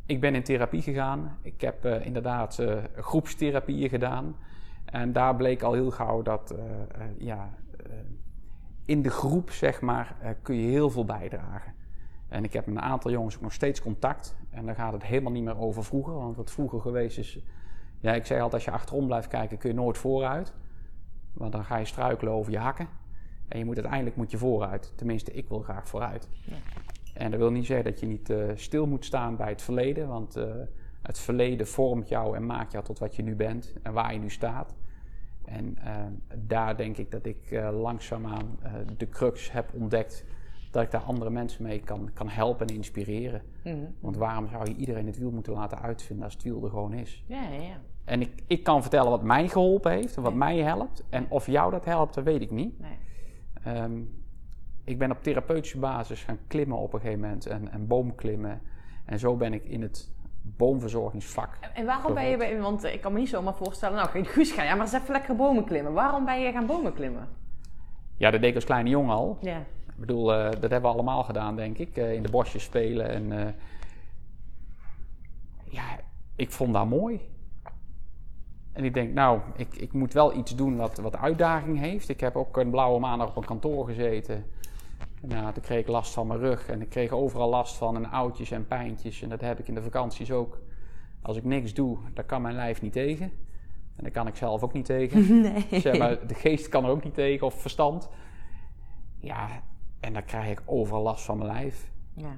Ik 0.08 0.20
ben 0.20 0.34
in 0.34 0.42
therapie 0.42 0.82
gegaan. 0.82 1.38
Ik 1.42 1.60
heb 1.60 1.84
eh, 1.84 2.06
inderdaad 2.06 2.58
eh, 2.58 2.76
groepstherapieën 2.96 3.88
gedaan. 3.88 4.36
En 4.84 5.12
daar 5.12 5.36
bleek 5.36 5.62
al 5.62 5.72
heel 5.72 5.90
gauw 5.90 6.22
dat 6.22 6.50
eh, 6.50 7.04
ja, 7.18 7.50
in 8.84 9.02
de 9.02 9.10
groep, 9.10 9.50
zeg 9.50 9.80
maar, 9.80 10.16
kun 10.42 10.54
je 10.54 10.70
heel 10.70 10.90
veel 10.90 11.04
bijdragen. 11.04 11.74
En 12.28 12.44
ik 12.44 12.52
heb 12.52 12.66
met 12.66 12.76
een 12.76 12.82
aantal 12.82 13.10
jongens 13.10 13.36
ook 13.36 13.42
nog 13.42 13.52
steeds 13.52 13.82
contact. 13.82 14.36
En 14.50 14.66
dan 14.66 14.74
gaat 14.74 14.92
het 14.92 15.04
helemaal 15.04 15.32
niet 15.32 15.44
meer 15.44 15.58
over 15.58 15.84
vroeger. 15.84 16.14
Want 16.14 16.36
wat 16.36 16.50
vroeger 16.50 16.80
geweest 16.80 17.18
is... 17.18 17.38
Ja, 18.00 18.12
ik 18.12 18.26
zeg 18.26 18.36
altijd, 18.40 18.54
als 18.54 18.64
je 18.64 18.70
achterom 18.70 19.06
blijft 19.06 19.28
kijken, 19.28 19.58
kun 19.58 19.70
je 19.70 19.76
nooit 19.76 19.98
vooruit. 19.98 20.52
Want 21.32 21.52
dan 21.52 21.64
ga 21.64 21.76
je 21.76 21.84
struikelen 21.84 22.32
over 22.32 22.52
je 22.52 22.58
hakken. 22.58 22.88
En 23.48 23.58
je 23.58 23.64
moet 23.64 23.76
uiteindelijk 23.76 24.16
moet 24.16 24.30
je 24.30 24.38
vooruit. 24.38 24.92
Tenminste, 24.96 25.32
ik 25.32 25.48
wil 25.48 25.60
graag 25.60 25.88
vooruit. 25.88 26.28
En 27.18 27.30
dat 27.30 27.40
wil 27.40 27.50
niet 27.50 27.66
zeggen 27.66 27.84
dat 27.84 28.00
je 28.00 28.06
niet 28.06 28.30
eh, 28.30 28.38
stil 28.54 28.86
moet 28.86 29.04
staan 29.04 29.36
bij 29.36 29.48
het 29.48 29.62
verleden. 29.62 30.08
Want 30.08 30.36
eh, 30.36 30.44
het 31.02 31.18
verleden 31.18 31.66
vormt 31.66 32.08
jou 32.08 32.36
en 32.36 32.46
maakt 32.46 32.72
jou 32.72 32.84
tot 32.84 32.98
wat 32.98 33.16
je 33.16 33.22
nu 33.22 33.36
bent 33.36 33.72
en 33.82 33.92
waar 33.92 34.12
je 34.12 34.18
nu 34.18 34.30
staat. 34.30 34.74
En 35.44 35.78
eh, 35.84 35.94
daar 36.36 36.76
denk 36.76 36.96
ik 36.96 37.10
dat 37.10 37.26
ik 37.26 37.60
langzaamaan 37.72 38.58
de 38.96 39.08
crux 39.08 39.52
heb 39.52 39.70
ontdekt. 39.74 40.24
Dat 40.70 40.82
ik 40.82 40.90
daar 40.90 41.00
andere 41.00 41.30
mensen 41.30 41.62
mee 41.62 41.80
kan, 41.80 42.10
kan 42.14 42.28
helpen 42.28 42.66
en 42.66 42.74
inspireren. 42.74 43.42
Mhm. 43.64 43.76
Want 44.00 44.16
waarom 44.16 44.48
zou 44.48 44.68
je 44.68 44.76
iedereen 44.76 45.06
het 45.06 45.18
wiel 45.18 45.30
moeten 45.30 45.52
laten 45.52 45.80
uitvinden 45.80 46.24
als 46.24 46.34
het 46.34 46.42
wiel 46.42 46.64
er 46.64 46.70
gewoon 46.70 46.92
is? 46.92 47.24
Ja, 47.26 47.42
ja, 47.42 47.62
ja. 47.62 47.80
En 48.04 48.20
ik, 48.20 48.42
ik 48.46 48.62
kan 48.62 48.82
vertellen 48.82 49.10
wat 49.10 49.22
mij 49.22 49.48
geholpen 49.48 49.92
heeft 49.92 50.16
en 50.16 50.22
wat 50.22 50.34
mij 50.34 50.58
helpt. 50.58 51.04
En 51.10 51.26
of 51.28 51.46
jou 51.46 51.70
dat 51.70 51.84
helpt, 51.84 52.14
dat 52.14 52.24
weet 52.24 52.40
ik 52.40 52.50
niet. 52.50 52.80
Nee. 52.80 52.96
Ehm, 53.62 54.00
ik 54.88 54.98
ben 54.98 55.10
op 55.10 55.22
therapeutische 55.22 55.78
basis 55.78 56.22
gaan 56.22 56.38
klimmen 56.46 56.78
op 56.78 56.92
een 56.92 57.00
gegeven 57.00 57.20
moment 57.20 57.46
en, 57.46 57.72
en 57.72 57.86
boomklimmen. 57.86 58.60
En 59.04 59.18
zo 59.18 59.36
ben 59.36 59.52
ik 59.52 59.64
in 59.64 59.82
het 59.82 60.10
boomverzorgingsvak. 60.42 61.58
En 61.74 61.86
waarom 61.86 62.14
ben 62.14 62.28
je 62.28 62.36
bij... 62.36 62.60
Want 62.60 62.84
ik 62.84 63.00
kan 63.00 63.12
me 63.12 63.18
niet 63.18 63.28
zomaar 63.28 63.54
voorstellen... 63.54 63.96
Nou, 63.96 64.08
geen 64.08 64.26
Guus 64.26 64.52
gaan. 64.52 64.64
Ja, 64.64 64.74
maar 64.74 64.80
eens 64.86 64.92
even 64.92 65.12
lekker 65.12 65.36
bomen 65.36 65.64
klimmen. 65.64 65.92
Waarom 65.92 66.24
ben 66.24 66.40
je 66.40 66.52
gaan 66.52 66.66
bomen 66.66 66.94
klimmen? 66.94 67.28
Ja, 68.16 68.30
dat 68.30 68.40
deed 68.40 68.48
ik 68.48 68.54
als 68.54 68.64
kleine 68.64 68.88
jongen 68.88 69.14
al. 69.14 69.38
Ja. 69.40 69.58
Ik 69.86 69.96
bedoel, 69.96 70.34
eh, 70.34 70.50
dat 70.50 70.70
hebben 70.70 70.90
we 70.90 70.96
allemaal 70.96 71.24
gedaan, 71.24 71.56
denk 71.56 71.78
ik. 71.78 71.96
eh, 71.96 72.12
in 72.12 72.22
de 72.22 72.30
bosjes 72.30 72.62
spelen. 72.62 73.08
En 73.08 73.46
eh, 73.46 73.52
ja, 75.64 75.82
ik 76.36 76.50
vond 76.50 76.72
dat 76.72 76.86
mooi. 76.86 77.20
En 78.72 78.84
ik 78.84 78.94
denk, 78.94 79.14
nou, 79.14 79.40
ik, 79.56 79.76
ik 79.76 79.92
moet 79.92 80.12
wel 80.12 80.36
iets 80.36 80.56
doen 80.56 80.76
wat, 80.76 80.98
wat 80.98 81.16
uitdaging 81.16 81.78
heeft. 81.78 82.08
Ik 82.08 82.20
heb 82.20 82.36
ook 82.36 82.56
een 82.56 82.70
blauwe 82.70 82.98
maandag 83.00 83.28
op 83.28 83.36
een 83.36 83.44
kantoor 83.44 83.86
gezeten. 83.86 84.44
Nou, 85.22 85.52
toen 85.52 85.62
kreeg 85.62 85.80
ik 85.80 85.88
last 85.88 86.12
van 86.12 86.26
mijn 86.26 86.40
rug 86.40 86.68
en 86.68 86.80
ik 86.80 86.88
kreeg 86.88 87.10
overal 87.10 87.48
last 87.48 87.76
van 87.76 87.96
en 87.96 88.10
oudjes 88.10 88.50
en 88.50 88.66
pijntjes. 88.66 89.22
En 89.22 89.28
dat 89.28 89.40
heb 89.40 89.58
ik 89.58 89.68
in 89.68 89.74
de 89.74 89.82
vakanties 89.82 90.30
ook. 90.30 90.60
Als 91.22 91.36
ik 91.36 91.44
niks 91.44 91.74
doe, 91.74 91.98
dan 92.14 92.26
kan 92.26 92.42
mijn 92.42 92.54
lijf 92.54 92.82
niet 92.82 92.92
tegen. 92.92 93.32
En 93.96 94.02
daar 94.04 94.12
kan 94.12 94.26
ik 94.26 94.36
zelf 94.36 94.62
ook 94.62 94.72
niet 94.72 94.84
tegen. 94.84 95.40
Nee. 95.42 95.80
Zeg 95.80 95.98
maar, 95.98 96.26
de 96.26 96.34
geest 96.34 96.68
kan 96.68 96.84
er 96.84 96.90
ook 96.90 97.04
niet 97.04 97.14
tegen, 97.14 97.46
of 97.46 97.60
verstand. 97.60 98.08
Ja, 99.18 99.62
en 100.00 100.12
dan 100.12 100.24
krijg 100.24 100.50
ik 100.50 100.62
overal 100.64 101.02
last 101.02 101.24
van 101.24 101.38
mijn 101.38 101.50
lijf. 101.50 101.90
Ja. 102.14 102.36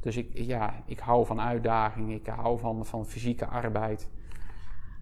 Dus 0.00 0.16
ik, 0.16 0.30
ja, 0.34 0.82
ik 0.86 0.98
hou 0.98 1.26
van 1.26 1.40
uitdaging, 1.40 2.12
ik 2.12 2.26
hou 2.26 2.58
van, 2.58 2.86
van 2.86 3.06
fysieke 3.06 3.46
arbeid. 3.46 4.10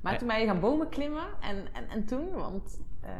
Maar 0.01 0.18
toen 0.18 0.29
ben 0.29 0.40
je 0.40 0.46
gaan 0.46 0.61
bomen 0.61 0.88
klimmen 0.88 1.27
en, 1.40 1.57
en, 1.72 1.88
en 1.88 2.05
toen? 2.05 2.33
Want 2.33 2.81
eh, 3.01 3.11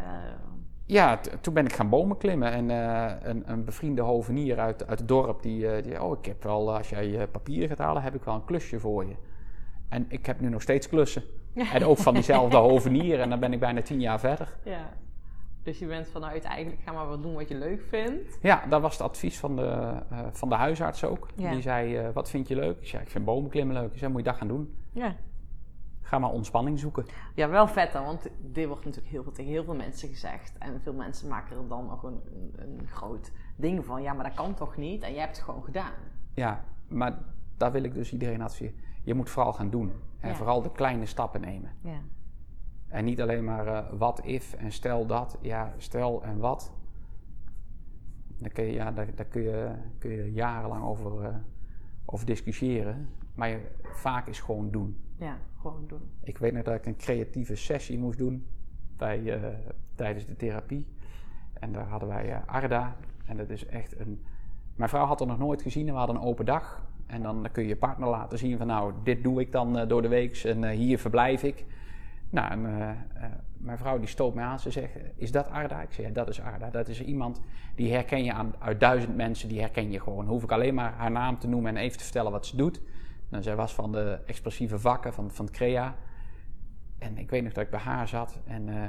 Ja, 0.88 1.20
toen 1.40 1.55
ben 1.55 1.64
ik 1.64 1.72
gaan 1.72 1.88
bomen 1.88 2.16
klimmen. 2.16 2.53
En 2.53 2.70
eh, 2.70 3.12
een, 3.22 3.42
een 3.46 3.64
bevriende 3.64 4.03
hovenier 4.03 4.59
uit, 4.59 4.87
uit 4.87 4.98
het 4.98 5.09
dorp, 5.09 5.42
die, 5.42 5.68
eh, 5.68 5.83
die... 5.83 6.03
Oh, 6.03 6.18
ik 6.18 6.24
heb 6.24 6.42
wel, 6.42 6.77
als 6.77 6.88
jij 6.88 7.20
eh, 7.20 7.29
papieren 7.31 7.68
gaat 7.68 7.79
halen, 7.79 8.03
heb 8.03 8.14
ik 8.14 8.22
wel 8.22 8.35
een 8.35 8.44
klusje 8.44 8.81
voor 8.81 9.05
je. 9.05 9.14
En 9.88 10.07
ik 10.09 10.27
heb 10.27 10.40
nu 10.40 10.48
nog 10.48 10.62
steeds 10.62 10.88
klussen. 10.88 11.22
En 11.72 11.85
ook 11.85 11.98
van 11.98 12.14
diezelfde 12.14 12.57
hovenier. 12.57 13.20
En 13.20 13.31
dan 13.31 13.40
ben 13.40 13.53
ik 13.53 13.61
bijna 13.61 13.83
tien 13.83 14.01
jaar 14.01 14.20
verder. 14.20 14.57
ja. 14.64 14.90
Dus 15.68 15.79
je 15.79 15.87
bent 15.87 16.09
vanuit 16.09 16.44
eigenlijk 16.44 16.83
ga 16.83 16.92
maar 16.92 17.07
wat 17.09 17.22
doen 17.22 17.35
wat 17.35 17.48
je 17.48 17.55
leuk 17.55 17.83
vindt. 17.88 18.38
Ja, 18.42 18.66
dat 18.68 18.81
was 18.81 18.92
het 18.92 19.03
advies 19.03 19.38
van 19.38 19.57
de, 19.57 19.92
eh, 20.11 20.18
van 20.33 20.48
de 20.48 20.55
huisarts 20.55 21.05
ook. 21.05 21.29
Ja. 21.35 21.51
Die 21.51 21.62
zei, 21.62 21.96
eh, 21.96 22.09
wat 22.12 22.31
vind 22.31 22.48
je 22.48 22.55
leuk? 22.55 22.81
Ik 22.81 22.87
zei, 22.87 23.03
ik 23.03 23.11
vind 23.11 23.24
bomen 23.24 23.51
klimmen 23.51 23.77
leuk. 23.77 23.92
Ik 23.92 23.98
zei, 23.98 24.11
moet 24.11 24.20
je 24.20 24.27
dat 24.27 24.37
gaan 24.37 24.48
doen? 24.48 24.74
Ja. 24.92 25.16
Ga 26.09 26.18
maar 26.18 26.31
ontspanning 26.31 26.79
zoeken. 26.79 27.07
Ja, 27.35 27.49
wel 27.49 27.66
vet 27.68 27.92
dan, 27.92 28.05
want 28.05 28.29
dit 28.40 28.66
wordt 28.66 28.85
natuurlijk 28.85 29.12
heel 29.12 29.23
veel 29.23 29.33
tegen 29.33 29.51
heel 29.53 29.64
veel 29.64 29.75
mensen 29.75 30.09
gezegd. 30.09 30.59
En 30.59 30.81
veel 30.81 30.92
mensen 30.94 31.29
maken 31.29 31.57
er 31.57 31.68
dan 31.68 31.87
nog 31.87 32.03
een, 32.03 32.21
een, 32.33 32.55
een 32.81 32.88
groot 32.88 33.33
ding 33.57 33.85
van. 33.85 34.03
Ja, 34.03 34.12
maar 34.12 34.25
dat 34.25 34.35
kan 34.35 34.55
toch 34.55 34.77
niet? 34.77 35.03
En 35.03 35.11
jij 35.12 35.21
hebt 35.21 35.37
het 35.37 35.44
gewoon 35.44 35.64
gedaan. 35.64 35.92
Ja, 36.35 36.64
maar 36.87 37.18
daar 37.57 37.73
wil 37.73 37.83
ik 37.83 37.94
dus 37.94 38.12
iedereen 38.12 38.40
adviseren. 38.42 38.81
Je 39.03 39.14
moet 39.14 39.31
vooral 39.31 39.53
gaan 39.53 39.71
doen. 39.71 39.92
En 40.21 40.29
Ja. 40.29 40.35
vooral 40.35 40.62
de 40.62 40.73
kleine 40.73 41.07
stappen 41.07 41.40
nemen. 41.40 41.71
Ja. 41.81 41.99
En 42.88 43.05
niet 43.05 43.21
alleen 43.21 43.44
maar 43.44 43.66
eh, 43.66 43.85
wat 43.99 44.25
if 44.25 44.53
en 44.55 44.73
stel 44.73 45.07
dat. 45.07 45.38
Ja, 45.40 45.75
stel 45.77 46.23
en 46.23 46.38
wat. 46.38 46.73
Daar 48.38 48.51
kun 48.51 48.64
je, 48.64 48.73
ja, 48.73 48.92
daar, 48.92 49.14
daar 49.14 49.27
kun 49.27 49.42
je, 49.42 49.71
kun 49.99 50.11
je 50.11 50.33
jarenlang 50.33 50.85
over, 50.85 51.25
eh, 51.25 51.35
over 52.05 52.27
discussiëren. 52.27 53.09
Maar 53.35 53.49
je, 53.49 53.71
vaak 53.83 54.27
is 54.27 54.40
gewoon 54.40 54.71
doen. 54.71 54.97
Ja, 55.16 55.37
Ik 56.23 56.38
weet 56.38 56.53
nog 56.53 56.62
dat 56.62 56.75
ik 56.75 56.87
een 56.87 56.97
creatieve 56.97 57.57
sessie 57.57 57.99
moest 57.99 58.18
doen 58.18 58.47
bij, 58.97 59.35
eh, 59.35 59.49
tijdens 59.94 60.27
de 60.27 60.37
therapie. 60.37 60.87
En 61.53 61.73
daar 61.73 61.87
hadden 61.87 62.09
wij 62.09 62.33
eh, 62.33 62.38
Arda. 62.47 62.97
En 63.25 63.37
dat 63.37 63.51
is 63.51 63.66
echt 63.66 63.99
een. 64.01 64.23
Mijn 64.75 64.88
vrouw 64.88 65.05
had 65.05 65.21
er 65.21 65.27
nog 65.27 65.38
nooit 65.38 65.62
gezien 65.62 65.87
en 65.87 65.92
we 65.92 65.99
hadden 65.99 66.16
een 66.16 66.23
open 66.23 66.44
dag. 66.44 66.87
En 67.07 67.23
dan 67.23 67.49
kun 67.53 67.62
je 67.62 67.68
je 67.68 67.77
partner 67.77 68.09
laten 68.09 68.38
zien 68.38 68.59
van 68.59 68.66
nou, 68.66 68.92
dit 69.03 69.23
doe 69.23 69.40
ik 69.40 69.53
dan 69.53 69.79
eh, 69.79 69.88
door 69.88 70.03
de 70.03 70.09
week 70.09 70.37
en 70.37 70.68
hier 70.68 70.99
verblijf 70.99 71.42
ik. 71.42 71.64
Nou, 72.31 72.51
en, 72.51 72.62
mijn 73.57 73.79
vrouw 73.79 73.99
die 73.99 74.09
stoot 74.09 74.35
mij 74.35 74.44
aan. 74.44 74.59
Ze 74.59 74.71
zegt, 74.71 74.92
is 75.16 75.33
dat 75.33 75.51
Arda? 75.51 75.83
Ik 75.83 75.92
zeg, 75.92 76.07
ja, 76.07 76.12
dat 76.12 76.29
is 76.29 76.40
Arda. 76.40 76.71
Dat 76.71 76.88
is 76.88 77.03
iemand, 77.03 77.40
die 77.75 77.92
herken 77.92 78.25
je 78.25 78.33
aan, 78.33 78.55
uit 78.59 78.81
duizend 78.81 79.16
mensen, 79.16 79.49
die 79.49 79.61
herken 79.61 79.90
je 79.90 80.01
gewoon. 80.01 80.27
Hoef 80.27 80.42
ik 80.42 80.53
alleen 80.53 80.75
maar 80.75 80.92
haar 80.92 81.11
naam 81.11 81.38
te 81.38 81.49
noemen 81.49 81.77
en 81.77 81.83
even 81.83 81.99
te 81.99 82.05
vertellen 82.05 82.33
wat 82.33 82.47
ze 82.47 82.57
doet. 82.57 82.81
Nou, 83.29 83.43
zij 83.43 83.57
was 83.57 83.75
van 83.75 83.93
de 83.93 84.19
expressieve 84.27 84.79
vakken, 84.79 85.12
van, 85.14 85.31
van 85.31 85.45
het 85.45 85.55
CREA. 85.55 85.97
En 86.99 87.19
ik 87.19 87.31
weet 87.31 87.43
nog 87.45 87.53
dat 87.53 87.64
ik 87.64 87.71
bij 87.71 87.81
haar 87.81 88.09
zat 88.09 88.41
en... 88.47 88.69
eh, 88.69 88.88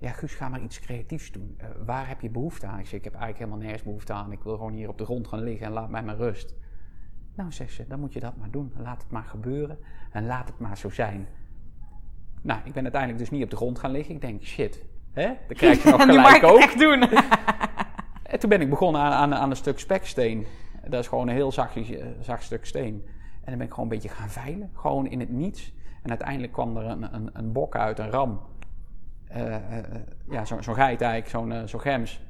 ja, 0.00 0.12
Guus, 0.12 0.34
ga 0.34 0.48
maar 0.48 0.60
iets 0.62 0.80
creatiefs 0.80 1.32
doen. 1.32 1.54
Eh, 1.58 1.68
waar 1.84 2.08
heb 2.08 2.20
je 2.20 2.30
behoefte 2.30 2.66
aan? 2.66 2.78
Ik 2.78 2.86
zeg, 2.86 2.98
ik 2.98 3.04
heb 3.04 3.12
eigenlijk 3.14 3.38
helemaal 3.42 3.62
nergens 3.64 3.82
behoefte 3.82 4.12
aan. 4.12 4.32
Ik 4.32 4.42
wil 4.42 4.56
gewoon 4.56 4.72
hier 4.72 4.88
op 4.88 4.98
de 4.98 5.04
grond 5.04 5.28
gaan 5.28 5.42
liggen 5.42 5.66
en 5.66 5.72
laat 5.72 5.90
mij 5.90 6.02
maar 6.02 6.16
rust. 6.16 6.54
Nou, 7.34 7.52
zegt 7.52 7.72
ze, 7.72 7.86
dan 7.88 8.00
moet 8.00 8.12
je 8.12 8.20
dat 8.20 8.36
maar 8.36 8.50
doen. 8.50 8.72
Laat 8.76 9.02
het 9.02 9.10
maar 9.10 9.24
gebeuren 9.24 9.78
en 10.10 10.26
laat 10.26 10.48
het 10.48 10.58
maar 10.58 10.76
zo 10.78 10.90
zijn. 10.90 11.28
Nou, 12.42 12.60
ik 12.64 12.72
ben 12.72 12.82
uiteindelijk 12.82 13.20
dus 13.20 13.30
niet 13.30 13.42
op 13.42 13.50
de 13.50 13.56
grond 13.56 13.78
gaan 13.78 13.90
liggen. 13.90 14.14
Ik 14.14 14.20
denk, 14.20 14.42
shit, 14.42 14.84
hè? 15.12 15.24
Dan 15.26 15.56
krijg 15.56 15.82
je 15.82 15.90
nog 15.90 16.02
gelijk 16.02 16.44
ook. 16.44 16.58
echt 16.58 16.78
doen. 16.78 17.08
En 18.22 18.38
toen 18.38 18.48
ben 18.50 18.60
ik 18.60 18.70
begonnen 18.70 19.00
aan, 19.00 19.12
aan, 19.12 19.34
aan 19.34 19.50
een 19.50 19.56
stuk 19.56 19.78
speksteen. 19.78 20.46
Dat 20.88 21.00
is 21.00 21.08
gewoon 21.08 21.28
een 21.28 21.34
heel 21.34 21.52
zacht, 21.52 21.76
eh, 21.76 22.06
zacht 22.20 22.42
stuk 22.42 22.66
steen. 22.66 23.08
En 23.48 23.54
dan 23.54 23.58
ben 23.58 23.66
ik 23.66 23.74
gewoon 23.74 23.90
een 23.90 24.00
beetje 24.00 24.14
gaan 24.16 24.28
veilen. 24.28 24.70
Gewoon 24.74 25.06
in 25.06 25.20
het 25.20 25.28
niets. 25.28 25.72
En 26.02 26.08
uiteindelijk 26.10 26.52
kwam 26.52 26.76
er 26.76 26.84
een, 26.84 27.14
een, 27.14 27.30
een 27.32 27.52
bok 27.52 27.76
uit, 27.76 27.98
een 27.98 28.10
ram. 28.10 28.40
Eh, 29.28 29.78
eh, 29.78 29.84
ja, 30.30 30.44
zo- 30.44 30.60
zo'n 30.60 30.74
geit 30.74 31.00
eigenlijk, 31.00 31.30
zo'n 31.30 31.68
zo'n 31.68 31.80
gems. 31.80 32.22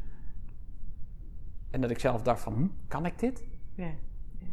En 1.70 1.80
dat 1.80 1.90
ik 1.90 1.98
zelf 1.98 2.22
dacht 2.22 2.40
van, 2.40 2.52
hm, 2.52 2.66
kan 2.88 3.06
ik 3.06 3.18
dit? 3.18 3.44
Ja. 3.74 3.84
Ja. 3.84 4.46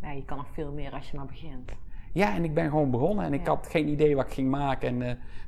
ja, 0.00 0.10
je 0.10 0.24
kan 0.24 0.36
nog 0.36 0.46
veel 0.52 0.72
meer 0.72 0.92
als 0.92 1.10
je 1.10 1.16
maar 1.16 1.26
begint. 1.26 1.72
Ja, 2.12 2.34
en 2.34 2.44
ik 2.44 2.54
ben 2.54 2.70
gewoon 2.70 2.90
begonnen 2.90 3.24
en 3.24 3.32
ik 3.32 3.46
had 3.46 3.66
geen 3.66 3.88
idee 3.88 4.16
wat 4.16 4.26
ik 4.26 4.32
ging 4.32 4.50
maken. 4.50 4.88
En, 4.88 4.96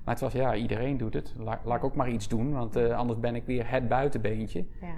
maar 0.04 0.14
het 0.14 0.20
was, 0.20 0.32
ja, 0.32 0.54
iedereen 0.54 0.96
doet 0.96 1.14
het. 1.14 1.34
La- 1.36 1.60
laat 1.64 1.76
ik 1.76 1.84
ook 1.84 1.94
maar 1.94 2.10
iets 2.10 2.28
doen, 2.28 2.52
want 2.52 2.76
anders 2.76 3.20
ben 3.20 3.34
ik 3.34 3.44
weer 3.46 3.70
het 3.70 3.88
buitenbeentje. 3.88 4.66
Ja. 4.80 4.96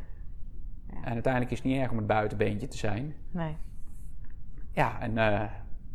En 1.03 1.12
uiteindelijk 1.12 1.53
is 1.53 1.59
het 1.59 1.66
niet 1.66 1.79
erg 1.81 1.90
om 1.90 1.96
het 1.96 2.07
buitenbeentje 2.07 2.68
te 2.68 2.77
zijn. 2.77 3.14
Nee. 3.31 3.57
Ja, 4.73 5.01
en 5.01 5.19
eh, 5.19 5.51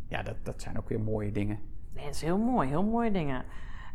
ja, 0.08 0.22
dat, 0.22 0.36
dat 0.42 0.62
zijn 0.62 0.78
ook 0.78 0.88
weer 0.88 1.00
mooie 1.00 1.32
dingen. 1.32 1.58
Nee, 1.92 2.04
dat 2.04 2.14
is 2.14 2.22
heel 2.22 2.38
mooi. 2.38 2.68
Heel 2.68 2.84
mooie 2.84 3.10
dingen. 3.10 3.44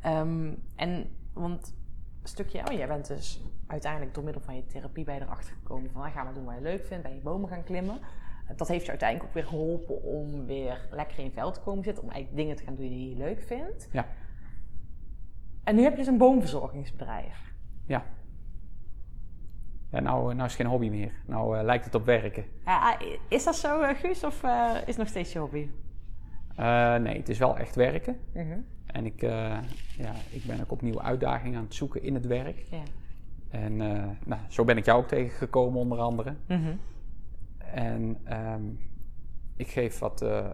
Ehm, 0.01 0.53
en, 0.75 1.09
want 1.33 1.75
een 2.21 2.27
stukje... 2.27 2.59
Oh, 2.69 2.73
jij 2.77 2.87
bent 2.87 3.07
dus 3.07 3.43
uiteindelijk 3.67 4.13
door 4.13 4.23
middel 4.23 4.41
van 4.41 4.55
je 4.55 4.65
therapie 4.65 5.03
bij 5.03 5.21
erachter 5.21 5.53
gekomen 5.53 5.91
van... 5.91 6.01
ah, 6.01 6.11
ga 6.11 6.23
maar 6.23 6.33
doen 6.33 6.45
wat 6.45 6.55
je 6.55 6.61
leuk 6.61 6.85
vindt. 6.85 7.03
Ben 7.03 7.13
je 7.13 7.21
bomen 7.21 7.49
gaan 7.49 7.63
klimmen. 7.63 7.99
Dat 8.55 8.67
heeft 8.67 8.83
je 8.83 8.89
uiteindelijk 8.89 9.29
ook 9.29 9.35
weer 9.35 9.45
geholpen 9.45 10.03
om 10.03 10.45
weer 10.45 10.87
lekker 10.91 11.17
in 11.17 11.23
je 11.23 11.31
vel 11.31 11.51
te 11.51 11.59
komen 11.59 11.83
zitten. 11.83 12.03
Om 12.03 12.09
eigenlijk 12.09 12.41
dingen 12.41 12.55
te 12.57 12.63
gaan 12.63 12.75
doen 12.75 12.89
die 12.89 13.09
je 13.09 13.15
leuk 13.15 13.41
vindt. 13.41 13.87
Ja, 13.91 14.07
En 15.63 15.75
nu 15.75 15.81
heb 15.81 15.91
je 15.91 15.97
dus 15.97 16.07
een 16.07 16.17
boomverzorgingsbedrijf. 16.17 17.53
ja. 17.85 18.03
Ja, 19.91 19.99
nou, 19.99 20.21
nou 20.23 20.35
is 20.35 20.53
het 20.53 20.61
geen 20.61 20.65
hobby 20.71 20.89
meer. 20.89 21.11
Nou 21.25 21.57
eh, 21.57 21.63
lijkt 21.63 21.85
het 21.85 21.95
op 21.95 22.05
werken. 22.05 22.45
Ja, 22.65 22.97
is 23.27 23.43
dat 23.43 23.55
zo, 23.55 23.81
eh, 23.81 23.95
Guus? 23.97 24.23
Of 24.23 24.43
eh, 24.43 24.71
is 24.75 24.87
het 24.87 24.97
nog 24.97 25.07
steeds 25.07 25.33
je 25.33 25.39
hobby? 25.39 25.69
Eh, 26.55 26.95
nee, 26.95 27.17
het 27.17 27.29
is 27.29 27.37
wel 27.37 27.57
echt 27.57 27.75
werken. 27.75 28.19
Mhm. 28.33 28.59
En 28.85 29.05
ik, 29.05 29.21
eh, 29.21 29.57
ja, 29.97 30.11
ik 30.29 30.43
ben 30.45 30.61
ook 30.61 30.71
opnieuw 30.71 31.01
uitdagingen 31.01 31.57
aan 31.57 31.63
het 31.63 31.73
zoeken 31.73 32.03
in 32.03 32.13
het 32.13 32.25
werk. 32.27 32.65
Ja. 32.69 32.81
En 33.49 33.81
eh, 33.81 34.03
nou, 34.25 34.41
zo 34.47 34.63
ben 34.65 34.77
ik 34.77 34.85
jou 34.85 35.01
ook 35.01 35.07
tegengekomen 35.07 35.79
onder 35.79 35.99
andere. 35.99 36.35
Mhm. 36.47 36.75
En 37.73 38.17
ehm, 38.23 38.61
ik 39.55 39.67
geef 39.67 39.99
wat 39.99 40.21
eh, 40.21 40.37
eh, 40.37 40.45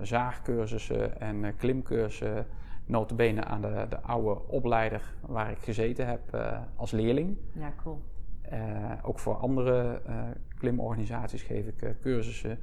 zaagcursussen 0.00 1.20
en 1.20 1.44
eh, 1.44 1.52
klimcursussen 1.56 2.46
notabene 2.86 3.44
aan 3.44 3.60
de, 3.60 3.86
de 3.88 4.00
oude 4.00 4.40
opleider 4.48 5.14
waar 5.20 5.50
ik 5.50 5.58
gezeten 5.58 6.06
heb 6.06 6.34
eh, 6.34 6.58
als 6.76 6.90
leerling. 6.90 7.36
Ja, 7.54 7.72
cool. 7.82 8.00
Eh, 8.52 8.92
ook 9.02 9.18
voor 9.18 9.34
andere 9.34 10.02
eh, 10.06 10.24
klimorganisaties 10.58 11.42
geef 11.42 11.66
ik 11.66 11.82
eh, 11.82 11.90
cursussen. 12.00 12.58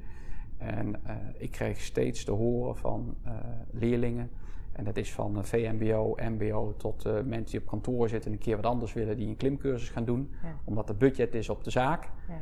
En 0.58 1.00
ik 1.38 1.50
kreeg 1.50 1.80
steeds 1.80 2.24
te 2.24 2.30
horen 2.30 2.76
van 2.76 3.16
leerlingen. 3.70 4.30
En 4.72 4.84
dat 4.84 4.96
is 4.96 5.12
van 5.12 5.44
VMBO, 5.44 6.16
MBO 6.16 6.74
tot 6.76 7.04
mensen 7.04 7.50
die 7.50 7.60
op 7.60 7.66
kantoor 7.66 8.08
zitten 8.08 8.30
en 8.30 8.36
een 8.36 8.42
keer 8.42 8.56
wat 8.56 8.66
anders 8.66 8.92
willen, 8.92 9.16
die 9.16 9.28
een 9.28 9.36
klimcursus 9.36 9.88
gaan 9.88 10.04
doen. 10.04 10.30
Ja. 10.42 10.54
Omdat 10.64 10.86
de 10.86 10.94
budget 10.94 11.34
is 11.34 11.48
op 11.48 11.64
de 11.64 11.70
zaak. 11.70 12.10
Ja. 12.28 12.38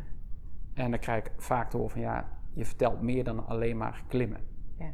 En 0.74 0.90
dan 0.90 1.00
krijg 1.00 1.24
ik 1.24 1.32
vaak 1.36 1.70
te 1.70 1.76
horen 1.76 1.92
van 1.92 2.00
ja, 2.00 2.28
je 2.52 2.64
vertelt 2.64 3.00
meer 3.00 3.24
dan 3.24 3.46
alleen 3.46 3.76
maar 3.76 4.04
klimmen. 4.08 4.40
Ja. 4.78 4.92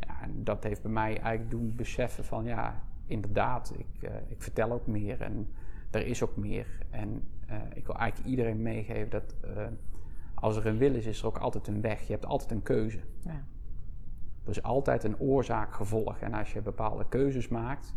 Ja, 0.00 0.22
en 0.22 0.44
dat 0.44 0.64
heeft 0.64 0.82
bij 0.82 0.92
mij 0.92 1.18
eigenlijk 1.18 1.50
doen 1.50 1.74
beseffen 1.76 2.24
van 2.24 2.44
ja, 2.44 2.82
inderdaad, 3.06 3.74
ik, 3.78 4.10
ik 4.28 4.42
vertel 4.42 4.72
ook 4.72 4.86
meer 4.86 5.20
en 5.20 5.48
er 5.90 6.06
is 6.06 6.22
ook 6.22 6.36
meer. 6.36 6.66
En 6.90 7.22
eh, 7.50 7.56
ik 7.74 7.86
wil 7.86 7.96
eigenlijk 7.96 8.30
iedereen 8.30 8.62
meegeven 8.62 9.10
dat 9.10 9.34
eh, 9.40 9.66
als 10.34 10.56
er 10.56 10.66
een 10.66 10.78
wil 10.78 10.94
is, 10.94 11.06
is 11.06 11.20
er 11.20 11.26
ook 11.26 11.38
altijd 11.38 11.66
een 11.66 11.80
weg. 11.80 12.06
Je 12.06 12.12
hebt 12.12 12.26
altijd 12.26 12.50
een 12.50 12.62
keuze. 12.62 13.00
Ja. 13.20 13.44
Er 14.44 14.50
is 14.50 14.62
altijd 14.62 15.04
een 15.04 15.18
oorzaak-gevolg. 15.18 16.18
En 16.18 16.34
als 16.34 16.52
je 16.52 16.62
bepaalde 16.62 17.08
keuzes 17.08 17.48
maakt, 17.48 17.94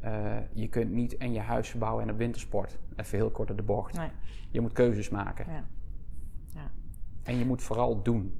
eh, 0.00 0.36
je 0.52 0.68
kunt 0.68 0.90
niet 0.90 1.16
en 1.16 1.32
je 1.32 1.40
huis 1.40 1.68
verbouwen 1.68 2.04
en 2.04 2.10
op 2.10 2.18
wintersport. 2.18 2.78
Even 2.96 3.18
heel 3.18 3.30
kort 3.30 3.50
op 3.50 3.56
de 3.56 3.62
bocht. 3.62 3.96
Nee. 3.96 4.10
Je 4.50 4.60
moet 4.60 4.72
keuzes 4.72 5.08
maken. 5.08 5.52
Ja. 5.52 5.64
Ja. 6.46 6.70
En 7.22 7.38
je 7.38 7.44
moet 7.44 7.62
vooral 7.62 8.02
doen. 8.02 8.38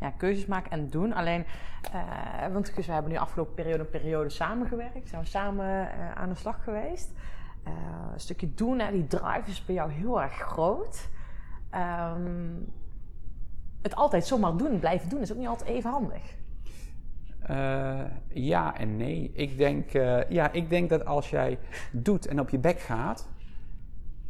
ja, 0.00 0.10
keuzes 0.10 0.46
maken 0.46 0.70
en 0.70 0.88
doen. 0.88 1.12
Alleen, 1.12 1.44
eh, 1.92 2.52
want 2.52 2.74
we 2.74 2.92
hebben 2.92 3.12
nu 3.12 3.18
afgelopen 3.18 3.54
periode 3.54 3.82
een 3.82 3.90
periode 3.90 4.28
samengewerkt. 4.28 5.08
Zijn 5.08 5.22
we 5.22 5.28
samen 5.28 5.92
aan 6.16 6.28
de 6.28 6.34
slag 6.34 6.64
geweest. 6.64 7.12
Eh, 7.64 7.72
een 8.12 8.20
stukje 8.20 8.54
doen, 8.54 8.78
hè, 8.78 8.92
die 8.92 9.06
drive 9.06 9.42
is 9.50 9.64
bij 9.64 9.74
jou 9.74 9.90
heel 9.92 10.22
erg 10.22 10.32
groot. 10.32 11.08
Ehm, 11.70 12.48
het 13.82 13.94
altijd 13.94 14.26
zomaar 14.26 14.56
doen, 14.56 14.78
blijven 14.78 15.08
doen, 15.08 15.20
is 15.20 15.32
ook 15.32 15.38
niet 15.38 15.48
altijd 15.48 15.68
even 15.70 15.90
handig. 15.90 16.38
Eh, 17.40 18.00
ja 18.28 18.76
en 18.78 18.96
nee. 18.96 19.30
Ik 19.34 19.58
denk, 19.58 19.92
eh, 19.92 20.30
ja, 20.30 20.52
ik 20.52 20.68
denk 20.70 20.90
dat 20.90 21.04
als 21.04 21.30
jij 21.30 21.58
doet 21.92 22.26
en 22.26 22.40
op 22.40 22.48
je 22.50 22.58
bek 22.58 22.78
gaat, 22.80 23.28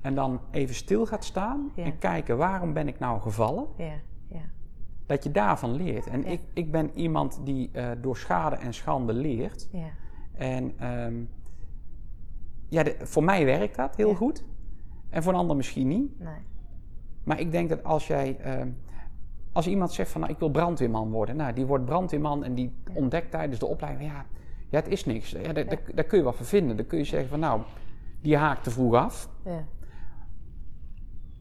en 0.01 0.15
dan 0.15 0.41
even 0.51 0.75
stil 0.75 1.07
gaat 1.07 1.25
staan 1.25 1.71
Ja. 1.75 1.85
en 1.85 1.99
kijken 1.99 2.37
waarom 2.37 2.73
ben 2.73 2.89
ik 2.89 2.99
nou 2.99 3.21
gevallen, 3.21 3.67
Ja, 3.77 3.93
ja, 4.29 4.41
dat 5.07 5.25
je 5.25 5.31
daarvan 5.31 5.73
leert. 5.75 6.07
En 6.07 6.25
ik, 6.25 6.41
ik 6.53 6.71
ben 6.71 6.91
iemand 6.95 7.41
die 7.45 7.71
door 8.01 8.17
schade 8.17 8.57
en 8.57 8.75
schande 8.75 9.13
leert. 9.13 9.69
ja. 9.73 9.89
En 10.35 10.79
ehm, 10.79 11.15
ja, 12.71 12.83
de- 12.83 12.97
voor 13.03 13.25
mij 13.25 13.45
werkt 13.45 13.77
dat 13.77 13.97
heel 13.97 14.09
Ja. 14.09 14.15
goed. 14.17 14.45
En 15.11 15.23
voor 15.23 15.33
een 15.33 15.39
ander 15.39 15.57
misschien 15.57 15.89
niet. 15.89 16.19
Nee. 16.21 16.35
Maar 17.25 17.41
ik 17.41 17.51
denk 17.53 17.69
dat 17.69 17.85
als 17.85 18.07
jij. 18.07 18.37
ehm, 18.39 18.69
als 19.53 19.67
iemand 19.67 19.93
zegt 19.93 20.11
van 20.11 20.21
nou, 20.21 20.33
ik 20.33 20.39
wil 20.39 20.51
brandweerman 20.51 21.11
worden. 21.11 21.37
Nou, 21.37 21.53
die 21.53 21.67
wordt 21.67 21.85
brandweerman 21.85 22.45
en 22.45 22.55
die 22.55 22.73
ontdekt 22.95 23.31
tijdens 23.31 23.59
de 23.61 23.67
opleiding. 23.67 24.11
Ja, 24.11 24.27
ja 24.69 24.79
het 24.79 24.89
is 24.89 25.05
niks. 25.05 25.31
Ja, 25.31 25.53
daar, 25.53 25.67
daar, 25.67 25.81
daar 25.95 26.05
kun 26.05 26.19
je 26.19 26.25
wat 26.25 26.37
voor 26.37 26.47
vinden. 26.47 26.77
Dan 26.77 26.87
kun 26.87 26.99
je 26.99 27.05
zeggen 27.05 27.29
van 27.29 27.41
nou, 27.41 27.61
die 28.21 28.37
haakt 28.37 28.65
te 28.65 28.71
vroeg 28.71 28.95
af. 28.95 29.29
Ja. 29.45 29.65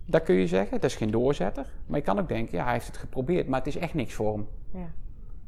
Dat 0.06 0.24
kun 0.24 0.36
je 0.36 0.48
zeggen. 0.48 0.72
Dat 0.82 0.90
is 0.90 0.96
geen 0.96 1.12
doorzetter. 1.12 1.66
Maar 1.86 1.98
je 1.98 2.06
kan 2.06 2.20
ook 2.20 2.28
denken, 2.28 2.58
ja, 2.58 2.64
hij 2.64 2.74
heeft 2.74 2.88
het 2.88 2.98
geprobeerd, 2.98 3.48
maar 3.48 3.60
het 3.60 3.68
is 3.68 3.76
echt 3.78 3.94
niks 3.94 4.14
voor 4.14 4.34
hem. 4.34 4.48
Ja. 4.74 4.88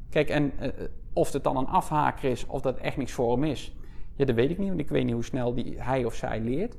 Kijk, 0.09 0.29
en 0.29 0.51
eh, 0.59 0.69
of 1.13 1.31
het 1.33 1.43
dan 1.43 1.57
een 1.57 1.67
afhaker 1.67 2.29
is 2.29 2.45
of 2.45 2.61
dat 2.61 2.77
echt 2.77 2.97
niks 2.97 3.11
voor 3.11 3.31
hem 3.31 3.43
is, 3.43 3.75
ja, 4.21 4.27
dat 4.27 4.35
weet 4.35 4.49
ik 4.49 4.57
niet, 4.57 4.67
want 4.67 4.79
ik 4.79 4.89
weet 4.89 5.05
niet 5.05 5.13
hoe 5.13 5.23
snel 5.23 5.53
die, 5.53 5.81
hij 5.81 6.05
of 6.05 6.13
zij 6.13 6.39
leert. 6.39 6.77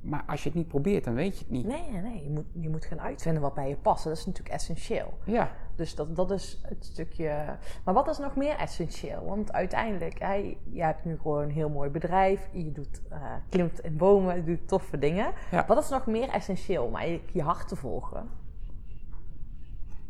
Maar 0.00 0.24
als 0.26 0.42
je 0.42 0.48
het 0.48 0.58
niet 0.58 0.68
probeert, 0.68 1.04
dan 1.04 1.14
weet 1.14 1.38
je 1.38 1.44
het 1.44 1.50
niet. 1.50 1.66
Nee, 1.66 1.90
nee. 1.90 2.24
Je 2.24 2.30
moet, 2.30 2.44
je 2.52 2.68
moet 2.68 2.84
gaan 2.84 3.00
uitvinden 3.00 3.42
wat 3.42 3.54
bij 3.54 3.68
je 3.68 3.76
past. 3.76 4.04
Dat 4.04 4.16
is 4.16 4.26
natuurlijk 4.26 4.54
essentieel. 4.54 5.18
Ja, 5.24 5.50
Dus 5.76 5.94
dat, 5.94 6.16
dat 6.16 6.30
is 6.30 6.60
het 6.62 6.84
stukje. 6.84 7.56
Maar 7.84 7.94
wat 7.94 8.08
is 8.08 8.18
nog 8.18 8.36
meer 8.36 8.56
essentieel? 8.56 9.24
Want 9.24 9.52
uiteindelijk, 9.52 10.18
hè, 10.18 10.56
je 10.70 10.82
hebt 10.82 11.04
nu 11.04 11.18
gewoon 11.18 11.42
een 11.42 11.50
heel 11.50 11.68
mooi 11.68 11.90
bedrijf. 11.90 12.48
Je 12.52 12.72
doet, 12.72 13.02
eh, 13.08 13.18
klimt 13.48 13.80
in 13.80 13.96
bomen, 13.96 14.36
je 14.36 14.44
doet 14.44 14.68
toffe 14.68 14.98
dingen. 14.98 15.32
Ja. 15.50 15.64
Wat 15.66 15.82
is 15.82 15.88
nog 15.88 16.06
meer 16.06 16.28
essentieel 16.28 16.84
om 16.84 16.96
eigenlijk 16.96 17.30
je 17.32 17.42
hart 17.42 17.68
te 17.68 17.76
volgen? 17.76 18.28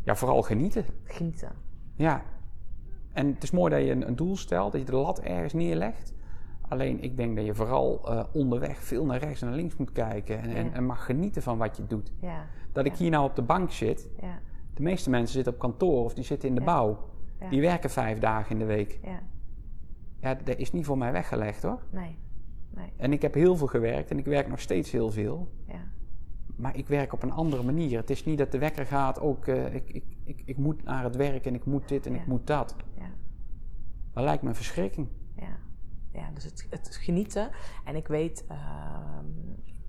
ja, 0.03 0.17
vooral 0.17 0.43
genieten. 0.43 0.85
Genieten. 1.05 1.53
Ja. 1.95 2.23
En 3.13 3.27
het 3.27 3.43
is 3.43 3.51
mooi 3.51 3.75
dat 3.75 3.85
je 3.85 3.91
een, 3.91 4.07
een 4.07 4.17
doel 4.17 4.37
stelt, 4.37 4.73
dat 4.73 4.81
je 4.81 4.87
de 4.87 4.97
lat 4.97 5.21
ergens 5.21 5.53
neerlegt. 5.53 6.14
Alleen 6.75 7.03
ik 7.03 7.17
denk 7.17 7.37
dat 7.37 7.45
je 7.45 7.55
vooral 7.55 8.09
eh, 8.11 8.25
onderweg 8.33 8.79
veel 8.79 9.05
naar 9.05 9.19
rechts 9.19 9.41
en 9.43 9.47
naar 9.49 9.57
links 9.57 9.77
moet 9.77 9.93
kijken. 9.93 10.41
En, 10.41 10.51
en, 10.51 10.65
Ja. 10.65 10.73
en 10.73 10.85
mag 10.87 11.05
genieten 11.05 11.43
van 11.43 11.59
wat 11.59 11.77
je 11.77 11.87
doet. 11.87 12.13
Ja, 12.21 12.47
Dat 12.73 12.85
ik 12.85 12.95
hier 12.97 13.11
nou 13.11 13.25
op 13.25 13.37
de 13.37 13.43
bank 13.43 13.71
zit. 13.71 14.09
ja, 14.21 14.39
De 14.75 14.83
meeste 14.83 15.11
mensen 15.11 15.35
zitten 15.35 15.53
op 15.53 15.59
kantoor 15.59 16.05
of 16.05 16.15
die 16.15 16.25
zitten 16.25 16.49
in 16.49 16.55
de 16.55 16.61
bouw. 16.61 16.99
Die 17.51 17.61
werken 17.61 17.91
vijf 17.91 18.19
dagen 18.19 18.51
in 18.53 18.59
de 18.59 18.65
week. 18.65 18.99
ja. 19.03 19.21
Ja, 20.21 20.35
dat 20.45 20.57
is 20.57 20.73
niet 20.73 20.85
voor 20.87 20.99
mij 20.99 21.13
weggelegd 21.13 21.63
hoor. 21.63 21.79
Nee, 21.91 22.17
nee, 22.71 22.93
En 22.97 23.13
ik 23.13 23.23
heb 23.23 23.35
heel 23.35 23.57
veel 23.57 23.67
gewerkt 23.67 24.11
en 24.11 24.19
ik 24.19 24.25
werk 24.25 24.49
nog 24.49 24.61
steeds 24.61 24.91
heel 24.91 25.11
veel. 25.11 25.49
ja. 25.67 25.81
Maar 26.57 26.77
ik 26.77 26.89
werk 26.89 27.13
op 27.13 27.23
een 27.23 27.33
andere 27.33 27.63
manier. 27.63 27.99
Het 27.99 28.11
is 28.11 28.25
niet 28.25 28.39
dat 28.39 28.53
de 28.53 28.59
wekker 28.59 28.87
gaat, 28.87 29.21
ook 29.21 29.47
eh, 29.47 29.75
ik, 29.75 29.91
ik, 29.91 30.05
ik, 30.25 30.43
ik 30.45 30.57
moet 30.57 30.85
naar 30.85 31.05
het 31.05 31.17
werk 31.17 31.47
en 31.47 31.55
ik 31.55 31.65
moet 31.65 31.89
dit 31.89 32.07
en 32.07 32.15
ik 32.15 32.27
moet 32.27 32.47
dat. 32.47 32.77
ja. 32.99 33.07
Dat 34.13 34.25
lijkt 34.25 34.43
me 34.43 34.49
een 34.49 34.55
verschrikking. 34.55 35.09
Ja, 36.15 36.31
dus 36.35 36.45
het, 36.45 36.67
het 36.71 36.97
genieten. 36.97 37.51
En 37.85 37.97
ik 37.97 38.07
weet, 38.07 38.45
ehm, 38.49 39.27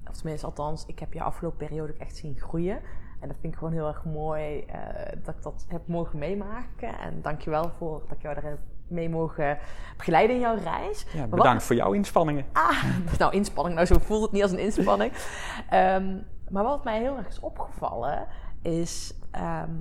of 0.09 0.15
tenminste 0.15 0.45
althans, 0.45 0.85
ik 0.85 0.99
heb 0.99 1.13
je 1.13 1.21
afgelopen 1.21 1.67
periode 1.67 1.93
ook 1.93 1.99
echt 1.99 2.15
zien 2.15 2.39
groeien. 2.39 2.81
En 3.19 3.27
dat 3.27 3.37
vind 3.39 3.53
ik 3.53 3.59
gewoon 3.59 3.73
heel 3.73 3.87
erg 3.87 4.05
mooi 4.05 4.59
eh, 4.59 5.23
dat 5.23 5.35
ik 5.35 5.43
dat 5.43 5.65
heb 5.67 5.87
mogen 5.87 6.19
meemaken. 6.19 6.99
En 6.99 7.21
dankjewel 7.21 7.71
voor 7.77 7.99
dat 7.99 8.17
ik 8.17 8.21
jou 8.21 8.35
daarin 8.35 8.57
mee 8.87 9.09
mogen 9.09 9.57
begeleiden 9.97 10.35
in 10.35 10.41
jouw 10.41 10.57
reis. 10.57 11.05
Ja, 11.13 11.27
bedankt 11.27 11.63
voor 11.63 11.75
jouw 11.75 11.91
inspanningen. 11.93 12.45
Ah, 12.53 12.83
nou 13.19 13.33
inspanning, 13.33 13.75
nou 13.75 13.87
zo 13.87 13.99
voelt 13.99 14.21
het 14.21 14.31
niet 14.31 14.41
als 14.41 14.51
een 14.51 14.59
inspanning. 14.59 15.11
Ehm, 15.69 16.17
maar 16.49 16.63
wat 16.63 16.83
mij 16.83 16.99
heel 16.99 17.17
erg 17.17 17.27
is 17.27 17.39
opgevallen, 17.39 18.27
is 18.61 19.13
ehm, 19.31 19.71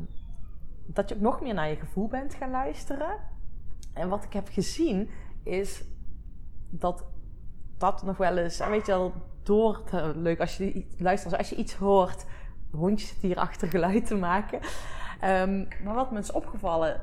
dat 0.87 1.09
je 1.09 1.15
ook 1.15 1.21
nog 1.21 1.41
meer 1.41 1.55
naar 1.55 1.69
je 1.69 1.77
gevoel 1.77 2.09
bent 2.09 2.35
gaan 2.35 2.51
luisteren. 2.51 3.19
En 3.93 4.09
wat 4.09 4.25
ik 4.25 4.33
heb 4.33 4.49
gezien, 4.49 5.11
is 5.43 5.85
dat 6.79 7.05
dat 7.79 8.03
nog 8.03 8.17
wel 8.17 8.37
eens, 8.37 8.61
en 8.61 8.71
weet 8.71 8.87
je 8.87 8.93
wel, 8.93 9.13
door 9.43 9.83
te, 9.85 10.13
leuk 10.17 10.41
als 10.41 10.57
je 10.57 10.73
iets- 10.73 10.95
luistert, 10.99 11.37
als 11.39 11.49
je 11.49 11.57
iets 11.57 11.75
hoort, 11.75 12.25
hondjes 12.71 13.09
zitten 13.09 13.29
hier 13.29 13.39
achter 13.39 13.69
geluid 13.69 14.07
te 14.07 14.15
maken. 14.17 14.61
Ehm, 15.21 15.65
maar 15.85 15.95
wat 15.95 16.11
me 16.11 16.19
is 16.19 16.33
opgevallen, 16.33 17.01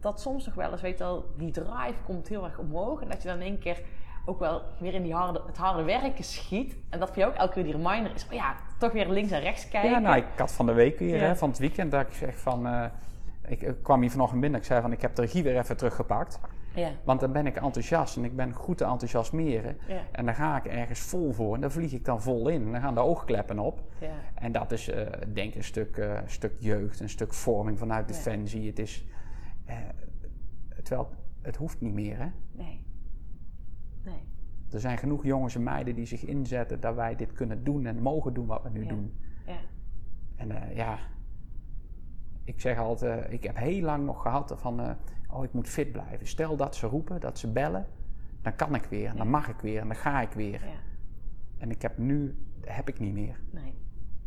dat 0.00 0.20
soms 0.20 0.46
nog 0.46 0.54
wel 0.54 0.70
eens, 0.72 0.80
weet 0.80 0.98
je 0.98 1.04
wel, 1.04 1.24
die 1.36 1.50
drive 1.50 2.02
komt 2.04 2.28
heel 2.28 2.44
erg 2.44 2.58
omhoog. 2.58 3.00
En 3.02 3.08
dat 3.08 3.22
je 3.22 3.28
dan 3.28 3.36
in 3.36 3.42
één 3.46 3.58
keer 3.58 3.82
ook 4.24 4.38
wel 4.38 4.62
weer 4.78 4.94
in 4.94 5.02
die 5.02 5.14
harde, 5.14 5.42
het 5.46 5.56
harde 5.56 5.82
werken 5.82 6.24
schiet. 6.24 6.76
En 6.90 6.98
dat 6.98 7.08
voor 7.08 7.18
jou 7.18 7.30
ook 7.32 7.38
elke 7.38 7.52
keer 7.52 7.62
die 7.64 7.72
reminder 7.72 8.14
is, 8.14 8.26
oh 8.26 8.32
ja, 8.32 8.54
toch 8.78 8.92
weer 8.92 9.08
links 9.08 9.30
en 9.30 9.40
rechts 9.40 9.68
kijken. 9.68 9.90
Ja, 9.90 9.98
nou, 9.98 10.16
ik 10.16 10.24
had 10.36 10.52
van 10.52 10.66
de 10.66 10.72
week 10.72 10.98
weer, 10.98 11.16
Ja. 11.16 11.22
hè, 11.26 11.36
van 11.36 11.48
het 11.48 11.58
weekend, 11.58 11.90
dat 11.90 12.00
ik 12.06 12.12
zeg 12.12 12.38
van... 12.38 12.66
eh, 12.66 12.84
ik, 13.48 13.62
ik 13.62 13.82
kwam 13.82 14.00
hier 14.00 14.10
vanochtend 14.10 14.40
binnen, 14.40 14.60
ik 14.60 14.66
zei 14.66 14.80
van 14.80 14.92
ik 14.92 15.00
heb 15.02 15.14
de 15.14 15.22
regie 15.22 15.42
weer 15.42 15.58
even 15.58 15.76
teruggepakt. 15.76 16.40
Ja. 16.74 16.90
Want 17.04 17.20
dan 17.20 17.32
ben 17.32 17.46
ik 17.46 17.56
enthousiast 17.56 18.16
en 18.16 18.24
ik 18.24 18.36
ben 18.36 18.52
goed 18.52 18.78
te 18.78 18.84
enthousiasmeren. 18.84 19.76
Ja. 19.88 20.00
En 20.12 20.24
dan 20.24 20.34
ga 20.34 20.56
ik 20.56 20.64
ergens 20.64 21.00
vol 21.00 21.32
voor 21.32 21.54
en 21.54 21.60
dan 21.60 21.70
vlieg 21.70 21.92
ik 21.92 22.04
dan 22.04 22.22
vol 22.22 22.48
in. 22.48 22.62
En 22.66 22.72
dan 22.72 22.80
gaan 22.80 22.94
de 22.94 23.00
oogkleppen 23.00 23.58
op. 23.58 23.82
Ja. 24.00 24.14
En 24.34 24.52
dat 24.52 24.72
is 24.72 24.88
eh, 24.88 25.06
denk 25.32 25.48
ik 25.50 25.54
een 25.54 25.64
stuk, 25.64 25.96
eh, 25.96 26.18
stuk 26.26 26.52
jeugd, 26.58 27.00
een 27.00 27.08
stuk 27.08 27.34
vorming 27.34 27.78
vanuit. 27.78 28.08
Defensie. 28.08 28.66
Het 28.66 28.78
is... 28.78 29.06
eh, 29.64 29.76
terwijl 30.82 31.10
het 31.40 31.56
hoeft 31.56 31.80
niet 31.80 31.94
meer, 31.94 32.18
hè. 32.18 32.28
Nee. 32.52 32.84
Nee. 34.04 34.22
Er 34.70 34.80
zijn 34.80 34.98
genoeg 34.98 35.24
jongens 35.24 35.54
en 35.54 35.62
meiden 35.62 35.94
die 35.94 36.06
zich 36.06 36.24
inzetten 36.24 36.80
dat 36.80 36.94
wij 36.94 37.16
dit 37.16 37.32
kunnen 37.32 37.64
doen 37.64 37.86
en 37.86 38.02
mogen 38.02 38.34
doen 38.34 38.46
wat 38.46 38.62
we 38.62 38.68
nu 38.68 38.86
doen. 38.86 39.14
Ja. 39.46 39.56
En 40.36 40.74
ja, 40.74 40.98
ik 42.44 42.60
zeg 42.60 42.78
altijd, 42.78 43.32
ik 43.32 43.44
heb 43.44 43.56
heel 43.56 43.82
lang 43.82 44.04
nog 44.04 44.22
gehad 44.22 44.54
van, 44.56 44.96
oh 45.32 45.44
ik 45.44 45.52
moet 45.52 45.68
fit 45.68 45.92
blijven. 45.92 46.26
Stel 46.26 46.56
dat 46.56 46.76
ze 46.76 46.86
roepen, 46.86 47.20
dat 47.20 47.38
ze 47.38 47.48
bellen, 47.52 47.86
dan 48.42 48.56
kan 48.56 48.74
ik 48.74 48.84
weer 48.84 49.08
en 49.08 49.16
dan 49.16 49.28
mag 49.28 49.48
ik 49.48 49.60
weer 49.60 49.80
en 49.80 49.86
dan 49.86 49.96
ga 49.96 50.20
ik 50.20 50.32
weer. 50.32 50.60
Ja. 50.66 50.72
En 51.58 51.70
ik 51.70 51.82
heb 51.82 51.98
nu, 51.98 52.36
heb 52.60 52.88
ik 52.88 52.98
niet 52.98 53.12
meer. 53.14 53.40
Nee. 53.50 53.74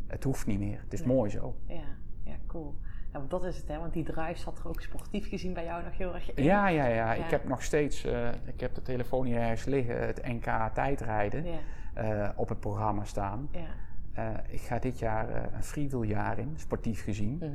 Het 0.08 0.24
hoeft 0.24 0.48
niet 0.48 0.60
meer. 0.60 0.80
Het 0.84 0.94
is 0.94 1.00
Nee. 1.00 1.08
mooi 1.16 1.30
zo. 1.30 1.56
Ja. 1.68 1.82
Ja, 2.24 2.36
cool. 2.48 2.76
Ja, 3.14 3.20
want 3.20 3.30
dat 3.30 3.46
is 3.46 3.58
het, 3.58 3.68
hè? 3.68 3.80
Want 3.80 3.94
die 3.94 4.04
drive 4.04 4.40
zat 4.40 4.60
er 4.60 4.68
ook 4.68 4.82
sportief 4.82 5.30
gezien 5.30 5.54
bij 5.54 5.64
jou 5.64 5.84
nog 5.84 5.98
heel 5.98 6.14
erg 6.14 6.34
in. 6.34 6.44
Ja, 6.44 6.68
ja, 6.68 6.86
ja. 6.86 7.14
Ja. 7.14 7.24
Ik 7.24 7.30
heb 7.30 7.48
nog 7.48 7.64
steeds, 7.64 8.04
eh, 8.06 8.30
ik 8.46 8.60
heb 8.60 8.76
de 8.76 8.82
telefoon 8.82 9.26
hier 9.26 9.38
ergens 9.38 9.66
liggen, 9.66 10.06
het 10.06 10.22
NK 10.28 10.74
tijdrijden 10.74 11.46
Ja. 11.46 11.58
eh, 11.94 12.30
op 12.36 12.50
het 12.50 12.60
programma 12.60 13.04
staan. 13.04 13.50
Ja. 13.52 13.66
Eh, 14.14 14.54
ik 14.54 14.60
ga 14.62 14.80
dit 14.80 15.00
jaar 15.00 15.54
een 15.54 15.64
freewheeljaar 15.64 16.40
in, 16.40 16.54
sportief 16.56 17.04
gezien. 17.04 17.38
Mhm. 17.38 17.50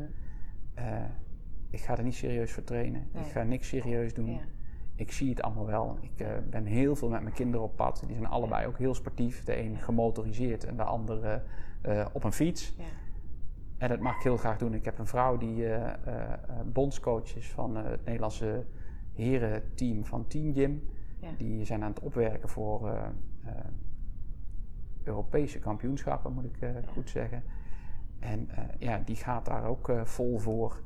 Ik 1.71 1.81
ga 1.81 1.97
er 1.97 2.05
niet 2.05 2.15
serieus 2.15 2.53
voor 2.53 2.65
trainen. 2.65 3.09
Nee. 3.13 3.25
Ik 3.25 3.31
ga 3.31 3.43
niks 3.43 3.69
serieus 3.69 4.15
doen. 4.15 4.33
Ja. 4.33 4.41
Ik 5.01 5.13
zie 5.13 5.31
het 5.31 5.43
allemaal 5.43 5.67
wel. 5.67 5.99
Ik 6.01 6.21
eh, 6.21 6.29
ben 6.51 6.65
heel 6.65 6.97
veel 6.97 7.09
met 7.09 7.23
mijn 7.23 7.35
kinderen 7.35 7.67
op 7.67 7.77
pad. 7.77 8.03
Die 8.07 8.17
zijn 8.17 8.27
allebei 8.27 8.67
ook 8.67 8.79
heel 8.79 8.95
sportief. 8.95 9.45
De 9.45 9.59
een 9.59 9.77
gemotoriseerd 9.77 10.65
en 10.65 10.77
de 10.77 10.83
andere 10.83 11.43
eh, 11.81 12.07
op 12.13 12.25
een 12.25 12.33
fiets. 12.33 12.75
Ja. 12.79 12.85
En 13.79 13.89
dat 13.89 14.01
mag 14.01 14.17
ik 14.17 14.23
heel 14.23 14.37
graag 14.37 14.59
doen. 14.59 14.75
Ik 14.75 14.85
heb 14.85 14.99
een 14.99 15.07
vrouw 15.07 15.37
die 15.37 15.67
eh, 15.67 15.93
bondscoach 16.65 17.37
is 17.37 17.51
van 17.51 17.77
het 17.77 18.05
Nederlandse 18.05 18.67
herenteam 19.15 20.05
van 20.05 20.27
Team 20.27 20.55
Gym. 20.55 20.89
Ja. 21.21 21.29
Die 21.37 21.65
zijn 21.65 21.83
aan 21.83 21.91
het 21.91 22.01
opwerken 22.01 22.49
voor 22.49 22.91
Europese 25.05 25.59
kampioenschappen, 25.59 26.33
moet 26.33 26.45
ik 26.45 26.73
goed 26.87 27.11
zeggen. 27.11 27.43
En 28.19 28.49
ja, 28.79 28.99
die 29.05 29.17
gaat 29.17 29.45
daar 29.45 29.65
ook 29.65 29.93
vol 30.05 30.39
voor. 30.39 30.83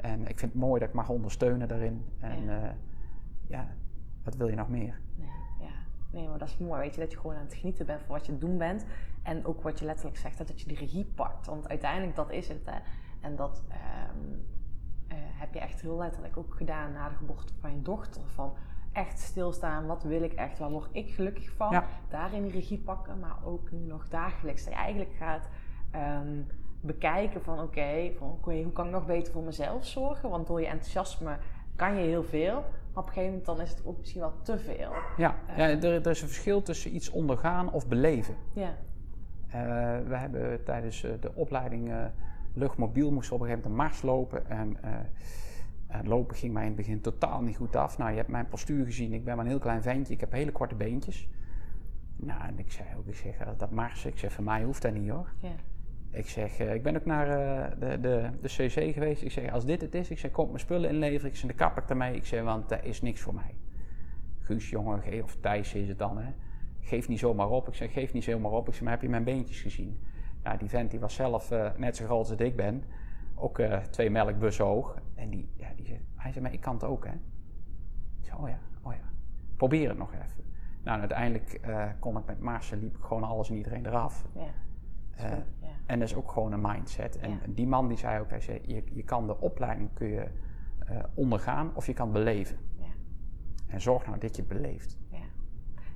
En 0.00 0.20
ik 0.20 0.38
vind 0.38 0.52
het 0.52 0.60
mooi 0.60 0.80
dat 0.80 0.88
ik 0.88 0.94
mag 0.94 1.08
ondersteunen 1.08 1.68
daarin. 1.68 2.04
En 2.18 2.44
Ja. 2.44 2.60
ja, 2.60 2.74
ja 3.46 3.68
wat 4.22 4.36
wil 4.36 4.48
je 4.48 4.56
nog 4.56 4.68
meer? 4.68 5.00
Nee, 5.14 5.28
ja. 5.60 5.74
nee, 6.10 6.28
maar 6.28 6.38
dat 6.38 6.48
is 6.48 6.58
mooi. 6.58 6.80
Weet 6.80 6.94
je, 6.94 7.00
dat 7.00 7.12
je 7.12 7.18
gewoon 7.18 7.36
aan 7.36 7.44
het 7.44 7.54
genieten 7.54 7.86
bent 7.86 8.00
van 8.02 8.14
wat 8.14 8.26
je 8.26 8.32
aan 8.32 8.38
het 8.38 8.46
doen 8.46 8.58
bent. 8.58 8.86
En 9.22 9.46
ook 9.46 9.62
wat 9.62 9.78
je 9.78 9.84
letterlijk 9.84 10.16
zegt, 10.16 10.38
dat 10.38 10.60
je 10.60 10.68
die 10.68 10.78
regie 10.78 11.04
pakt. 11.04 11.46
Want 11.46 11.68
uiteindelijk, 11.68 12.16
dat 12.16 12.30
is 12.30 12.48
het. 12.48 12.66
Hè. 12.66 12.78
En 13.20 13.36
dat 13.36 13.62
ehm, 13.68 14.34
eh, 15.06 15.16
heb 15.20 15.54
je 15.54 15.60
echt 15.60 15.80
heel 15.80 15.96
letterlijk 15.96 16.36
ook 16.36 16.54
gedaan 16.54 16.92
na 16.92 17.08
de 17.08 17.14
geboorte 17.14 17.52
van 17.60 17.74
je 17.74 17.82
dochter. 17.82 18.22
Van 18.26 18.52
echt 18.92 19.18
stilstaan, 19.18 19.86
wat 19.86 20.02
wil 20.02 20.22
ik 20.22 20.32
echt, 20.32 20.58
waar 20.58 20.70
word 20.70 20.88
ik 20.92 21.10
gelukkig 21.10 21.50
van? 21.50 21.70
Ja. 21.70 21.84
Daarin 22.08 22.42
die 22.42 22.52
regie 22.52 22.78
pakken, 22.78 23.18
maar 23.18 23.36
ook 23.44 23.70
nu 23.70 23.78
nog 23.78 24.08
dagelijks. 24.08 24.64
Dat 24.64 24.72
je 24.72 24.78
eigenlijk 24.78 25.14
gaat 25.14 25.48
ehm, 25.90 26.42
bekijken 26.80 27.42
van 27.42 27.60
oké, 27.60 28.10
van 28.18 28.30
oké, 28.30 28.62
hoe 28.62 28.72
kan 28.72 28.86
ik 28.86 28.92
nog 28.92 29.06
beter 29.06 29.32
voor 29.32 29.42
mezelf 29.42 29.86
zorgen? 29.86 30.30
Want 30.30 30.46
door 30.46 30.60
je 30.60 30.66
enthousiasme 30.66 31.36
kan 31.76 31.94
je 31.94 32.00
heel 32.06 32.24
veel. 32.24 32.54
Maar 32.92 33.02
op 33.02 33.06
een 33.06 33.12
gegeven 33.12 33.28
moment 33.28 33.46
dan 33.46 33.60
is 33.60 33.70
het 33.70 33.82
ook 33.84 33.98
misschien 33.98 34.20
wel 34.20 34.32
te 34.42 34.58
veel. 34.58 34.92
Ja, 35.16 35.34
ja 35.56 35.68
er, 35.68 35.84
er 35.84 36.06
is 36.06 36.22
een 36.22 36.28
verschil 36.28 36.62
tussen 36.62 36.94
iets 36.94 37.10
ondergaan 37.10 37.72
of 37.72 37.88
beleven. 37.88 38.34
Ja, 38.52 38.74
Eh, 39.48 39.60
we 40.08 40.16
hebben 40.16 40.64
tijdens 40.64 41.04
eh, 41.04 41.10
de 41.20 41.34
opleiding 41.34 41.90
eh, 41.90 42.04
luchtmobiel 42.52 43.12
moesten 43.12 43.36
we 43.36 43.42
op 43.42 43.48
een 43.48 43.54
gegeven 43.54 43.70
moment 43.70 43.88
een 43.88 43.92
mars 43.96 44.02
lopen. 44.14 44.50
En 44.50 44.82
eh, 44.82 44.92
eh, 45.86 46.06
lopen 46.06 46.36
ging 46.36 46.52
mij 46.52 46.62
in 46.62 46.68
het 46.68 46.76
begin 46.76 47.00
totaal 47.00 47.42
niet 47.42 47.56
goed 47.56 47.76
af. 47.76 47.98
Nou, 47.98 48.10
je 48.10 48.16
hebt 48.16 48.28
mijn 48.28 48.48
postuur 48.48 48.84
gezien. 48.84 49.12
Ik 49.12 49.24
ben 49.24 49.36
maar 49.36 49.44
een 49.44 49.50
heel 49.50 49.60
klein 49.60 49.82
ventje. 49.82 50.14
Ik 50.14 50.20
heb 50.20 50.32
hele 50.32 50.52
korte 50.52 50.74
beentjes. 50.74 51.28
Nou, 52.16 52.42
en 52.42 52.58
ik 52.58 52.72
zei 52.72 52.88
ook, 52.98 53.06
ik 53.06 53.16
zeg, 53.16 53.38
eh, 53.38 53.48
dat 53.56 53.70
Mars, 53.70 54.04
ik 54.04 54.18
zeg, 54.18 54.32
voor 54.32 54.44
mij 54.44 54.62
hoeft 54.62 54.82
dat 54.82 54.92
niet 54.92 55.10
hoor. 55.10 55.30
Ja. 55.38 55.48
Ik 56.10 56.28
zeg, 56.28 56.58
eh, 56.58 56.74
ik 56.74 56.82
ben 56.82 56.96
ook 56.96 57.04
naar 57.04 57.28
eh, 57.28 57.70
de, 57.80 58.00
de, 58.00 58.30
de 58.40 58.48
CC 58.48 58.92
geweest. 58.94 59.22
Ik 59.22 59.30
zeg, 59.30 59.52
als 59.52 59.64
dit 59.64 59.80
het 59.80 59.94
is, 59.94 60.10
ik 60.10 60.18
zeg, 60.18 60.30
kom 60.30 60.46
mijn 60.46 60.58
spullen 60.58 60.90
inleveren. 60.90 61.30
Ik 61.30 61.36
zeg, 61.36 61.46
dan 61.46 61.56
kap 61.68 61.78
ik 61.84 61.90
ermee. 61.90 62.14
Ik 62.14 62.26
zeg, 62.26 62.42
want 62.42 62.68
dat 62.68 62.84
is 62.84 63.02
niks 63.02 63.20
voor 63.20 63.34
mij. 63.34 63.54
Guus, 64.40 64.70
jongen, 64.70 65.00
ge- 65.02 65.20
of 65.22 65.36
Thijs 65.40 65.74
is 65.74 65.88
het 65.88 65.98
dan, 65.98 66.18
hè. 66.18 66.32
Geef 66.80 67.08
niet 67.08 67.18
zomaar 67.18 67.48
op. 67.48 67.68
Ik 67.68 67.74
zeg, 67.74 67.92
geef 67.92 68.12
niet 68.12 68.24
zomaar 68.24 68.52
op. 68.52 68.68
Ik 68.68 68.74
zeg, 68.74 68.82
maar 68.82 68.92
heb 68.92 69.02
je 69.02 69.08
mijn 69.08 69.24
beentjes 69.24 69.60
gezien? 69.60 70.00
Ja, 70.44 70.56
die 70.56 70.68
vent 70.68 70.90
die 70.90 71.00
was 71.00 71.14
zelf 71.14 71.50
eh, 71.50 71.70
net 71.76 71.96
zo 71.96 72.04
groot 72.04 72.30
als 72.30 72.38
ik 72.40 72.56
ben. 72.56 72.84
Ook 73.34 73.60
twee 73.90 74.10
melkbussen 74.10 74.64
hoog. 74.64 74.98
En 75.14 75.30
die, 75.30 75.48
ja, 75.56 75.68
die 75.76 75.86
zegt, 75.86 76.00
hij 76.16 76.32
zei, 76.32 76.44
maar 76.44 76.52
ik 76.52 76.60
kan 76.60 76.74
het 76.74 76.84
ook, 76.84 77.04
hè. 77.06 77.12
Ik 78.20 78.24
zei, 78.24 78.38
oh 78.40 78.48
ja, 78.48 78.58
oh 78.82 78.92
ja. 78.92 79.10
Probeer 79.56 79.88
het 79.88 79.98
nog 79.98 80.12
even. 80.12 80.44
Nou, 80.82 80.98
uiteindelijk 81.00 81.52
eh, 81.52 81.86
kon 81.98 82.16
ik 82.18 82.26
met 82.26 82.40
Marcel, 82.40 82.78
liep 82.78 82.96
ik 82.96 83.02
gewoon 83.04 83.22
alles 83.24 83.50
en 83.50 83.56
iedereen 83.56 83.86
eraf. 83.86 84.26
Ja. 84.34 85.44
En 85.88 85.98
dat 85.98 86.08
is 86.08 86.14
ook 86.14 86.30
gewoon 86.32 86.52
een 86.52 86.60
mindset. 86.60 87.18
En 87.18 87.30
Ja. 87.30 87.36
die 87.48 87.66
man 87.66 87.88
die 87.88 87.96
zei 87.98 88.20
ook, 88.20 88.30
hij 88.30 88.40
zei, 88.40 88.60
je, 88.66 88.82
je 88.92 89.02
kan 89.02 89.26
de 89.26 89.40
opleiding 89.40 89.94
kun 89.94 90.08
je, 90.08 90.26
eh, 90.86 90.96
ondergaan 91.14 91.70
of 91.74 91.86
je 91.86 91.92
kan 91.92 92.12
beleven. 92.12 92.58
Ja. 92.76 92.86
En 93.66 93.80
zorg 93.80 94.06
nou 94.06 94.18
dat 94.18 94.36
je 94.36 94.42
het 94.42 94.50
beleeft. 94.50 94.96
Ja. 95.10 95.18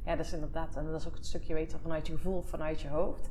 ja, 0.05 0.17
dat 0.17 0.27
is 0.27 0.33
inderdaad, 0.33 0.77
en 0.77 0.85
dat 0.85 1.01
is 1.01 1.09
ook 1.09 1.15
het 1.15 1.27
stukje 1.27 1.55
weten 1.55 1.81
vanuit 1.81 2.07
je 2.07 2.13
gevoel, 2.13 2.43
vanuit 2.43 2.81
je 2.81 2.89
hoofd. 2.89 3.31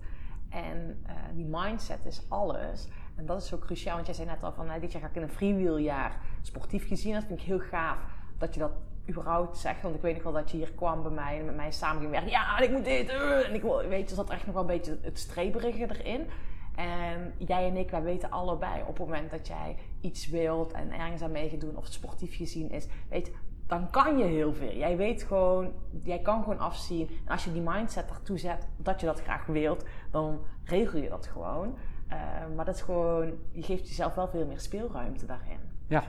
En 0.49 0.99
eh, 1.05 1.15
die 1.33 1.45
mindset 1.45 2.05
is 2.05 2.25
alles. 2.29 2.89
En 3.15 3.25
dat 3.25 3.41
is 3.41 3.47
zo 3.47 3.57
cruciaal, 3.59 3.93
want 3.95 4.05
jij 4.05 4.15
zei 4.15 4.27
net 4.27 4.43
al 4.43 4.53
van, 4.53 4.65
nou, 4.65 4.79
dit 4.79 4.91
jaar 4.91 5.01
ga 5.01 5.07
ik 5.07 5.15
in 5.15 5.21
een 5.21 5.29
freewheeljaar 5.29 6.21
sportief 6.41 6.87
gezien. 6.87 7.13
Dat 7.13 7.23
vind 7.23 7.39
ik 7.39 7.45
heel 7.45 7.59
gaaf 7.59 7.97
dat 8.37 8.53
je 8.53 8.59
dat 8.59 8.71
überhaupt 9.09 9.57
zegt. 9.57 9.81
Want 9.81 9.95
ik 9.95 10.01
weet 10.01 10.13
nog 10.13 10.23
wel 10.23 10.33
dat 10.33 10.51
je 10.51 10.57
hier 10.57 10.71
kwam 10.71 11.01
bij 11.01 11.11
mij 11.11 11.39
en 11.39 11.45
met 11.45 11.55
mij 11.55 11.71
samen 11.71 11.99
ging 11.99 12.11
werken. 12.11 12.29
Ja, 12.29 12.57
en 12.57 12.63
ik 12.63 12.71
moet 12.71 12.85
dit. 12.85 13.09
eh, 13.09 13.47
en 13.47 13.53
ik 13.53 13.61
weet 13.63 13.89
je, 13.89 14.09
er 14.09 14.15
zat 14.15 14.29
echt 14.29 14.45
nog 14.45 14.53
wel 14.53 14.63
een 14.63 14.67
beetje 14.77 14.97
het 15.01 15.19
streberige 15.19 15.87
erin. 15.99 16.27
En 16.75 17.33
jij 17.37 17.67
en 17.67 17.77
ik, 17.77 17.89
wij 17.89 18.03
weten 18.03 18.29
allebei 18.29 18.81
op 18.81 18.87
het 18.87 18.97
moment 18.97 19.31
dat 19.31 19.47
jij 19.47 19.77
iets 20.01 20.27
wilt 20.29 20.71
en 20.71 20.91
ergens 20.91 21.21
aan 21.21 21.31
mee 21.31 21.49
gaat 21.49 21.61
doen 21.61 21.77
of 21.77 21.83
het 21.83 21.93
sportief 21.93 22.35
gezien 22.35 22.69
is, 22.69 22.87
weet 23.09 23.31
dan 23.71 23.89
kan 23.89 24.17
je 24.17 24.23
heel 24.23 24.53
veel. 24.53 24.73
Jij 24.73 24.97
weet 24.97 25.23
gewoon, 25.23 25.71
jij 26.03 26.19
kan 26.19 26.43
gewoon 26.43 26.59
afzien. 26.59 27.07
En 27.25 27.31
als 27.31 27.43
je 27.43 27.51
die 27.51 27.61
mindset 27.61 28.09
ertoe 28.09 28.37
zet 28.37 28.67
dat 28.77 28.99
je 28.99 29.05
dat 29.05 29.21
graag 29.21 29.45
wilt, 29.45 29.85
dan 30.11 30.39
regel 30.63 30.99
je 30.99 31.09
dat 31.09 31.27
gewoon. 31.27 31.77
Eh, 32.07 32.17
maar 32.55 32.65
dat 32.65 32.75
is 32.75 32.81
gewoon, 32.81 33.33
je 33.51 33.63
geeft 33.63 33.87
jezelf 33.87 34.15
wel 34.15 34.27
veel 34.27 34.45
meer 34.45 34.59
speelruimte 34.59 35.25
daarin. 35.25 35.59
Ja, 35.87 36.03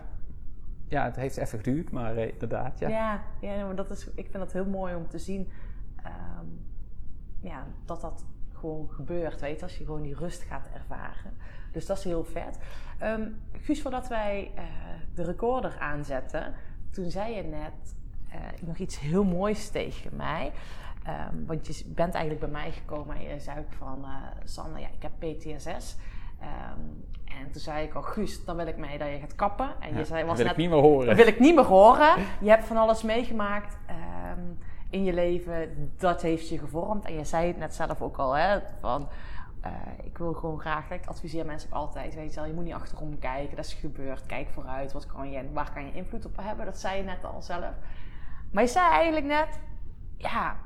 ja 0.93 1.05
het 1.05 1.17
heeft 1.17 1.37
even 1.37 1.59
geduurd, 1.59 1.91
maar 1.91 2.17
eh, 2.17 2.29
inderdaad, 2.29 2.79
ja. 2.79 2.89
Ja, 2.89 3.23
ja, 3.41 3.65
maar 3.67 3.75
dat 3.75 3.91
is, 3.91 4.07
ik 4.07 4.31
vind 4.31 4.33
dat 4.33 4.53
heel 4.53 4.67
mooi 4.67 4.95
om 4.95 5.09
te 5.09 5.19
zien 5.19 5.49
ehm, 5.97 6.47
ja, 7.41 7.67
dat 7.85 8.01
dat 8.01 8.25
gewoon 8.53 8.91
gebeurt. 8.91 9.41
Weet 9.41 9.57
je, 9.57 9.63
als 9.63 9.79
je 9.79 9.85
gewoon 9.85 10.03
die 10.03 10.15
rust 10.15 10.43
gaat 10.43 10.69
ervaren. 10.75 11.37
Dus 11.73 11.87
dat 11.87 11.99
is 11.99 12.05
heel 12.05 12.25
vet. 12.25 12.59
Ehm, 12.99 13.29
Guus, 13.53 13.83
voordat 13.83 14.09
wij 14.09 14.53
eh, 14.55 14.65
de 15.15 15.23
recorder 15.23 15.79
aanzetten, 15.79 16.55
toen 16.91 17.11
zei 17.11 17.35
je 17.35 17.43
net 17.43 17.97
eh, 18.31 18.41
nog 18.61 18.77
iets 18.77 19.01
heel 19.01 19.25
moois 19.25 19.71
tegen 19.71 20.17
mij. 20.17 20.53
Ehm, 21.05 21.45
want 21.47 21.67
je 21.67 21.85
bent 21.87 22.15
eigenlijk 22.15 22.45
bij 22.45 22.63
mij 22.63 22.73
gekomen 22.73 23.17
en 23.17 23.23
je 23.23 23.41
zei 23.41 23.59
ook 23.59 23.73
van, 23.73 24.05
eh 24.05 24.11
Sanne, 24.45 24.81
ja, 24.81 24.89
ik 24.89 25.03
heb 25.03 25.13
PTSS. 25.19 25.97
Ehm, 26.43 26.81
en 27.41 27.51
toen 27.53 27.61
zei 27.61 27.87
ik 27.87 27.95
al, 27.95 28.03
Guus, 28.03 28.45
dan 28.45 28.57
wil 28.57 28.67
ik 28.67 28.77
mee 28.77 28.99
dat 28.99 29.09
je 29.09 29.19
gaat 29.19 29.35
kappen. 29.35 29.71
En 29.81 29.93
Ja, 29.93 29.99
je 29.99 30.05
zei, 30.05 30.19
dat 30.19 30.29
was 30.29 30.37
wil 30.37 30.47
net 30.47 30.55
ik 30.55 30.61
niet 30.61 30.71
meer 30.71 30.79
horen. 30.81 31.07
dat 31.07 31.17
wil 31.17 31.27
ik 31.27 31.39
niet 31.39 31.55
meer 31.55 31.65
horen. 31.65 32.15
Je 32.41 32.49
hebt 32.49 32.65
van 32.65 32.77
alles 32.77 33.03
meegemaakt 33.03 33.79
ehm, 33.87 34.41
in 34.91 35.05
je 35.05 35.13
leven. 35.13 35.91
Dat 35.99 36.23
heeft 36.23 36.49
je 36.49 36.59
gevormd. 36.59 37.05
En 37.05 37.15
je 37.15 37.25
zei 37.25 37.47
het 37.47 37.57
net 37.59 37.75
zelf 37.75 38.03
ook 38.03 38.17
al. 38.17 38.33
Hè, 38.37 38.59
van, 38.81 39.09
eh, 39.61 39.71
ik 40.05 40.19
wil 40.19 40.33
gewoon 40.33 40.61
graag, 40.61 40.91
ik 40.91 41.07
adviseer 41.07 41.47
mensen 41.47 41.69
ook 41.73 41.77
altijd. 41.77 42.15
Weet 42.15 42.35
je, 42.35 42.41
wel, 42.41 42.49
je 42.49 42.55
moet 42.55 42.65
niet 42.65 42.75
achterom 42.75 43.19
kijken. 43.19 43.57
Dat 43.57 43.65
is 43.65 43.75
gebeurd. 43.75 44.27
Kijk 44.27 44.49
vooruit. 44.49 44.93
Wat 44.93 45.07
kan 45.07 45.31
je, 45.31 45.37
en 45.37 45.53
waar 45.53 45.73
kan 45.73 45.85
je 45.87 45.93
invloed 45.93 46.25
op 46.27 46.37
hebben? 46.41 46.65
Dat 46.65 46.79
zei 46.79 46.97
je 46.97 47.03
net 47.03 47.25
al 47.25 47.43
zelf. 47.43 47.75
Maar 48.51 48.63
je 48.63 48.69
zei 48.69 48.91
eigenlijk 48.91 49.27
net, 49.27 49.59
ja, 50.17 50.57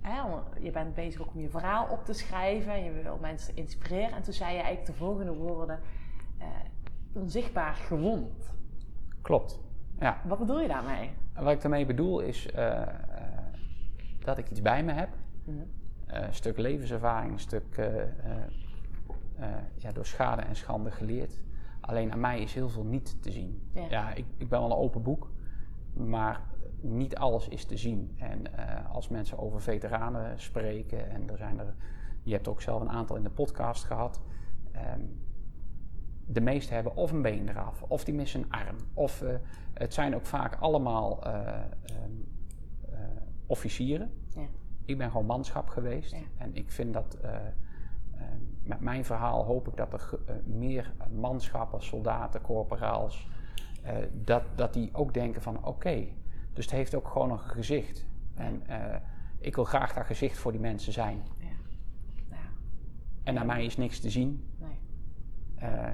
hè, 0.00 0.20
je 0.60 0.70
bent 0.70 0.94
bezig 0.94 1.20
ook 1.20 1.34
om 1.34 1.40
je 1.40 1.48
verhaal 1.50 1.86
op 1.90 2.04
te 2.04 2.12
schrijven. 2.12 2.72
En 2.72 2.84
je 2.84 3.02
wil 3.02 3.18
mensen 3.20 3.56
inspireren. 3.56 4.12
En 4.16 4.22
toen 4.22 4.32
zei 4.32 4.50
je 4.54 4.60
eigenlijk 4.60 4.86
de 4.86 5.04
volgende 5.04 5.32
woorden. 5.34 5.80
eh, 6.38 6.46
onzichtbaar 7.12 7.74
gewond. 7.74 8.54
Klopt. 9.22 9.60
Ja. 9.98 10.20
Wat 10.24 10.38
bedoel 10.38 10.60
je 10.60 10.68
daarmee? 10.68 11.10
Wat 11.34 11.52
ik 11.52 11.60
daarmee 11.60 11.86
bedoel 11.86 12.20
is 12.20 12.50
eh, 12.50 12.82
eh, 12.82 12.88
dat 14.18 14.38
ik 14.38 14.50
iets 14.50 14.62
bij 14.62 14.84
me 14.84 14.92
heb. 14.92 15.08
Mhm. 15.44 15.56
Eh, 16.06 16.26
een 16.26 16.34
stuk 16.34 16.58
levenservaring, 16.58 17.32
een 17.32 17.38
stuk 17.38 17.76
ja, 19.76 19.92
door 19.92 20.06
schade 20.06 20.42
en 20.42 20.56
schande 20.56 20.90
geleerd. 20.90 21.42
Alleen 21.80 22.12
aan 22.12 22.20
mij 22.20 22.40
is 22.40 22.54
heel 22.54 22.68
veel 22.68 22.84
niet 22.84 23.22
te 23.22 23.30
zien. 23.30 23.70
Ja. 23.74 23.86
Ja, 23.90 24.14
ik, 24.14 24.24
ik 24.36 24.48
ben 24.48 24.60
wel 24.60 24.70
een 24.70 24.76
open 24.76 25.02
boek, 25.02 25.30
maar 25.94 26.40
niet 26.82 27.16
alles 27.16 27.48
is 27.48 27.64
te 27.64 27.76
zien. 27.76 28.14
En 28.18 28.56
eh, 28.56 28.94
als 28.94 29.08
mensen 29.08 29.38
over 29.38 29.60
veteranen 29.60 30.40
spreken, 30.40 31.10
en 31.10 31.30
er 31.30 31.36
zijn 31.36 31.58
er, 31.58 31.74
je 32.22 32.32
hebt 32.32 32.48
ook 32.48 32.60
zelf 32.62 32.80
een 32.80 32.90
aantal 32.90 33.16
in 33.16 33.22
de 33.22 33.30
podcast 33.30 33.84
gehad. 33.84 34.20
ehm, 34.72 35.00
de 36.26 36.40
meesten 36.40 36.74
hebben 36.74 36.96
of 36.96 37.12
een 37.12 37.22
been 37.22 37.48
eraf, 37.48 37.82
of 37.88 38.04
die 38.04 38.14
missen 38.14 38.42
een 38.42 38.50
arm. 38.52 38.76
Of 38.94 39.22
eh, 39.22 39.34
het 39.74 39.94
zijn 39.94 40.14
ook 40.14 40.26
vaak 40.26 40.56
allemaal 40.60 41.22
eh, 41.24 41.32
ehm, 41.82 42.10
eh, 42.90 42.98
officieren. 43.46 44.10
Ja. 44.34 44.46
Ik 44.84 44.98
ben 44.98 45.10
gewoon 45.10 45.26
manschap 45.26 45.68
geweest. 45.68 46.12
Ja. 46.12 46.18
En 46.38 46.54
ik 46.54 46.70
vind 46.70 46.94
dat 46.94 47.14
eh, 47.14 47.30
eh, 47.36 48.22
met 48.62 48.80
mijn 48.80 49.04
verhaal 49.04 49.44
hoop 49.44 49.68
ik 49.68 49.76
dat 49.76 49.92
er 49.92 50.18
meer 50.44 50.92
manschappen, 51.12 51.82
soldaten, 51.82 52.40
corporaals, 52.40 53.28
dat, 54.12 54.42
dat 54.54 54.72
die 54.72 54.90
ook 54.94 55.14
denken 55.14 55.42
van 55.42 55.64
oké, 55.64 56.06
dus 56.60 56.68
het 56.68 56.78
heeft 56.78 56.94
ook 56.94 57.08
gewoon 57.08 57.30
een 57.30 57.38
gezicht. 57.38 58.06
En 58.34 58.62
eh, 58.66 58.96
ik 59.38 59.54
wil 59.54 59.64
graag 59.64 59.94
dat 59.94 60.06
gezicht 60.06 60.38
voor 60.38 60.52
die 60.52 60.60
mensen 60.60 60.92
zijn. 60.92 61.22
Ja. 61.38 61.46
ja. 62.30 62.36
En 63.22 63.38
aan 63.38 63.46
mij 63.46 63.64
is 63.64 63.76
niks 63.76 64.00
te 64.00 64.10
zien. 64.10 64.48
Nee. 64.58 64.78
Eh, 65.54 65.92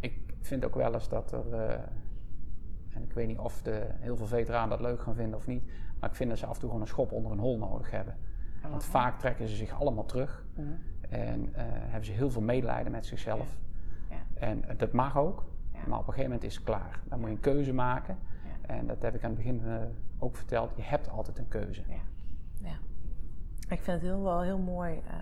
ik 0.00 0.20
vind 0.40 0.64
ook 0.64 0.74
wel 0.74 0.94
eens 0.94 1.08
dat 1.08 1.32
er, 1.32 1.52
eh, 1.52 1.72
en 2.88 3.02
ik 3.02 3.12
weet 3.12 3.26
niet 3.26 3.38
of 3.38 3.62
de, 3.62 3.86
heel 3.90 4.16
veel 4.16 4.26
veteranen 4.26 4.68
dat 4.68 4.80
leuk 4.80 5.00
gaan 5.00 5.14
vinden 5.14 5.38
of 5.38 5.46
niet, 5.46 5.70
maar 6.00 6.10
ik 6.10 6.16
vind 6.16 6.30
dat 6.30 6.38
ze 6.38 6.46
af 6.46 6.54
en 6.54 6.60
toe 6.60 6.68
gewoon 6.68 6.82
een 6.82 6.90
schop 6.90 7.12
onder 7.12 7.32
een 7.32 7.38
hol 7.38 7.58
nodig 7.58 7.90
hebben. 7.90 8.16
En 8.62 8.70
Want 8.70 8.84
vaak 8.84 9.18
trekken 9.18 9.48
ze 9.48 9.56
zich 9.56 9.80
allemaal 9.80 10.06
terug 10.06 10.44
Mhm. 10.54 10.66
en 11.08 11.48
hebben 11.54 12.04
ze 12.04 12.12
heel 12.12 12.30
veel 12.30 12.42
medelijden 12.42 12.92
met 12.92 13.06
zichzelf. 13.06 13.58
Ja. 14.10 14.16
En 14.34 14.64
dat 14.76 14.92
mag 14.92 15.16
ook, 15.16 15.44
maar 15.72 15.98
op 15.98 16.06
een 16.06 16.12
gegeven 16.12 16.22
moment 16.22 16.44
is 16.44 16.54
het 16.54 16.64
klaar. 16.64 17.00
Dan 17.08 17.18
moet 17.20 17.28
je 17.28 17.34
een 17.34 17.40
keuze 17.40 17.72
maken. 17.72 18.18
En 18.68 18.86
dat 18.86 19.02
heb 19.02 19.14
ik 19.14 19.24
aan 19.24 19.30
het 19.30 19.38
begin 19.38 19.64
eh, 19.64 19.82
ook 20.18 20.36
verteld. 20.36 20.76
Je 20.76 20.82
hebt 20.82 21.10
altijd 21.10 21.38
een 21.38 21.48
keuze. 21.48 21.82
Ja. 21.88 22.00
ja. 22.62 22.76
Ik 23.68 23.80
vind 23.80 23.86
het 23.86 24.00
heel, 24.00 24.22
wel 24.22 24.40
heel 24.40 24.58
mooi 24.58 25.02
eh, 25.06 25.14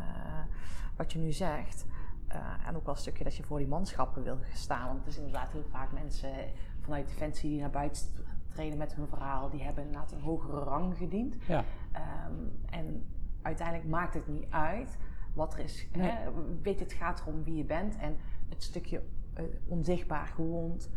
wat 0.97 1.12
je 1.12 1.18
nu 1.18 1.32
zegt. 1.32 1.86
Eh, 2.26 2.66
en 2.66 2.76
ook 2.76 2.84
wel 2.84 2.94
een 2.94 3.01
stukje 3.01 3.24
dat 3.24 3.36
je 3.36 3.42
voor 3.42 3.59
die 3.59 3.66
manschappen 3.66 4.22
wil 4.22 4.38
staan. 4.53 4.86
Want 4.86 4.99
het 4.99 5.09
is 5.09 5.16
inderdaad 5.16 5.53
heel 5.53 5.64
vaak 5.70 5.92
mensen 5.92 6.32
vanuit 6.80 7.09
Defensie 7.09 7.51
die 7.51 7.61
naar 7.61 7.70
buiten 7.70 8.07
treden 8.49 8.78
met 8.78 8.94
hun 8.94 9.09
verhaal. 9.09 9.51
Die 9.51 9.62
hebben 9.62 9.84
inderdaad 9.84 10.12
een 10.12 10.20
hogere 10.20 10.59
rang 10.59 10.97
gediend. 10.97 11.36
Ja, 11.47 11.64
Ehm, 11.92 12.32
en 12.70 13.07
uiteindelijk 13.42 13.88
maakt 13.88 14.14
het 14.14 14.28
niet 14.28 14.47
uit 14.51 14.99
wat 15.32 15.55
er 15.55 15.61
is. 15.61 15.88
Nee. 15.92 16.11
Hè? 16.11 16.30
Weet 16.62 16.80
het 16.80 16.92
gaat 16.92 17.20
erom 17.20 17.44
wie 17.44 17.55
je 17.55 17.64
bent. 17.64 17.97
En 17.97 18.16
het 18.49 18.62
stukje 18.62 19.03
onzichtbaar 19.68 20.26
gewond. 20.26 20.90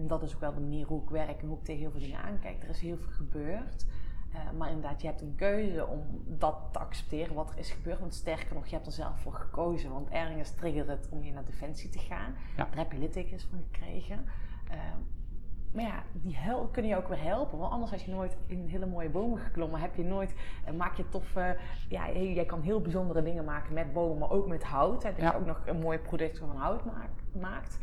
Eh, 0.00 0.02
en 0.02 0.08
dat 0.08 0.22
is 0.22 0.34
ook 0.34 0.40
wel 0.40 0.54
de 0.54 0.60
manier 0.60 0.86
hoe 0.86 1.02
ik 1.02 1.10
werk 1.10 1.40
en 1.42 1.48
hoe 1.48 1.58
ik 1.58 1.64
tegen 1.64 1.80
heel 1.80 1.90
veel 1.90 2.00
dingen 2.00 2.22
aankijk. 2.22 2.62
Er 2.62 2.68
is 2.68 2.80
heel 2.80 2.96
veel 2.96 3.10
gebeurd. 3.12 3.86
Eh, 4.32 4.40
maar 4.58 4.68
inderdaad, 4.70 5.00
je 5.00 5.06
hebt 5.06 5.20
een 5.20 5.34
keuze 5.34 5.86
om 5.86 6.02
dat 6.26 6.56
te 6.72 6.78
accepteren 6.78 7.34
wat 7.34 7.50
er 7.50 7.58
is 7.58 7.70
gebeurd. 7.70 7.98
Want 8.00 8.14
sterker 8.14 8.54
nog, 8.54 8.66
je 8.66 8.74
hebt 8.74 8.86
er 8.86 8.92
zelf 8.92 9.20
voor 9.20 9.32
gekozen. 9.34 9.90
Want 9.92 10.08
ergens 10.08 10.50
triggert 10.50 10.88
het 10.88 11.08
om 11.10 11.22
je 11.24 11.32
naar 11.32 11.44
Defensie 11.44 11.90
te 11.90 11.98
gaan. 11.98 12.34
Ja. 12.56 12.64
Daar 12.64 12.76
heb 12.78 12.92
je 12.92 12.98
littekens 12.98 13.44
van 13.50 13.58
gekregen. 13.70 14.24
Ehm, 14.70 14.98
maar 15.72 15.84
ja, 15.84 16.02
die 16.12 16.36
hel 16.36 16.66
kunnen 16.66 16.90
je 16.90 16.96
ook 16.96 17.08
weer 17.08 17.22
helpen. 17.22 17.58
Want 17.58 17.72
anders 17.72 17.90
had 17.90 18.02
je 18.02 18.10
nooit 18.10 18.36
in 18.46 18.66
hele 18.66 18.86
mooie 18.86 19.08
bomen 19.10 19.38
geklommen. 19.38 19.80
Heb 19.80 19.94
je 19.94 20.04
nooit, 20.04 20.34
eh, 20.64 20.74
maak 20.74 20.94
je 20.96 21.08
toffe... 21.08 21.56
Ja, 21.88 22.10
jij 22.12 22.44
kan 22.44 22.60
heel 22.60 22.80
bijzondere 22.80 23.22
dingen 23.22 23.44
maken 23.44 23.74
met 23.74 23.92
bomen, 23.92 24.18
maar 24.18 24.30
ook 24.30 24.46
met 24.46 24.62
hout. 24.64 25.02
Hè, 25.02 25.10
dat 25.10 25.20
Ja. 25.20 25.30
je 25.32 25.38
ook 25.38 25.46
nog 25.46 25.62
een 25.66 25.78
mooi 25.80 25.98
product 25.98 26.38
van 26.38 26.56
hout 26.56 26.84
maak- 26.84 27.22
maakt. 27.40 27.78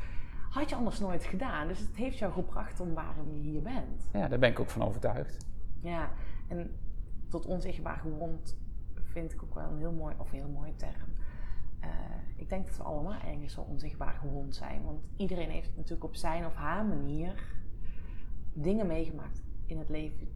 Had 0.50 0.70
je 0.70 0.76
anders 0.76 1.00
nooit 1.00 1.24
gedaan. 1.24 1.68
Dus 1.68 1.80
het 1.80 1.96
heeft 1.96 2.18
jou 2.18 2.34
gebracht 2.34 2.80
om 2.80 2.94
waarom 2.94 3.34
je 3.34 3.40
hier 3.40 3.62
bent. 3.62 4.10
ja, 4.14 4.28
daar 4.28 4.40
ben 4.40 4.50
ik 4.50 4.60
ook 4.60 4.70
van 4.70 4.82
overtuigd. 4.82 5.46
Ja, 5.80 6.12
en 6.48 6.72
tot 7.30 7.46
onzichtbaar 7.46 7.98
gewond 7.98 8.58
vind 9.04 9.34
ik 9.34 9.44
ook 9.44 9.54
wel 9.54 9.70
een 9.70 9.78
heel 9.78 9.92
mooi, 9.92 10.16
of 10.18 10.32
een 10.32 10.38
heel 10.38 10.50
mooie 10.50 10.76
term. 10.76 11.14
Eh, 11.80 11.90
ik 12.36 12.50
denk 12.50 12.68
dat 12.68 12.78
we 12.78 12.84
allemaal 12.84 13.14
ergens 13.14 13.56
wel 13.56 13.66
onzichtbaar 13.66 14.14
gewond 14.14 14.56
zijn. 14.56 14.84
Want 14.84 15.00
iedereen 15.18 15.50
heeft 15.50 15.76
natuurlijk 15.76 16.04
op 16.04 16.16
zijn 16.16 16.46
of 16.46 16.56
haar 16.56 16.86
manier 16.86 17.44
dingen 18.54 18.88
meegemaakt 18.88 19.42
in 19.66 19.78
het 19.78 19.90
leven 19.90 20.28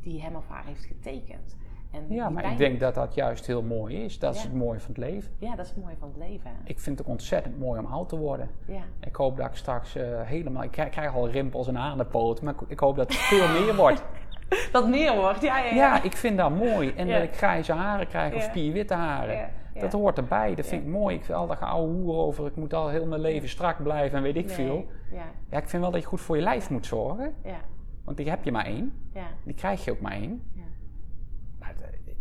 die 0.00 0.22
hem 0.22 0.34
of 0.34 0.48
haar 0.48 0.64
heeft 0.64 0.84
getekend. 0.84 1.56
En 1.90 2.04
Ja, 2.08 2.28
maar 2.28 2.42
pijn- 2.42 2.52
ik 2.52 2.58
denk 2.58 2.80
dat 2.80 2.94
dat 2.94 3.14
juist 3.14 3.46
heel 3.46 3.62
mooi 3.62 4.04
is. 4.04 4.18
Dat 4.18 4.34
is 4.34 4.42
het 4.42 4.54
mooie 4.54 4.80
van 4.80 4.88
het 4.94 4.98
leven. 5.04 5.30
Ja, 5.38 5.56
dat 5.56 5.64
is 5.64 5.70
het 5.70 5.82
mooie 5.82 5.96
van 5.98 6.08
het 6.08 6.16
leven. 6.28 6.50
Ik 6.64 6.80
vind 6.80 6.98
het 6.98 7.06
ook 7.06 7.12
ontzettend 7.12 7.58
mooi 7.58 7.80
om 7.80 7.86
oud 7.86 8.08
te 8.08 8.16
worden. 8.16 8.50
Ja. 8.66 8.80
Ik 9.00 9.16
hoop 9.16 9.36
dat 9.36 9.46
ik 9.46 9.54
straks 9.54 9.94
eh, 9.96 10.20
helemaal... 10.22 10.62
Ik 10.62 10.70
krijg, 10.70 10.88
krijg 10.90 11.14
al 11.14 11.28
rimpels 11.28 11.68
en 11.68 11.78
aan 11.78 11.98
de 11.98 12.04
poot, 12.04 12.42
maar 12.42 12.54
ik, 12.54 12.60
ik 12.68 12.80
hoop 12.80 12.96
dat 12.96 13.08
het 13.12 13.16
veel 13.16 13.48
meer 13.48 13.76
wordt. 13.76 14.04
Dat 14.72 14.88
meer 14.88 15.16
wordt, 15.16 15.42
ja, 15.42 15.58
ja, 15.58 15.74
ja. 15.74 16.02
Ik 16.02 16.16
vind 16.16 16.36
dat 16.36 16.50
mooi. 16.50 16.92
En 16.96 17.08
dat 17.08 17.22
ik 17.22 17.36
grijze 17.36 17.72
haren 17.72 18.06
krijg 18.08 18.34
of 18.34 18.42
spierwitte 18.42 18.94
haren. 18.94 19.50
Dat 19.80 19.92
hoort 19.92 20.18
erbij. 20.18 20.54
Dat 20.54 20.66
vind 20.66 20.82
ik 20.82 20.88
mooi. 20.88 21.14
Ik 21.16 21.24
vind 21.24 21.38
al 21.38 21.46
dat 21.46 21.56
geouwe 21.56 21.88
hoer 21.92 22.14
over. 22.16 22.46
Ik 22.46 22.56
moet 22.56 22.74
al 22.74 22.88
heel 22.88 23.06
mijn 23.06 23.20
leven 23.20 23.48
strak 23.48 23.82
blijven 23.82 24.16
en 24.16 24.22
weet 24.22 24.36
ik 24.36 24.46
Nee, 24.46 24.54
veel. 24.54 24.86
Ja, 25.12 25.22
Ja, 25.50 25.58
ik 25.58 25.68
vind 25.68 25.82
wel 25.82 25.90
dat 25.92 26.00
je 26.00 26.06
goed 26.06 26.20
voor 26.20 26.36
je 26.36 26.42
lijf 26.42 26.70
moet 26.70 26.86
zorgen. 26.86 27.34
ja, 27.44 27.58
Want 28.04 28.16
die 28.16 28.28
heb 28.30 28.44
je 28.44 28.52
maar 28.52 28.64
één. 28.66 28.92
ja. 29.14 29.26
Die 29.44 29.54
krijg 29.54 29.84
je 29.84 29.90
ook 29.90 30.00
maar 30.00 30.12
één. 30.12 30.42
Ja. 30.54 30.62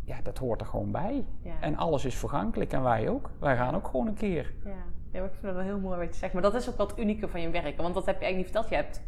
Ja, 0.07 0.15
dat 0.23 0.37
hoort 0.37 0.61
er 0.61 0.67
gewoon 0.67 0.91
bij. 0.91 1.25
Ja. 1.41 1.51
En 1.61 1.75
alles 1.77 2.05
is 2.05 2.15
vergankelijk 2.15 2.71
en 2.73 2.83
wij 2.83 3.09
ook. 3.09 3.29
Wij 3.39 3.55
gaan 3.57 3.75
ook 3.75 3.87
gewoon 3.87 4.07
een 4.07 4.13
keer. 4.13 4.53
Ja. 4.65 4.71
ja, 5.11 5.23
ik 5.23 5.31
vind 5.31 5.41
het 5.41 5.53
wel 5.55 5.63
heel 5.63 5.79
mooi 5.79 5.97
wat 5.99 6.07
je 6.07 6.13
zegt. 6.13 6.33
Maar 6.33 6.41
dat 6.41 6.55
is 6.55 6.69
ook 6.69 6.77
wat 6.77 6.99
unieke 6.99 7.27
van 7.27 7.41
je 7.41 7.49
werk. 7.49 7.77
Want 7.77 7.93
dat 7.93 8.05
heb 8.05 8.19
je 8.19 8.25
eigenlijk 8.25 8.35
niet 8.35 8.45
verteld. 8.45 8.69
Je 8.69 8.75
hebt, 8.75 9.01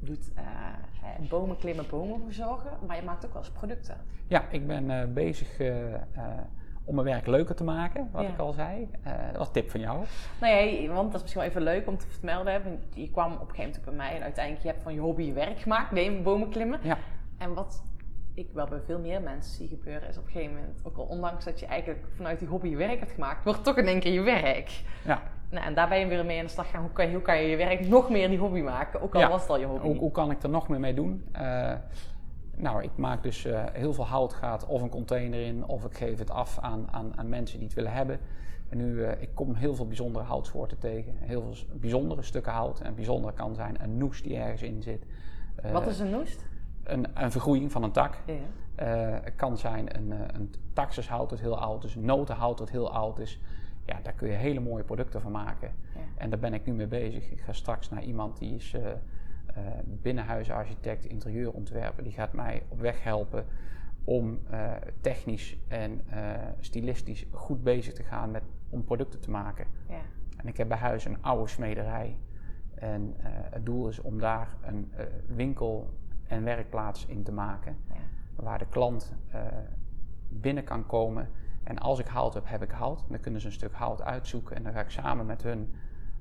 je 0.00 0.06
doet 0.06 0.32
eh, 0.34 0.42
eh, 1.22 1.28
bomen 1.28 1.56
klimmen, 1.56 1.84
bomen 1.90 2.20
verzorgen. 2.24 2.70
Maar 2.86 2.96
je 2.96 3.02
maakt 3.02 3.24
ook 3.26 3.32
wel 3.32 3.42
eens 3.42 3.50
producten. 3.50 3.96
Ja, 4.26 4.44
ik 4.50 4.66
ben 4.66 5.14
bezig 5.14 5.58
om 6.84 6.94
mijn 6.94 7.06
werk 7.06 7.26
leuker 7.26 7.54
te 7.54 7.64
maken, 7.64 8.08
wat 8.12 8.22
Ja. 8.22 8.28
ik 8.28 8.38
al 8.38 8.52
zei. 8.52 8.88
Dat 9.28 9.36
was 9.36 9.46
een 9.46 9.52
tip 9.52 9.70
van 9.70 9.80
jou. 9.80 10.04
Nou 10.40 10.54
ja, 10.54 10.92
want 10.92 11.06
dat 11.06 11.14
is 11.14 11.20
misschien 11.22 11.40
wel 11.40 11.50
even 11.50 11.62
leuk 11.62 11.86
om 11.88 11.96
te 11.98 12.06
vermelden. 12.06 12.80
Je 12.94 13.10
kwam 13.10 13.32
op 13.32 13.40
een 13.48 13.54
gegeven 13.54 13.64
moment 13.70 13.84
bij 13.84 13.94
mij 13.94 14.16
en 14.16 14.22
uiteindelijk 14.22 14.64
je 14.64 14.70
hebt 14.70 14.82
van 14.82 14.94
je 14.94 15.00
hobby 15.00 15.22
je 15.22 15.32
werk 15.32 15.58
gemaakt. 15.58 15.90
Nee, 15.90 16.20
bomen 16.22 16.48
klimmen. 16.48 16.78
Ja, 16.82 16.98
En 17.38 17.54
wat 17.54 17.84
ik 18.34 18.48
wel 18.52 18.66
bij 18.66 18.80
veel 18.86 18.98
meer 18.98 19.22
mensen 19.22 19.52
zie 19.54 19.68
gebeuren 19.68 20.08
is 20.08 20.18
op 20.18 20.24
een 20.24 20.30
gegeven 20.30 20.54
moment, 20.54 20.80
ook 20.82 20.96
al 20.96 21.04
ondanks 21.04 21.44
dat 21.44 21.60
je 21.60 21.66
eigenlijk 21.66 22.04
vanuit 22.14 22.38
die 22.38 22.48
hobby 22.48 22.68
je 22.68 22.76
werk 22.76 22.98
hebt 22.98 23.12
gemaakt, 23.12 23.44
wordt 23.44 23.64
toch 23.64 23.76
in 23.76 23.86
één 23.86 24.00
keer 24.00 24.12
je 24.12 24.20
werk. 24.20 24.82
ja. 25.04 25.22
Nou, 25.50 25.66
en 25.66 25.74
daar 25.74 25.88
ben 25.88 25.98
je 25.98 26.06
weer 26.06 26.24
mee 26.24 26.38
aan 26.38 26.44
de 26.44 26.50
slag 26.50 26.70
gaan. 26.70 26.82
Hoe 26.82 26.92
kan 26.92 27.06
je, 27.06 27.12
hoe 27.12 27.22
kan 27.22 27.42
je 27.42 27.48
je 27.48 27.56
werk 27.56 27.86
nog 27.88 28.10
meer 28.10 28.28
die 28.28 28.38
hobby 28.38 28.60
maken? 28.60 29.00
Ook 29.00 29.14
al 29.14 29.20
Ja. 29.20 29.28
was 29.28 29.40
het 29.40 29.50
al 29.50 29.58
je 29.58 29.66
hobby. 29.66 29.86
Hoe, 29.86 29.96
hoe 29.96 30.10
kan 30.10 30.30
ik 30.30 30.42
er 30.42 30.48
nog 30.48 30.68
meer 30.68 30.80
mee 30.80 30.94
doen? 30.94 31.24
Eh, 31.32 31.72
nou, 32.56 32.82
ik 32.82 32.90
maak 32.96 33.22
dus 33.22 33.44
eh, 33.44 33.64
heel 33.72 33.92
veel 33.92 34.06
hout 34.06 34.32
gaat 34.32 34.66
of 34.66 34.82
een 34.82 34.88
container 34.88 35.40
in, 35.46 35.64
of 35.66 35.84
ik 35.84 35.96
geef 35.96 36.18
het 36.18 36.30
af 36.30 36.58
aan, 36.58 36.88
aan, 36.90 37.12
aan 37.16 37.28
mensen 37.28 37.58
die 37.58 37.66
het 37.66 37.76
willen 37.76 37.92
hebben. 37.92 38.18
En 38.68 38.76
nu, 38.78 39.02
eh, 39.04 39.22
ik 39.22 39.28
kom 39.34 39.54
heel 39.54 39.74
veel 39.74 39.86
bijzondere 39.86 40.24
houtsoorten 40.24 40.78
tegen. 40.78 41.12
Heel 41.18 41.42
veel 41.42 41.54
bijzondere 41.80 42.22
stukken 42.22 42.52
hout. 42.52 42.80
En 42.80 42.94
bijzonder 42.94 43.32
kan 43.32 43.54
zijn 43.54 43.82
een 43.82 43.98
noes 43.98 44.22
die 44.22 44.36
ergens 44.36 44.62
in 44.62 44.82
zit. 44.82 45.04
Wat 45.72 45.86
is 45.86 45.98
een 45.98 46.10
noest? 46.10 46.44
Een, 46.92 47.22
een 47.22 47.30
vergroeiing 47.30 47.72
van 47.72 47.82
een 47.82 47.92
tak. 47.92 48.18
Ja. 48.26 48.34
Eh, 48.80 49.24
het 49.24 49.36
kan 49.36 49.58
zijn 49.58 49.96
een, 49.96 50.12
eh, 50.12 50.18
een 50.32 50.54
taxushout 50.72 51.30
dat 51.30 51.40
heel 51.40 51.58
oud 51.58 51.84
is, 51.84 51.94
een 51.94 52.04
notenhout 52.04 52.58
dat 52.58 52.70
heel 52.70 52.92
oud 52.92 53.18
is. 53.18 53.40
Ja, 53.84 54.00
daar 54.02 54.12
kun 54.12 54.28
je 54.28 54.34
hele 54.34 54.60
mooie 54.60 54.84
producten 54.84 55.20
van 55.20 55.32
maken. 55.32 55.72
Ja. 55.94 56.00
En 56.16 56.30
daar 56.30 56.38
ben 56.38 56.54
ik 56.54 56.66
nu 56.66 56.72
mee 56.72 56.86
bezig. 56.86 57.30
Ik 57.30 57.40
ga 57.40 57.52
straks 57.52 57.90
naar 57.90 58.02
iemand 58.02 58.38
die 58.38 58.54
is 58.54 58.74
eh, 58.74 58.82
binnenhuisarchitect, 59.84 61.04
interieurontwerper. 61.04 62.02
Die 62.02 62.12
gaat 62.12 62.32
mij 62.32 62.62
op 62.68 62.80
weg 62.80 63.02
helpen 63.02 63.46
om 64.04 64.38
technisch 65.00 65.56
en 65.68 66.00
stilistisch 66.60 67.26
goed 67.30 67.62
bezig 67.62 67.94
te 67.94 68.02
gaan 68.02 68.30
met, 68.30 68.42
om 68.68 68.84
producten 68.84 69.20
te 69.20 69.30
maken. 69.30 69.66
Ja. 69.88 70.00
En 70.36 70.46
ik 70.48 70.56
heb 70.56 70.68
bij 70.68 70.78
huis 70.78 71.04
een 71.04 71.22
oude 71.22 71.48
smederij. 71.48 72.16
En 72.74 73.14
het 73.50 73.66
doel 73.66 73.88
is 73.88 74.00
om 74.00 74.18
daar 74.18 74.48
een 74.60 74.92
winkel 75.26 75.90
en 76.30 76.44
werkplaats 76.44 77.06
in 77.06 77.22
te 77.22 77.32
maken. 77.32 77.76
Ja. 77.88 77.94
Waar 78.34 78.58
de 78.58 78.66
klant 78.66 79.14
eh, 79.30 79.40
binnen 80.28 80.64
kan 80.64 80.86
komen. 80.86 81.28
En 81.62 81.78
als 81.78 81.98
ik 81.98 82.06
hout 82.06 82.34
heb, 82.34 82.48
heb 82.48 82.62
ik 82.62 82.70
hout. 82.70 83.04
Dan 83.08 83.20
kunnen 83.20 83.40
ze 83.40 83.46
een 83.46 83.52
stuk 83.52 83.72
hout 83.72 84.02
uitzoeken. 84.02 84.56
En 84.56 84.62
dan 84.62 84.72
ga 84.72 84.80
ik 84.80 84.90
samen 84.90 85.26
met 85.26 85.42
hun 85.42 85.74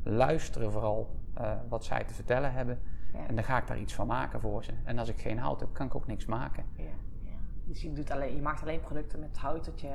luisteren 0.04 0.72
vooral 0.72 1.16
eh, 1.34 1.52
wat 1.70 1.84
zij 1.86 2.04
te 2.04 2.14
vertellen 2.14 2.54
hebben. 2.54 2.80
Ja. 3.14 3.28
En 3.28 3.36
dan 3.36 3.44
ga 3.44 3.58
ik 3.58 3.68
daar 3.68 3.80
iets 3.80 3.94
van 3.96 4.08
maken 4.08 4.40
voor 4.40 4.64
ze. 4.64 4.72
En 4.84 4.98
als 5.00 5.10
ik 5.10 5.20
geen 5.20 5.38
hout 5.40 5.60
heb, 5.60 5.74
kan 5.74 5.86
ik 5.86 5.96
ook 5.96 6.08
niks 6.08 6.26
maken. 6.26 6.64
Ja. 6.76 6.84
Ja. 7.24 7.32
Dus 7.66 7.82
je, 7.82 7.94
doet 7.94 8.12
alleen, 8.12 8.36
je 8.36 8.42
maakt 8.42 8.62
alleen 8.62 8.80
producten 8.80 9.20
met 9.20 9.38
hout 9.38 9.66
dat 9.66 9.82
je... 9.82 9.88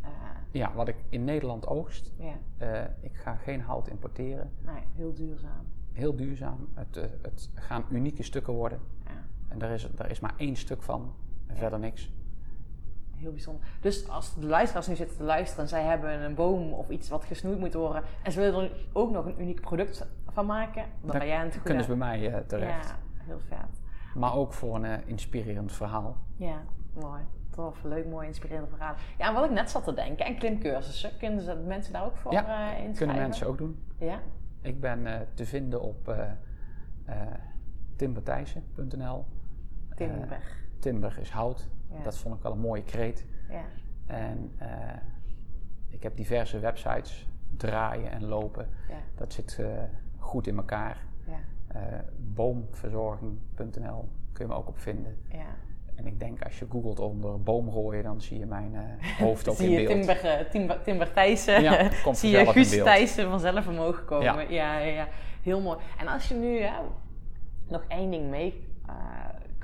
eh, 0.00 0.10
Ja, 0.50 0.72
wat 0.74 0.88
ik 0.88 0.96
in 1.08 1.24
Nederland 1.24 1.66
oogst. 1.66 2.12
ik 3.00 3.16
ga 3.16 3.34
geen 3.34 3.60
hout 3.60 3.88
importeren. 3.88 4.50
nee, 4.64 4.82
heel 4.94 5.14
duurzaam. 5.14 5.66
Heel 5.92 6.16
duurzaam. 6.16 6.68
Het, 6.74 6.94
het 7.22 7.50
gaan 7.54 7.84
unieke 7.90 8.22
stukken 8.22 8.52
worden. 8.52 8.80
Ja. 9.04 9.10
En 9.48 9.58
daar 9.58 9.70
is, 9.70 9.88
daar 9.94 10.10
is 10.10 10.20
maar 10.20 10.34
één 10.36 10.56
stuk 10.56 10.82
van. 10.82 11.14
En 11.46 11.56
verder 11.56 11.78
niks. 11.78 12.10
Heel 13.16 13.32
bijzonder. 13.32 13.62
Dus 13.80 14.08
als 14.08 14.34
de 14.34 14.46
luisteraars 14.46 14.86
nu 14.86 14.96
zitten 14.96 15.16
te 15.16 15.22
luisteren 15.22 15.62
en 15.62 15.68
zij 15.68 15.82
hebben 15.82 16.22
een 16.22 16.34
boom 16.34 16.72
of 16.72 16.88
iets 16.88 17.08
wat 17.08 17.24
gesnoeid 17.24 17.58
moet 17.58 17.74
worden 17.74 18.02
en 18.22 18.32
ze 18.32 18.40
willen 18.40 18.62
er 18.70 18.86
ook 18.92 19.10
nog 19.10 19.26
een 19.26 19.40
uniek 19.40 19.60
product 19.60 20.06
van 20.30 20.46
maken, 20.46 20.82
dan, 21.00 21.10
Dan 21.10 21.18
ben 21.18 21.28
jij 21.28 21.36
aan 21.36 21.42
het 21.44 21.52
goede. 21.52 21.66
kunnen 21.66 21.84
ze 21.84 21.88
bij 21.88 21.98
mij 21.98 22.32
eh, 22.32 22.40
terecht. 22.46 22.88
Ja, 22.88 22.96
heel 23.24 23.40
vet. 23.48 23.80
Maar 24.14 24.34
ook 24.34 24.52
voor 24.52 24.74
een 24.74 24.84
eh, 24.84 24.98
inspirerend 25.08 25.72
verhaal. 25.72 26.16
Ja, 26.36 26.62
mooi. 26.92 27.22
Tof, 27.50 27.82
leuk, 27.82 28.06
mooi, 28.06 28.26
inspirerende 28.26 28.68
verhaal. 28.70 28.94
Ja, 29.18 29.28
en 29.28 29.34
wat 29.34 29.44
ik 29.44 29.50
net 29.50 29.70
zat 29.70 29.84
te 29.84 29.94
denken, 29.94 30.26
en 30.26 30.38
klimcursussen, 30.38 31.10
kunnen 31.18 31.42
ze, 31.42 31.54
mensen 31.54 31.92
daar 31.92 32.04
ook 32.04 32.16
voor 32.16 32.32
Ja, 32.32 32.40
eh, 32.40 32.66
inschrijven? 32.68 32.94
Kunnen 32.96 33.16
mensen 33.16 33.46
ook 33.46 33.58
doen. 33.58 33.82
Ja? 33.98 34.20
Ik 34.60 34.80
ben 34.80 35.28
te 35.34 35.46
vinden 35.46 35.82
op 35.82 36.14
timberthijssen.nl. 37.96 39.24
Timber. 40.06 40.40
Timber 40.78 41.18
is 41.20 41.30
hout. 41.30 41.68
Ja. 41.90 42.02
Dat 42.02 42.18
vond 42.18 42.34
ik 42.36 42.42
wel 42.42 42.52
een 42.52 42.58
mooie 42.58 42.82
kreet. 42.82 43.24
ja. 43.50 43.64
En 44.06 44.52
eh, 44.58 44.68
ik 45.88 46.02
heb 46.02 46.16
diverse 46.16 46.58
websites 46.58 47.28
draaien 47.56 48.10
en 48.10 48.24
lopen. 48.24 48.68
Ja. 48.88 48.96
Dat 49.14 49.32
zit 49.32 49.56
eh, 49.60 49.66
goed 50.18 50.46
in 50.46 50.56
elkaar. 50.56 50.96
Ja. 51.26 51.38
Eh, 51.80 51.98
boomverzorging.nl 52.34 54.08
kun 54.32 54.46
je 54.46 54.52
me 54.52 54.58
ook 54.58 54.68
op 54.68 54.78
vinden. 54.78 55.16
Ja. 55.30 55.46
En 55.94 56.06
ik 56.06 56.20
denk 56.20 56.42
als 56.44 56.58
je 56.58 56.66
googelt 56.70 57.00
onder 57.00 57.42
boomrooien, 57.42 58.02
dan 58.02 58.20
zie 58.20 58.38
je 58.38 58.46
mijn 58.46 58.74
eh, 58.74 59.18
hoofd 59.26 59.48
ook 59.48 59.56
Zie 59.56 59.66
in 59.66 59.72
je 59.80 59.86
beeld. 59.86 59.98
Timber, 59.98 60.24
eh, 60.24 60.50
Timber, 60.50 60.82
Timber 60.82 61.12
Thijssen, 61.12 61.62
Ja, 61.62 61.90
komt 62.02 62.18
zie 62.18 62.30
je 62.30 62.38
in 62.38 62.46
Guus. 62.46 62.70
Thijssen 62.70 63.28
vanzelf 63.28 63.68
omhoog 63.68 64.04
komen. 64.04 64.24
Ja. 64.24 64.40
Ja. 64.40 64.78
Ja, 64.78 64.86
ja, 64.86 65.08
Heel 65.42 65.60
mooi. 65.60 65.78
En 65.98 66.08
als 66.08 66.28
je 66.28 66.34
nu 66.34 66.58
ja, 66.58 66.82
nog 67.68 67.84
één 67.88 68.10
ding 68.10 68.30
mee 68.30 68.66
eh, 68.86 68.94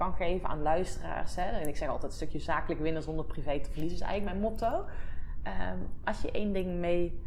kan 0.05 0.15
geven 0.27 0.49
aan 0.49 0.63
luisteraars. 0.63 1.37
Hè? 1.37 1.43
En 1.43 1.69
ik 1.69 1.77
zeg 1.77 1.89
altijd, 1.89 2.11
een 2.11 2.17
stukje 2.17 2.39
zakelijk 2.39 2.81
winnen 2.81 3.03
zonder 3.03 3.25
privé 3.25 3.61
te 3.61 3.71
verliezen 3.71 3.99
is 3.99 4.05
eigenlijk 4.05 4.39
mijn 4.39 4.51
motto. 4.51 4.85
Ehm, 5.43 5.79
als 6.05 6.21
je 6.21 6.31
één 6.31 6.53
ding 6.53 6.79
mee 6.79 7.21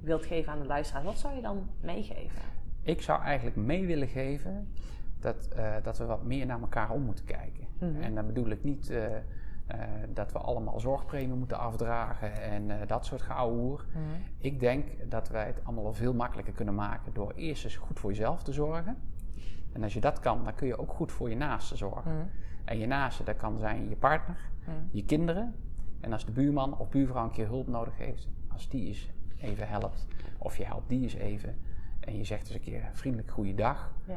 wilt 0.00 0.26
geven 0.26 0.52
aan 0.52 0.58
de 0.58 0.66
luisteraars, 0.66 1.04
wat 1.04 1.18
zou 1.18 1.34
je 1.34 1.42
dan 1.42 1.68
meegeven? 1.80 2.42
Ik 2.82 3.02
zou 3.02 3.22
eigenlijk 3.22 3.56
mee 3.56 3.86
willen 3.86 4.08
geven 4.08 4.72
dat, 5.20 5.48
eh, 5.48 5.74
dat 5.82 5.98
we 5.98 6.04
wat 6.04 6.24
meer 6.24 6.46
naar 6.46 6.60
elkaar 6.60 6.90
om 6.90 7.02
moeten 7.02 7.24
kijken. 7.24 7.66
Mhm. 7.78 8.02
En 8.02 8.14
dan 8.14 8.26
bedoel 8.26 8.48
ik 8.48 8.64
niet 8.64 8.90
eh, 8.90 9.16
eh, 9.16 9.22
dat 10.14 10.32
we 10.32 10.38
allemaal 10.38 10.80
zorgpremie 10.80 11.36
moeten 11.36 11.58
afdragen 11.58 12.42
en 12.42 12.86
dat 12.86 13.06
soort 13.06 13.22
geouwehoer. 13.22 13.84
Ik 14.38 14.60
denk 14.60 15.10
dat 15.10 15.28
wij 15.28 15.46
het 15.46 15.60
allemaal 15.64 15.86
al 15.86 15.92
veel 15.92 16.14
makkelijker 16.14 16.54
kunnen 16.54 16.74
maken 16.74 17.12
door 17.12 17.32
eerst 17.36 17.64
eens 17.64 17.76
goed 17.76 17.98
voor 17.98 18.10
jezelf 18.10 18.42
te 18.42 18.52
zorgen. 18.52 18.96
En 19.72 19.82
als 19.82 19.94
je 19.94 20.00
dat 20.00 20.20
kan, 20.20 20.44
dan 20.44 20.54
kun 20.54 20.66
je 20.66 20.78
ook 20.78 20.92
goed 20.92 21.12
voor 21.12 21.28
je 21.30 21.36
naasten 21.36 21.76
zorgen. 21.76 22.30
En 22.64 22.78
je 22.78 22.86
naasten, 22.86 23.24
dat 23.24 23.36
kan 23.36 23.58
zijn 23.58 23.88
je 23.88 23.96
partner, 23.96 24.36
je 24.90 25.04
kinderen. 25.04 25.54
En 26.00 26.12
als 26.12 26.24
de 26.24 26.32
buurman 26.32 26.78
of 26.78 26.88
buurvrouw 26.88 27.24
een 27.24 27.30
keer 27.30 27.46
hulp 27.46 27.66
nodig 27.68 27.96
heeft, 27.98 28.28
als 28.48 28.68
die 28.68 28.86
eens 28.86 29.10
even 29.40 29.68
helpt, 29.68 30.06
of 30.38 30.56
je 30.56 30.64
helpt 30.64 30.88
die 30.88 31.02
eens 31.02 31.14
even, 31.14 31.56
en 32.00 32.16
je 32.16 32.24
zegt 32.24 32.40
eens 32.46 32.54
een 32.54 32.60
keer 32.60 32.88
vriendelijk 32.92 33.30
goeiedag, 33.30 33.92
Ja. 34.06 34.14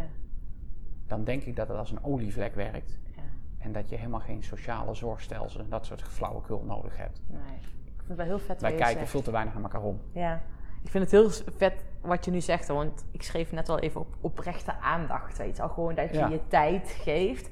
dan 1.07 1.23
denk 1.23 1.43
ik 1.43 1.55
dat 1.55 1.67
het 1.67 1.77
als 1.77 1.91
een 1.91 2.03
olievlek 2.03 2.55
werkt. 2.55 2.99
Ja. 3.15 3.21
En 3.57 3.71
dat 3.71 3.89
je 3.89 3.95
helemaal 3.95 4.19
geen 4.19 4.43
sociale 4.43 4.93
zorgstelsel 4.95 5.59
en 5.59 5.69
dat 5.69 5.85
soort 5.85 6.01
flauwekul 6.01 6.63
nodig 6.63 6.97
hebt. 6.97 7.21
Nee. 7.27 7.39
Ik 7.85 7.91
vind 7.97 8.07
het 8.07 8.17
wel 8.17 8.25
heel 8.25 8.39
vet 8.39 8.61
Wij 8.61 8.75
kijken 8.75 8.97
zegt. 8.97 9.09
veel 9.09 9.21
te 9.21 9.31
weinig 9.31 9.53
naar 9.53 9.63
elkaar 9.63 9.81
om. 9.83 9.99
Ja, 10.11 10.41
ik 10.81 10.89
vind 10.89 11.03
het 11.03 11.11
heel 11.11 11.29
vet 11.55 11.83
wat 12.01 12.25
je 12.25 12.31
nu 12.31 12.41
zegt. 12.41 12.67
Want 12.67 13.05
ik 13.11 13.23
schreef 13.23 13.51
net 13.51 13.69
al 13.69 13.79
even 13.79 14.01
op 14.01 14.15
oprechte 14.21 14.79
aandacht. 14.79 15.37
Weet 15.37 15.55
je 15.55 15.61
al 15.61 15.69
gewoon 15.69 15.95
dat 15.95 16.09
je 16.09 16.17
Ja. 16.17 16.27
je 16.27 16.47
tijd 16.47 16.89
geeft. 16.89 17.49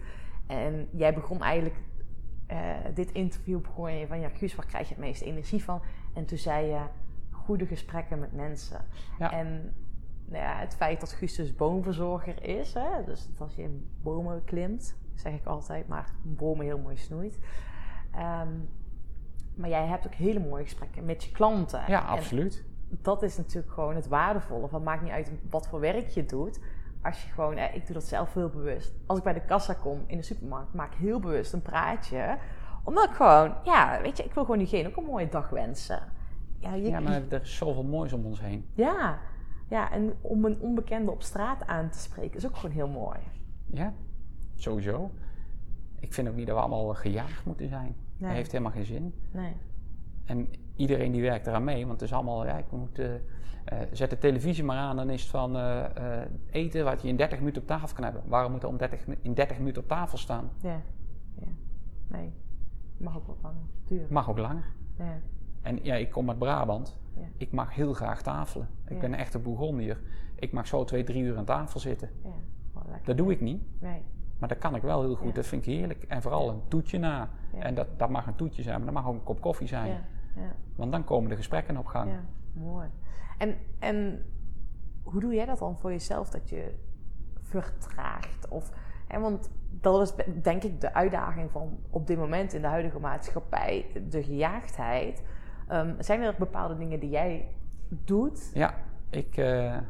En 0.47 0.87
jij 0.91 1.13
begon 1.13 1.41
eigenlijk 1.41 1.75
eh, 2.47 2.57
dit 2.93 3.11
interview 3.11 3.61
begon 3.61 3.91
je 3.93 4.07
van... 4.07 4.19
Ja, 4.19 4.29
Guus, 4.29 4.55
waar 4.55 4.65
krijg 4.65 4.87
je 4.87 4.93
het 4.93 5.03
meeste 5.03 5.25
energie 5.25 5.63
van? 5.63 5.81
En 6.13 6.25
toen 6.25 6.37
zei 6.37 6.67
je 6.67 6.79
goede 7.31 7.65
gesprekken 7.65 8.19
met 8.19 8.33
mensen. 8.33 8.85
Ja. 9.19 9.31
En 9.31 9.73
nou 10.25 10.43
ja, 10.43 10.55
het 10.57 10.75
feit 10.75 10.99
dat 10.99 11.11
Guus 11.11 11.35
dus 11.35 11.55
boomverzorger 11.55 12.43
is. 12.43 12.73
Hè, 12.73 13.03
dus 13.05 13.27
dat 13.27 13.41
als 13.41 13.55
je 13.55 13.61
in 13.61 13.89
bomen 14.01 14.43
klimt, 14.43 14.95
zeg 15.15 15.33
ik 15.33 15.45
altijd, 15.45 15.87
maar 15.87 16.11
bomen 16.21 16.65
heel 16.65 16.77
mooi 16.79 16.97
snoeit. 16.97 17.39
Ehm, 18.11 18.49
maar 19.55 19.69
jij 19.69 19.85
hebt 19.87 20.05
ook 20.07 20.13
hele 20.13 20.39
mooie 20.39 20.63
gesprekken 20.63 21.05
met 21.05 21.23
je 21.23 21.31
klanten. 21.31 21.83
Ja, 21.87 22.01
En 22.01 22.07
absoluut. 22.07 22.65
Dat 22.89 23.23
is 23.23 23.37
natuurlijk 23.37 23.73
gewoon 23.73 23.95
het 23.95 24.07
waardevolle. 24.07 24.67
Van 24.67 24.83
maakt 24.83 25.01
niet 25.01 25.11
uit 25.11 25.31
wat 25.49 25.67
voor 25.67 25.79
werk 25.79 26.07
je 26.07 26.25
doet. 26.25 26.59
Als 27.01 27.23
je 27.23 27.31
gewoon, 27.31 27.57
eh, 27.57 27.75
ik 27.75 27.85
doe 27.85 27.93
dat 27.93 28.03
zelf 28.03 28.33
heel 28.33 28.49
bewust. 28.49 28.93
Als 29.05 29.17
ik 29.17 29.23
bij 29.23 29.33
de 29.33 29.45
kassa 29.45 29.73
kom 29.73 30.03
in 30.05 30.17
de 30.17 30.23
supermarkt, 30.23 30.73
maak 30.73 30.93
ik 30.93 30.99
heel 30.99 31.19
bewust 31.19 31.53
een 31.53 31.61
praatje. 31.61 32.37
Omdat 32.83 33.03
ik 33.09 33.15
gewoon, 33.15 33.53
ja, 33.63 33.99
weet 34.01 34.17
je, 34.17 34.23
ik 34.23 34.33
wil 34.33 34.43
gewoon 34.43 34.59
diegene 34.59 34.87
ook 34.87 34.97
een 34.97 35.03
mooie 35.03 35.29
dag 35.29 35.49
wensen. 35.49 35.99
Ja, 36.57 36.73
je, 36.73 36.89
Ja, 36.89 36.99
maar 36.99 37.21
er 37.29 37.41
is 37.41 37.55
zoveel 37.55 37.83
moois 37.83 38.13
om 38.13 38.25
ons 38.25 38.41
heen. 38.41 38.65
ja, 38.73 39.19
ja, 39.67 39.91
en 39.91 40.13
om 40.21 40.45
een 40.45 40.59
onbekende 40.59 41.11
op 41.11 41.21
straat 41.21 41.67
aan 41.67 41.89
te 41.89 41.99
spreken 41.99 42.37
is 42.37 42.45
ook 42.45 42.55
gewoon 42.55 42.75
heel 42.75 42.87
mooi. 42.87 43.19
Ja, 43.65 43.93
sowieso. 44.55 45.11
Ik 45.99 46.13
vind 46.13 46.27
ook 46.27 46.35
niet 46.35 46.47
dat 46.47 46.55
we 46.55 46.61
allemaal 46.61 46.93
gejaagd 46.93 47.45
moeten 47.45 47.69
zijn. 47.69 47.95
Nee. 48.17 48.27
Dat 48.29 48.37
heeft 48.37 48.51
helemaal 48.51 48.71
geen 48.71 48.85
zin. 48.85 49.13
Nee. 49.31 49.55
En 50.25 50.47
iedereen 50.79 51.11
die 51.11 51.21
werkt 51.21 51.47
eraan 51.47 51.63
mee, 51.63 51.87
want 51.87 51.99
het 51.99 52.09
is 52.09 52.15
allemaal, 52.15 52.45
ja, 52.45 52.57
ik 52.57 52.71
moet, 52.71 52.99
eh, 52.99 53.13
eh, 53.15 53.21
zet 53.91 54.09
de 54.09 54.17
televisie 54.17 54.63
maar 54.63 54.77
aan, 54.77 54.95
dan 54.95 55.09
is 55.09 55.21
het 55.21 55.29
van 55.31 55.55
eh, 55.57 55.85
eten 56.51 56.83
wat 56.83 57.01
je 57.01 57.07
in 57.07 57.15
30 57.15 57.39
minuten 57.39 57.61
op 57.61 57.67
tafel 57.67 57.95
kan 57.95 58.03
hebben. 58.03 58.23
Waarom 58.25 58.51
moet 58.51 58.63
er 58.63 58.69
om 58.69 58.77
30, 58.77 59.07
mi- 59.07 59.17
in 59.21 59.33
30 59.33 59.57
minuten 59.57 59.81
op 59.81 59.87
tafel 59.87 60.17
staan? 60.17 60.49
Ja, 60.61 60.81
ja. 61.39 61.47
Nee. 62.07 62.33
Mag 62.97 63.17
ook 63.17 63.27
wat 63.27 63.37
langer 63.41 63.61
duren. 63.85 64.07
Mag 64.09 64.29
ook 64.29 64.37
langer. 64.37 64.65
Ja. 64.97 65.17
En 65.61 65.79
ja, 65.83 65.95
ik 65.95 66.11
kom 66.11 66.29
uit 66.29 66.37
Brabant. 66.39 66.97
Ja. 67.15 67.21
Ik 67.37 67.51
mag 67.51 67.75
heel 67.75 67.93
graag 67.93 68.21
tafelen. 68.21 68.67
Ik 68.85 68.93
Ja. 68.93 68.99
ben 68.99 69.13
een 69.13 69.19
echte 69.19 69.39
Bourgondier. 69.39 70.01
Ik 70.35 70.51
mag 70.51 70.67
zo 70.67 70.83
twee, 70.83 71.03
drie 71.03 71.23
uur 71.23 71.37
aan 71.37 71.45
tafel 71.45 71.79
zitten. 71.79 72.09
Ja. 72.23 72.29
Dat 73.03 73.17
doe 73.17 73.31
ik 73.31 73.41
niet, 73.41 73.61
Nee. 73.79 74.01
maar 74.39 74.49
dat 74.49 74.57
kan 74.57 74.75
ik 74.75 74.81
wel 74.81 75.01
heel 75.01 75.15
goed. 75.15 75.27
Ja. 75.27 75.33
Dat 75.33 75.45
vind 75.45 75.65
ik 75.67 75.73
heerlijk. 75.73 76.03
En 76.03 76.21
vooral 76.21 76.49
een 76.49 76.61
toetje 76.67 76.97
na. 76.99 77.29
Ja. 77.53 77.59
En 77.59 77.75
dat, 77.75 77.87
dat 77.97 78.09
mag 78.09 78.27
een 78.27 78.35
toetje 78.35 78.61
zijn, 78.61 78.75
maar 78.75 78.85
dat 78.85 78.93
mag 79.03 79.07
ook 79.07 79.13
een 79.13 79.23
kop 79.23 79.41
koffie 79.41 79.67
zijn. 79.67 80.03
Ja, 80.39 80.55
Want 80.75 80.91
dan 80.91 81.03
komen 81.03 81.29
de 81.29 81.35
gesprekken 81.35 81.77
op 81.77 81.85
gang. 81.85 82.11
ja. 82.11 82.19
Mooi. 82.53 82.89
En, 83.37 83.55
en 83.79 84.25
hoe 85.03 85.21
doe 85.21 85.33
jij 85.33 85.45
dat 85.45 85.59
dan 85.59 85.77
voor 85.77 85.91
jezelf, 85.91 86.29
dat 86.29 86.49
je 86.49 86.73
vertraagt? 87.41 88.47
Of, 88.47 88.71
hè, 89.07 89.19
want 89.19 89.49
dat 89.71 90.01
is 90.01 90.25
denk 90.41 90.63
ik 90.63 90.81
de 90.81 90.93
uitdaging 90.93 91.51
van 91.51 91.79
op 91.89 92.07
dit 92.07 92.17
moment 92.17 92.53
in 92.53 92.61
de 92.61 92.67
huidige 92.67 92.99
maatschappij, 92.99 93.85
de 94.09 94.23
gejaagdheid. 94.23 95.23
Ehm, 95.67 95.93
zijn 95.99 96.21
er 96.21 96.35
bepaalde 96.37 96.77
dingen 96.77 96.99
die 96.99 97.09
jij 97.09 97.55
doet? 97.89 98.51
Ja, 98.53 98.73
ik 99.09 99.37
eh, 99.37 99.75
eh, 99.75 99.81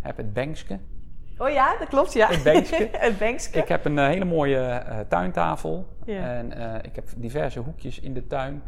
heb 0.00 0.16
het 0.16 0.32
bankske. 0.32 0.78
Oh 1.40 1.50
ja, 1.50 1.78
dat 1.78 1.88
klopt, 1.88 2.12
ja. 2.12 2.28
Het 2.30 3.18
bankske. 3.18 3.58
Ik 3.62 3.68
heb 3.68 3.84
een 3.84 3.98
eh, 3.98 4.06
hele 4.06 4.24
mooie 4.24 4.58
eh, 4.58 4.98
tuintafel. 5.08 5.86
Ja. 6.04 6.34
En 6.34 6.52
eh, 6.52 6.74
ik 6.82 6.94
heb 6.94 7.08
diverse 7.16 7.60
hoekjes 7.60 8.00
in 8.00 8.14
de 8.14 8.26
tuin. 8.26 8.62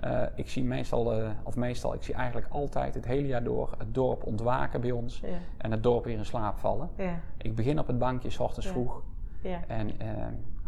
Ja. 0.00 0.30
Ik 0.34 0.50
zie 0.50 0.64
meestal, 0.64 1.32
of 1.42 1.56
meestal, 1.56 1.94
ik 1.94 2.02
zie 2.02 2.14
eigenlijk 2.14 2.46
altijd 2.50 2.94
het 2.94 3.06
hele 3.06 3.26
jaar 3.26 3.42
door 3.42 3.74
het 3.78 3.94
dorp 3.94 4.24
ontwaken 4.24 4.80
bij 4.80 4.90
ons. 4.90 5.20
Ja. 5.20 5.28
En 5.58 5.70
het 5.70 5.82
dorp 5.82 6.04
weer 6.04 6.18
in 6.18 6.24
slaap 6.24 6.58
vallen. 6.58 6.90
Ja. 6.96 7.20
Ik 7.38 7.54
begin 7.54 7.78
op 7.78 7.86
het 7.86 7.98
bankje, 7.98 8.30
s 8.30 8.38
ochtends 8.38 8.68
vroeg. 8.68 9.02
Ja. 9.42 9.60
En 9.68 9.90
eh, 9.98 10.06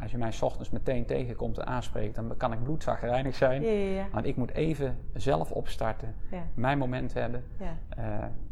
als 0.02 0.10
je 0.10 0.18
mij 0.18 0.32
s 0.32 0.42
ochtends 0.42 0.70
meteen 0.70 1.06
tegenkomt 1.06 1.58
en 1.58 1.66
aanspreekt, 1.66 2.14
dan 2.14 2.36
kan 2.36 2.52
ik 2.52 2.62
bloedzaggerijnig 2.62 3.34
zijn. 3.34 3.62
Ja, 3.62 3.70
ja, 3.70 3.94
ja. 3.94 4.06
Want 4.12 4.26
ik 4.26 4.36
moet 4.36 4.50
even 4.50 4.98
zelf 5.12 5.50
opstarten, 5.50 6.14
mijn 6.54 6.78
moment 6.78 7.14
hebben. 7.14 7.44
Eh, 7.58 8.04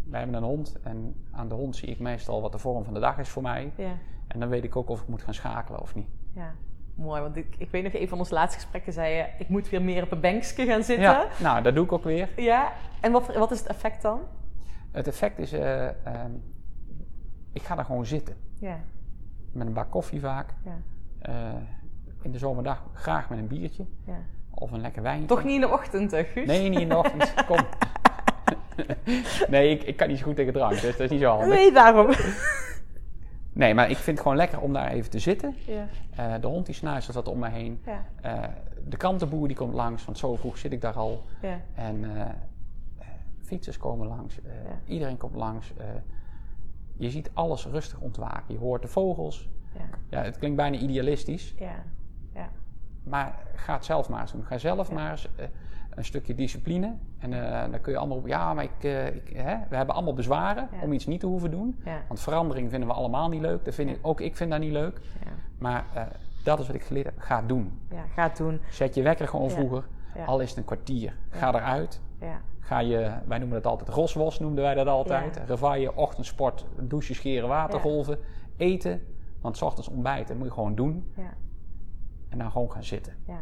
wij 0.04 0.20
hebben 0.20 0.36
een 0.36 0.48
hond 0.48 0.80
en 0.82 1.24
aan 1.30 1.48
de 1.48 1.54
hond 1.54 1.76
zie 1.76 1.88
ik 1.88 1.98
meestal 1.98 2.40
wat 2.40 2.52
de 2.52 2.58
vorm 2.58 2.84
van 2.84 2.94
de 2.94 3.00
dag 3.00 3.18
is 3.18 3.28
voor 3.28 3.42
mij. 3.42 3.72
Ja. 3.76 3.98
En 4.26 4.40
dan 4.40 4.48
weet 4.48 4.64
ik 4.64 4.76
ook 4.76 4.88
of 4.88 5.00
ik 5.00 5.08
moet 5.08 5.22
gaan 5.22 5.34
schakelen 5.34 5.80
of 5.80 5.94
niet. 5.94 6.08
Ja. 6.34 6.54
Mooi, 6.94 7.20
want 7.20 7.36
ik, 7.36 7.54
ik 7.58 7.70
weet 7.70 7.82
nog, 7.82 7.94
een 7.94 8.08
van 8.08 8.18
onze 8.18 8.34
laatste 8.34 8.60
gesprekken 8.60 8.92
zei 8.92 9.14
je... 9.14 9.26
ik 9.38 9.48
moet 9.48 9.68
weer 9.68 9.82
meer 9.82 10.02
op 10.02 10.12
een 10.12 10.20
bankje 10.20 10.66
gaan 10.66 10.82
zitten. 10.82 11.04
Ja, 11.04 11.26
nou, 11.40 11.62
dat 11.62 11.74
doe 11.74 11.84
ik 11.84 11.92
ook 11.92 12.04
weer. 12.04 12.28
Ja. 12.36 12.72
En 13.00 13.12
wat, 13.12 13.34
wat 13.34 13.50
is 13.50 13.58
het 13.58 13.68
effect 13.68 14.02
dan? 14.02 14.20
Het 14.90 15.06
effect 15.06 15.38
is, 15.38 15.52
eh, 15.52 15.88
ehm, 15.88 16.30
ik 17.52 17.62
ga 17.62 17.74
daar 17.74 17.84
gewoon 17.84 18.06
zitten. 18.06 18.36
Ja. 18.58 18.80
Met 19.52 19.66
een 19.66 19.72
bak 19.72 19.90
koffie 19.90 20.20
vaak. 20.20 20.54
Ja. 20.64 20.76
Eh, 21.22 21.34
in 22.22 22.32
de 22.32 22.38
zomerdag 22.38 22.82
graag 22.92 23.28
met 23.28 23.38
een 23.38 23.46
biertje 23.46 23.84
ja. 24.06 24.18
of 24.50 24.70
een 24.70 24.80
lekker 24.80 25.02
wijntje. 25.02 25.26
Toch 25.26 25.44
niet 25.44 25.54
in 25.54 25.60
de 25.60 25.72
ochtend, 25.72 26.10
hè, 26.10 26.24
Guus? 26.24 26.46
Nee, 26.46 26.68
niet 26.68 26.80
in 26.80 26.88
de 26.88 26.96
ochtend. 26.96 27.34
Kom. 27.46 27.58
nee, 29.48 29.70
ik, 29.70 29.82
ik 29.82 29.96
kan 29.96 30.08
niet 30.08 30.18
zo 30.18 30.24
goed 30.24 30.36
tegen 30.36 30.52
drank, 30.52 30.70
dus 30.70 30.82
dat 30.82 31.00
is 31.00 31.10
niet 31.10 31.20
zo 31.20 31.28
handig. 31.28 31.48
Nee, 31.48 31.72
daarom. 31.72 32.10
Nee, 33.52 33.74
maar 33.74 33.90
ik 33.90 33.96
vind 33.96 34.06
het 34.06 34.20
gewoon 34.20 34.36
lekker 34.36 34.60
om 34.60 34.72
daar 34.72 34.90
even 34.90 35.10
te 35.10 35.18
zitten. 35.18 35.56
Ja. 35.66 35.88
Eh, 36.16 36.40
de 36.40 36.46
hond 36.46 36.66
die 36.66 36.74
snuistert 36.74 37.16
wat 37.16 37.28
om 37.28 37.38
me 37.38 37.48
heen. 37.48 37.82
Ja. 37.84 38.04
Eh, 38.20 38.48
de 38.88 38.96
krantenboer 38.96 39.48
die 39.48 39.56
komt 39.56 39.74
langs, 39.74 40.04
want 40.04 40.18
zo 40.18 40.36
vroeg 40.36 40.58
zit 40.58 40.72
ik 40.72 40.80
daar 40.80 40.94
al. 40.94 41.22
Ja. 41.42 41.60
En 41.74 42.04
fietsers 43.40 43.78
komen 43.78 44.06
langs, 44.06 44.38
iedereen 44.86 45.16
komt 45.16 45.34
langs. 45.34 45.72
je 46.96 47.10
ziet 47.10 47.30
alles 47.34 47.66
rustig 47.66 47.98
ontwaken. 47.98 48.54
Je 48.54 48.58
hoort 48.58 48.82
de 48.82 48.88
vogels. 48.88 49.50
Ja. 49.74 49.80
Ja, 50.08 50.22
het 50.22 50.38
klinkt 50.38 50.56
bijna 50.56 50.76
idealistisch, 50.76 51.54
Ja. 51.58 51.84
Ja. 52.34 52.48
maar 53.02 53.34
ga 53.54 53.74
het 53.74 53.84
zelf 53.84 54.08
maar 54.08 54.20
eens 54.20 54.32
doen. 54.32 54.44
Ga 54.44 54.58
zelf 54.58 54.88
Ja. 54.88 54.94
maar 54.94 55.10
eens 55.10 55.28
eh, 55.36 55.46
een 55.94 56.04
stukje 56.04 56.34
discipline. 56.34 56.94
En 57.18 57.32
eh, 57.52 57.70
dan 57.70 57.80
kun 57.80 57.92
je 57.92 57.98
allemaal 57.98 58.16
op, 58.16 58.26
ja, 58.26 58.54
maar 58.54 58.64
ik, 58.64 58.84
eh, 58.84 59.06
ik, 59.06 59.28
hè, 59.34 59.56
we 59.68 59.76
hebben 59.76 59.94
allemaal 59.94 60.14
bezwaren 60.14 60.68
Ja. 60.72 60.82
om 60.82 60.92
iets 60.92 61.06
niet 61.06 61.20
te 61.20 61.26
hoeven 61.26 61.50
doen. 61.50 61.82
Want 62.08 62.20
verandering 62.20 62.70
vinden 62.70 62.88
we 62.88 62.94
allemaal 62.94 63.28
niet 63.28 63.40
leuk. 63.40 63.64
Dat 63.64 63.74
vind 63.74 63.90
ik, 63.90 63.98
ook 64.02 64.20
ik 64.20 64.36
vind 64.36 64.50
dat 64.50 64.60
niet 64.60 64.72
leuk. 64.72 65.00
Ja. 65.24 65.30
Maar 65.58 65.84
dat 66.44 66.58
is 66.58 66.66
wat 66.66 66.76
ik 66.76 66.82
geleerd 66.82 67.06
heb. 67.06 67.18
Ga 67.18 67.36
het 67.36 67.48
doen. 67.48 67.80
Ja. 67.90 68.04
Ga 68.14 68.22
het 68.22 68.36
doen. 68.36 68.60
Zet 68.70 68.94
je 68.94 69.02
wekker 69.02 69.28
gewoon 69.28 69.50
vroeger. 69.50 69.84
Al 70.26 70.40
is 70.40 70.48
het 70.48 70.58
een 70.58 70.64
kwartier. 70.64 71.14
Ga 71.30 71.54
eruit. 71.54 72.00
Ja. 72.20 72.40
Ga 72.60 72.78
je, 72.78 73.12
wij 73.26 73.38
noemen 73.38 73.62
dat 73.62 73.70
altijd 73.72 73.88
roswas, 73.88 74.38
noemden 74.40 74.64
wij 74.64 74.74
dat 74.74 74.86
altijd. 74.86 75.34
Ja. 75.36 75.42
Revaille, 75.46 75.96
ochtendsport, 75.96 76.64
douchen, 76.80 77.14
scheren, 77.14 77.48
watergolven. 77.48 78.18
Eten. 78.56 79.00
Want 79.42 79.56
's 79.56 79.62
ochtends 79.62 79.88
ontbijten 79.88 80.36
moet 80.36 80.46
je 80.46 80.52
gewoon 80.52 80.74
doen. 80.74 81.12
Ja. 81.16 81.34
En 82.28 82.38
dan 82.38 82.50
gewoon 82.50 82.72
gaan 82.72 82.84
zitten. 82.84 83.12
Ja, 83.26 83.40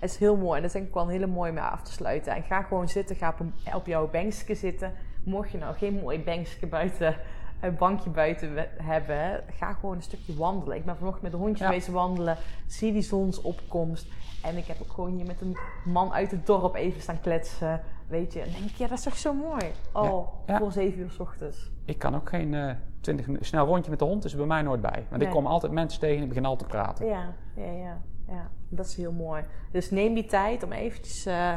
het 0.00 0.10
is 0.10 0.16
heel 0.16 0.36
mooi. 0.36 0.56
En 0.56 0.62
dat 0.62 0.64
is 0.64 0.72
denk 0.72 0.86
ik 0.88 0.94
wel 0.94 1.02
een 1.02 1.08
hele 1.10 1.26
mooie 1.26 1.52
mee 1.52 1.62
af 1.62 1.82
te 1.82 1.92
sluiten. 1.92 2.34
En 2.34 2.42
ga 2.42 2.62
gewoon 2.62 2.88
zitten, 2.88 3.16
ga 3.16 3.34
op, 3.74 3.86
jouw 3.86 4.10
bankje 4.10 4.54
zitten. 4.54 4.92
Mocht 5.24 5.50
je 5.50 5.58
nou 5.58 5.74
geen 5.74 5.94
mooi 5.94 6.22
bankje 6.24 6.66
buiten, 6.66 7.16
een 7.60 7.76
bankje 7.76 8.10
buiten 8.10 8.68
hebben, 8.82 9.44
ga 9.52 9.72
gewoon 9.72 9.96
een 9.96 10.02
stukje 10.02 10.34
wandelen. 10.36 10.76
Ik 10.76 10.84
ben 10.84 10.96
vanochtend 10.96 11.22
met 11.22 11.32
een 11.32 11.38
hondje 11.38 11.64
Ja. 11.64 11.70
geweest 11.70 11.88
wandelen, 11.88 12.36
zie 12.66 12.92
die 12.92 13.02
zonsopkomst. 13.02 14.12
En 14.42 14.56
ik 14.56 14.64
heb 14.66 14.76
ook 14.82 14.92
gewoon 14.92 15.14
hier 15.16 15.26
met 15.26 15.40
een 15.40 15.56
man 15.84 16.12
uit 16.12 16.30
het 16.30 16.46
dorp 16.46 16.74
even 16.74 17.00
staan 17.00 17.20
kletsen. 17.20 17.80
Weet 18.06 18.32
je, 18.32 18.40
en 18.40 18.50
denk 18.52 18.64
ik, 18.70 18.74
ja, 18.76 18.86
dat 18.88 18.98
is 18.98 19.04
toch 19.04 19.16
zo 19.16 19.34
mooi. 19.34 19.64
Oh, 19.92 20.28
Ja. 20.46 20.58
voor 20.58 20.72
zeven 20.72 20.98
uur 21.00 21.10
s 21.10 21.18
ochtends. 21.18 21.70
Ik 21.84 21.98
kan 21.98 22.14
ook 22.14 22.28
geen 22.28 22.54
eh 22.54 22.74
20 23.02 23.26
minuten 23.26 23.46
snel 23.46 23.66
rondje 23.66 23.90
met 23.90 23.98
de 23.98 24.04
hond, 24.04 24.24
is 24.24 24.32
er 24.32 24.38
bij 24.38 24.46
mij 24.46 24.62
nooit 24.62 24.80
bij. 24.80 25.04
Want 25.08 25.10
Nee. 25.16 25.26
ik 25.26 25.34
kom 25.34 25.46
altijd 25.46 25.72
mensen 25.72 26.00
tegen 26.00 26.16
en 26.16 26.22
ik 26.22 26.28
begin 26.28 26.44
altijd 26.44 26.70
te 26.70 26.76
praten. 26.76 27.06
Ja, 27.06 27.34
ja, 27.56 27.64
ja, 27.72 27.96
ja. 28.28 28.50
Dat 28.68 28.86
is 28.86 28.96
heel 28.96 29.12
mooi. 29.12 29.42
Dus 29.70 29.90
neem 29.90 30.14
die 30.14 30.24
tijd 30.24 30.62
om 30.62 30.72
eventjes 30.72 31.26
eh, 31.26 31.56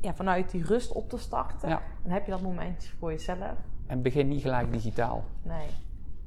ja, 0.00 0.14
vanuit 0.14 0.50
die 0.50 0.64
rust 0.64 0.92
op 0.92 1.08
te 1.08 1.18
starten. 1.18 1.68
Ja. 1.68 1.82
Dan 2.02 2.12
heb 2.12 2.24
je 2.24 2.30
dat 2.30 2.40
momentje 2.40 2.92
voor 2.98 3.10
jezelf. 3.10 3.38
En 3.86 4.02
begin 4.02 4.28
niet 4.28 4.42
gelijk 4.42 4.72
digitaal. 4.72 5.24
Nee, 5.42 5.66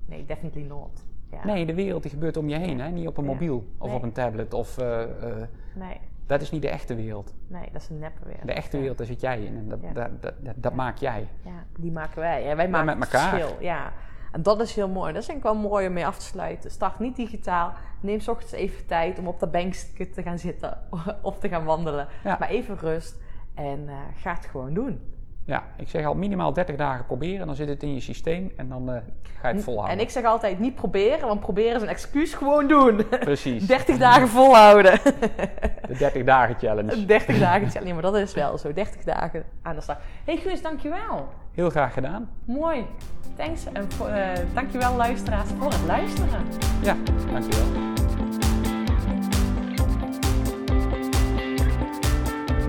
nee, 0.05 0.25
definitely 0.25 0.63
not. 0.67 1.03
Ja. 1.31 1.45
Nee, 1.45 1.65
de 1.65 1.73
wereld 1.73 2.01
die 2.01 2.11
gebeurt 2.11 2.37
om 2.37 2.49
je 2.49 2.57
heen, 2.57 2.79
hè? 2.79 2.89
niet 2.89 3.07
op 3.07 3.17
een 3.17 3.23
Ja. 3.25 3.31
mobiel 3.31 3.63
of 3.77 3.87
Nee. 3.87 3.95
op 3.95 4.03
een 4.03 4.11
tablet. 4.11 4.53
Of, 4.53 4.77
eh, 4.77 5.01
eh, 5.03 5.47
Nee, 5.75 5.97
dat 6.25 6.41
is 6.41 6.51
niet 6.51 6.61
de 6.61 6.69
echte 6.69 6.95
wereld. 6.95 7.33
nee, 7.47 7.69
dat 7.71 7.81
is 7.81 7.89
een 7.89 7.99
neppe 7.99 8.25
wereld. 8.25 8.45
De 8.47 8.53
echte 8.53 8.71
Ja. 8.75 8.79
wereld, 8.79 8.97
daar 8.97 9.07
zit 9.07 9.21
jij 9.21 9.41
in 9.43 9.55
en 9.57 9.69
dat, 9.69 9.79
dat, 9.93 10.21
dat, 10.21 10.53
dat, 10.55 10.73
maak 10.73 10.97
jij. 10.97 11.27
Ja, 11.45 11.63
die 11.79 11.91
maken 11.91 12.19
wij. 12.19 12.43
Ja, 12.43 12.55
wij 12.55 12.69
maken 12.69 12.85
met 12.85 13.03
het 13.05 13.13
elkaar. 13.13 13.29
verschil. 13.39 13.61
Ja. 13.61 13.91
En 14.33 14.43
dat 14.43 14.61
is 14.61 14.75
heel 14.75 14.87
mooi. 14.87 15.13
Dat 15.13 15.21
is 15.21 15.27
denk 15.27 15.37
ik 15.37 15.43
wel 15.43 15.55
mooi 15.55 15.87
om 15.87 15.93
mee 15.93 16.05
af 16.05 16.17
te 16.17 16.25
sluiten. 16.25 16.71
Start 16.71 16.99
niet 16.99 17.15
digitaal. 17.15 17.73
Neem 17.99 18.19
's 18.19 18.27
ochtends 18.27 18.53
even 18.53 18.85
tijd 18.85 19.19
om 19.19 19.27
op 19.27 19.39
dat 19.39 19.51
bankje 19.51 20.09
te 20.09 20.21
gaan 20.21 20.37
zitten 20.37 20.77
of 21.21 21.39
te 21.39 21.49
gaan 21.49 21.63
wandelen. 21.63 22.07
Ja. 22.23 22.37
Maar 22.39 22.49
even 22.49 22.77
rust 22.77 23.15
en 23.55 23.83
eh, 23.87 23.95
ga 24.21 24.33
het 24.33 24.45
gewoon 24.45 24.73
doen. 24.73 25.01
Ja, 25.45 25.63
ik 25.77 25.89
zeg 25.89 26.05
al 26.05 26.13
minimaal 26.13 26.53
30 26.53 26.75
dagen 26.75 27.05
proberen, 27.05 27.45
dan 27.45 27.55
zit 27.55 27.67
het 27.67 27.83
in 27.83 27.93
je 27.93 27.99
systeem 27.99 28.51
en 28.55 28.69
dan 28.69 28.89
eh, 28.89 29.01
ga 29.39 29.47
je 29.47 29.53
het 29.53 29.63
volhouden. 29.63 29.97
En 29.97 30.03
ik 30.03 30.09
zeg 30.09 30.23
altijd 30.23 30.59
niet 30.59 30.75
proberen, 30.75 31.27
want 31.27 31.39
proberen 31.39 31.75
is 31.75 31.81
een 31.81 31.87
excuus. 31.87 32.33
Gewoon 32.33 32.67
doen. 32.67 33.07
Precies. 33.19 33.67
30 33.77 33.97
dagen 33.97 34.27
volhouden. 34.27 34.99
De 35.87 35.95
30 35.97 36.23
dagen 36.23 36.55
challenge. 36.55 37.05
30 37.05 37.39
dagen 37.39 37.69
challenge, 37.69 37.93
maar 37.93 38.01
dat 38.01 38.15
is 38.15 38.33
wel 38.33 38.57
zo. 38.57 38.73
30 38.73 39.03
dagen 39.03 39.43
aan 39.61 39.75
de 39.75 39.81
slag. 39.81 39.99
Hey 40.25 40.37
Guus, 40.37 40.61
dankjewel. 40.61 41.27
Heel 41.51 41.69
graag 41.69 41.93
gedaan. 41.93 42.29
Mooi. 42.45 42.85
Thanks 43.35 43.65
en 43.73 43.91
voor, 43.91 44.07
eh, 44.07 44.53
dankjewel 44.53 44.95
luisteraars 44.95 45.49
voor 45.49 45.71
het 45.71 45.85
luisteren. 45.85 46.47
Ja, 46.81 46.97
dankjewel. 47.31 47.91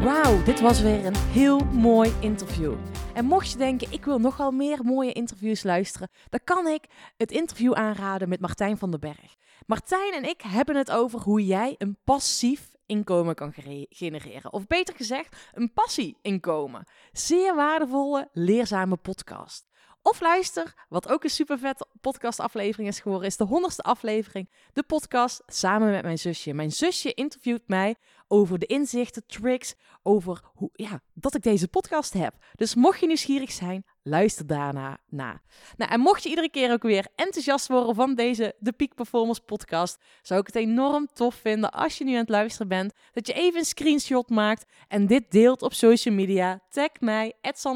Wauw, 0.01 0.43
dit 0.43 0.61
was 0.61 0.81
weer 0.81 1.07
een 1.07 1.17
heel 1.17 1.59
mooi 1.59 2.13
interview. 2.21 2.75
En 3.15 3.25
mocht 3.25 3.51
je 3.51 3.57
denken, 3.57 3.93
ik 3.93 4.05
wil 4.05 4.19
nog 4.19 4.37
wel 4.37 4.51
meer 4.51 4.85
mooie 4.85 5.13
interviews 5.13 5.63
luisteren, 5.63 6.09
dan 6.29 6.41
kan 6.45 6.67
ik 6.67 6.85
het 7.17 7.31
interview 7.31 7.73
aanraden 7.73 8.29
met 8.29 8.41
Martijn 8.41 8.79
van 8.79 8.91
den 8.91 9.01
Berg. 9.01 9.37
Martijn 9.67 10.13
en 10.13 10.29
ik 10.29 10.41
hebben 10.41 10.77
het 10.77 10.91
over 10.91 11.21
hoe 11.21 11.45
jij 11.45 11.75
een 11.79 11.99
passief 12.05 12.73
inkomen 12.87 13.35
kan 13.35 13.53
genereren. 13.89 14.53
Of 14.53 14.67
beter 14.67 14.95
gezegd, 14.95 15.51
een 15.53 15.73
passie-inkomen. 15.73 16.87
Zeer 17.13 17.55
waardevolle, 17.55 18.29
leerzame 18.33 18.97
podcast. 18.97 19.73
Of 20.07 20.21
luister, 20.21 20.75
wat 20.89 21.09
ook 21.09 21.25
een 21.25 21.31
super 21.31 21.59
vette 21.59 21.87
podcastaflevering 22.01 22.89
is 22.89 23.01
geworden, 23.01 23.29
is 23.29 23.37
de 23.37 23.45
honderdste 23.45 23.83
aflevering. 23.83 24.51
De 24.73 24.83
podcast 24.83 25.43
samen 25.47 25.91
met 25.91 26.03
mijn 26.03 26.19
zusje. 26.19 26.53
Mijn 26.53 26.73
zusje 26.73 27.15
interviewt 27.15 27.63
mij 27.69 27.95
over 28.35 28.59
de 28.59 28.67
inzichten, 28.67 29.27
tricks, 29.27 29.75
over 30.03 30.41
hoe, 30.55 30.71
ja, 30.73 31.01
dat 31.13 31.35
ik 31.35 31.43
deze 31.43 31.69
podcast 31.69 32.13
heb. 32.13 32.35
Dus 32.55 32.75
mocht 32.75 33.01
je 33.01 33.07
nieuwsgierig 33.07 33.53
zijn, 33.53 33.85
luister 34.03 34.47
daarna 34.47 34.99
na. 35.09 35.41
Nou, 35.77 35.91
en 35.91 36.01
mocht 36.01 36.23
je 36.23 36.29
iedere 36.29 36.51
keer 36.51 36.73
ook 36.73 36.83
weer 36.83 37.07
enthousiast 37.15 37.69
worden 37.69 37.95
van 37.95 38.15
deze 38.15 38.55
De 38.59 38.73
Peak 38.73 38.95
Performance 38.95 39.41
podcast, 39.41 39.99
zou 40.23 40.41
ik 40.41 40.47
het 40.47 40.57
enorm 40.57 41.09
tof 41.13 41.35
vinden 41.35 41.71
als 41.71 41.99
je 41.99 42.05
nu 42.05 42.13
aan 42.13 42.19
het 42.19 42.29
luisteren 42.29 42.69
bent, 42.69 42.93
dat 43.13 43.27
je 43.27 43.33
even 43.33 43.59
een 43.59 43.65
screenshot 43.65 44.31
maakt 44.31 44.65
en 44.89 45.07
dit 45.07 45.31
deelt 45.31 45.63
op 45.63 45.73
social 45.73 46.15
media. 46.15 46.61
Tag 46.69 46.91
mij, 47.01 47.33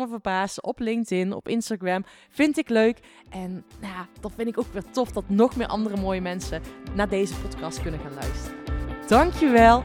Verpaas, 0.09 0.61
op 0.61 0.79
LinkedIn, 0.79 1.33
op 1.33 1.49
Instagram. 1.49 2.05
Vind 2.31 2.59
ik 2.59 2.69
leuk. 2.69 2.99
En 3.31 3.65
nou, 3.81 4.07
dat 4.21 4.33
vind 4.37 4.49
ik 4.49 4.59
ook 4.59 4.73
weer 4.73 4.91
tof 4.91 5.13
dat 5.13 5.29
nog 5.29 5.57
meer 5.57 5.67
andere 5.67 5.97
mooie 5.97 6.21
mensen 6.21 6.63
naar 6.95 7.09
deze 7.09 7.35
podcast 7.35 7.83
kunnen 7.83 8.01
gaan 8.01 8.15
luisteren. 8.15 8.57
Dankjewel 9.09 9.85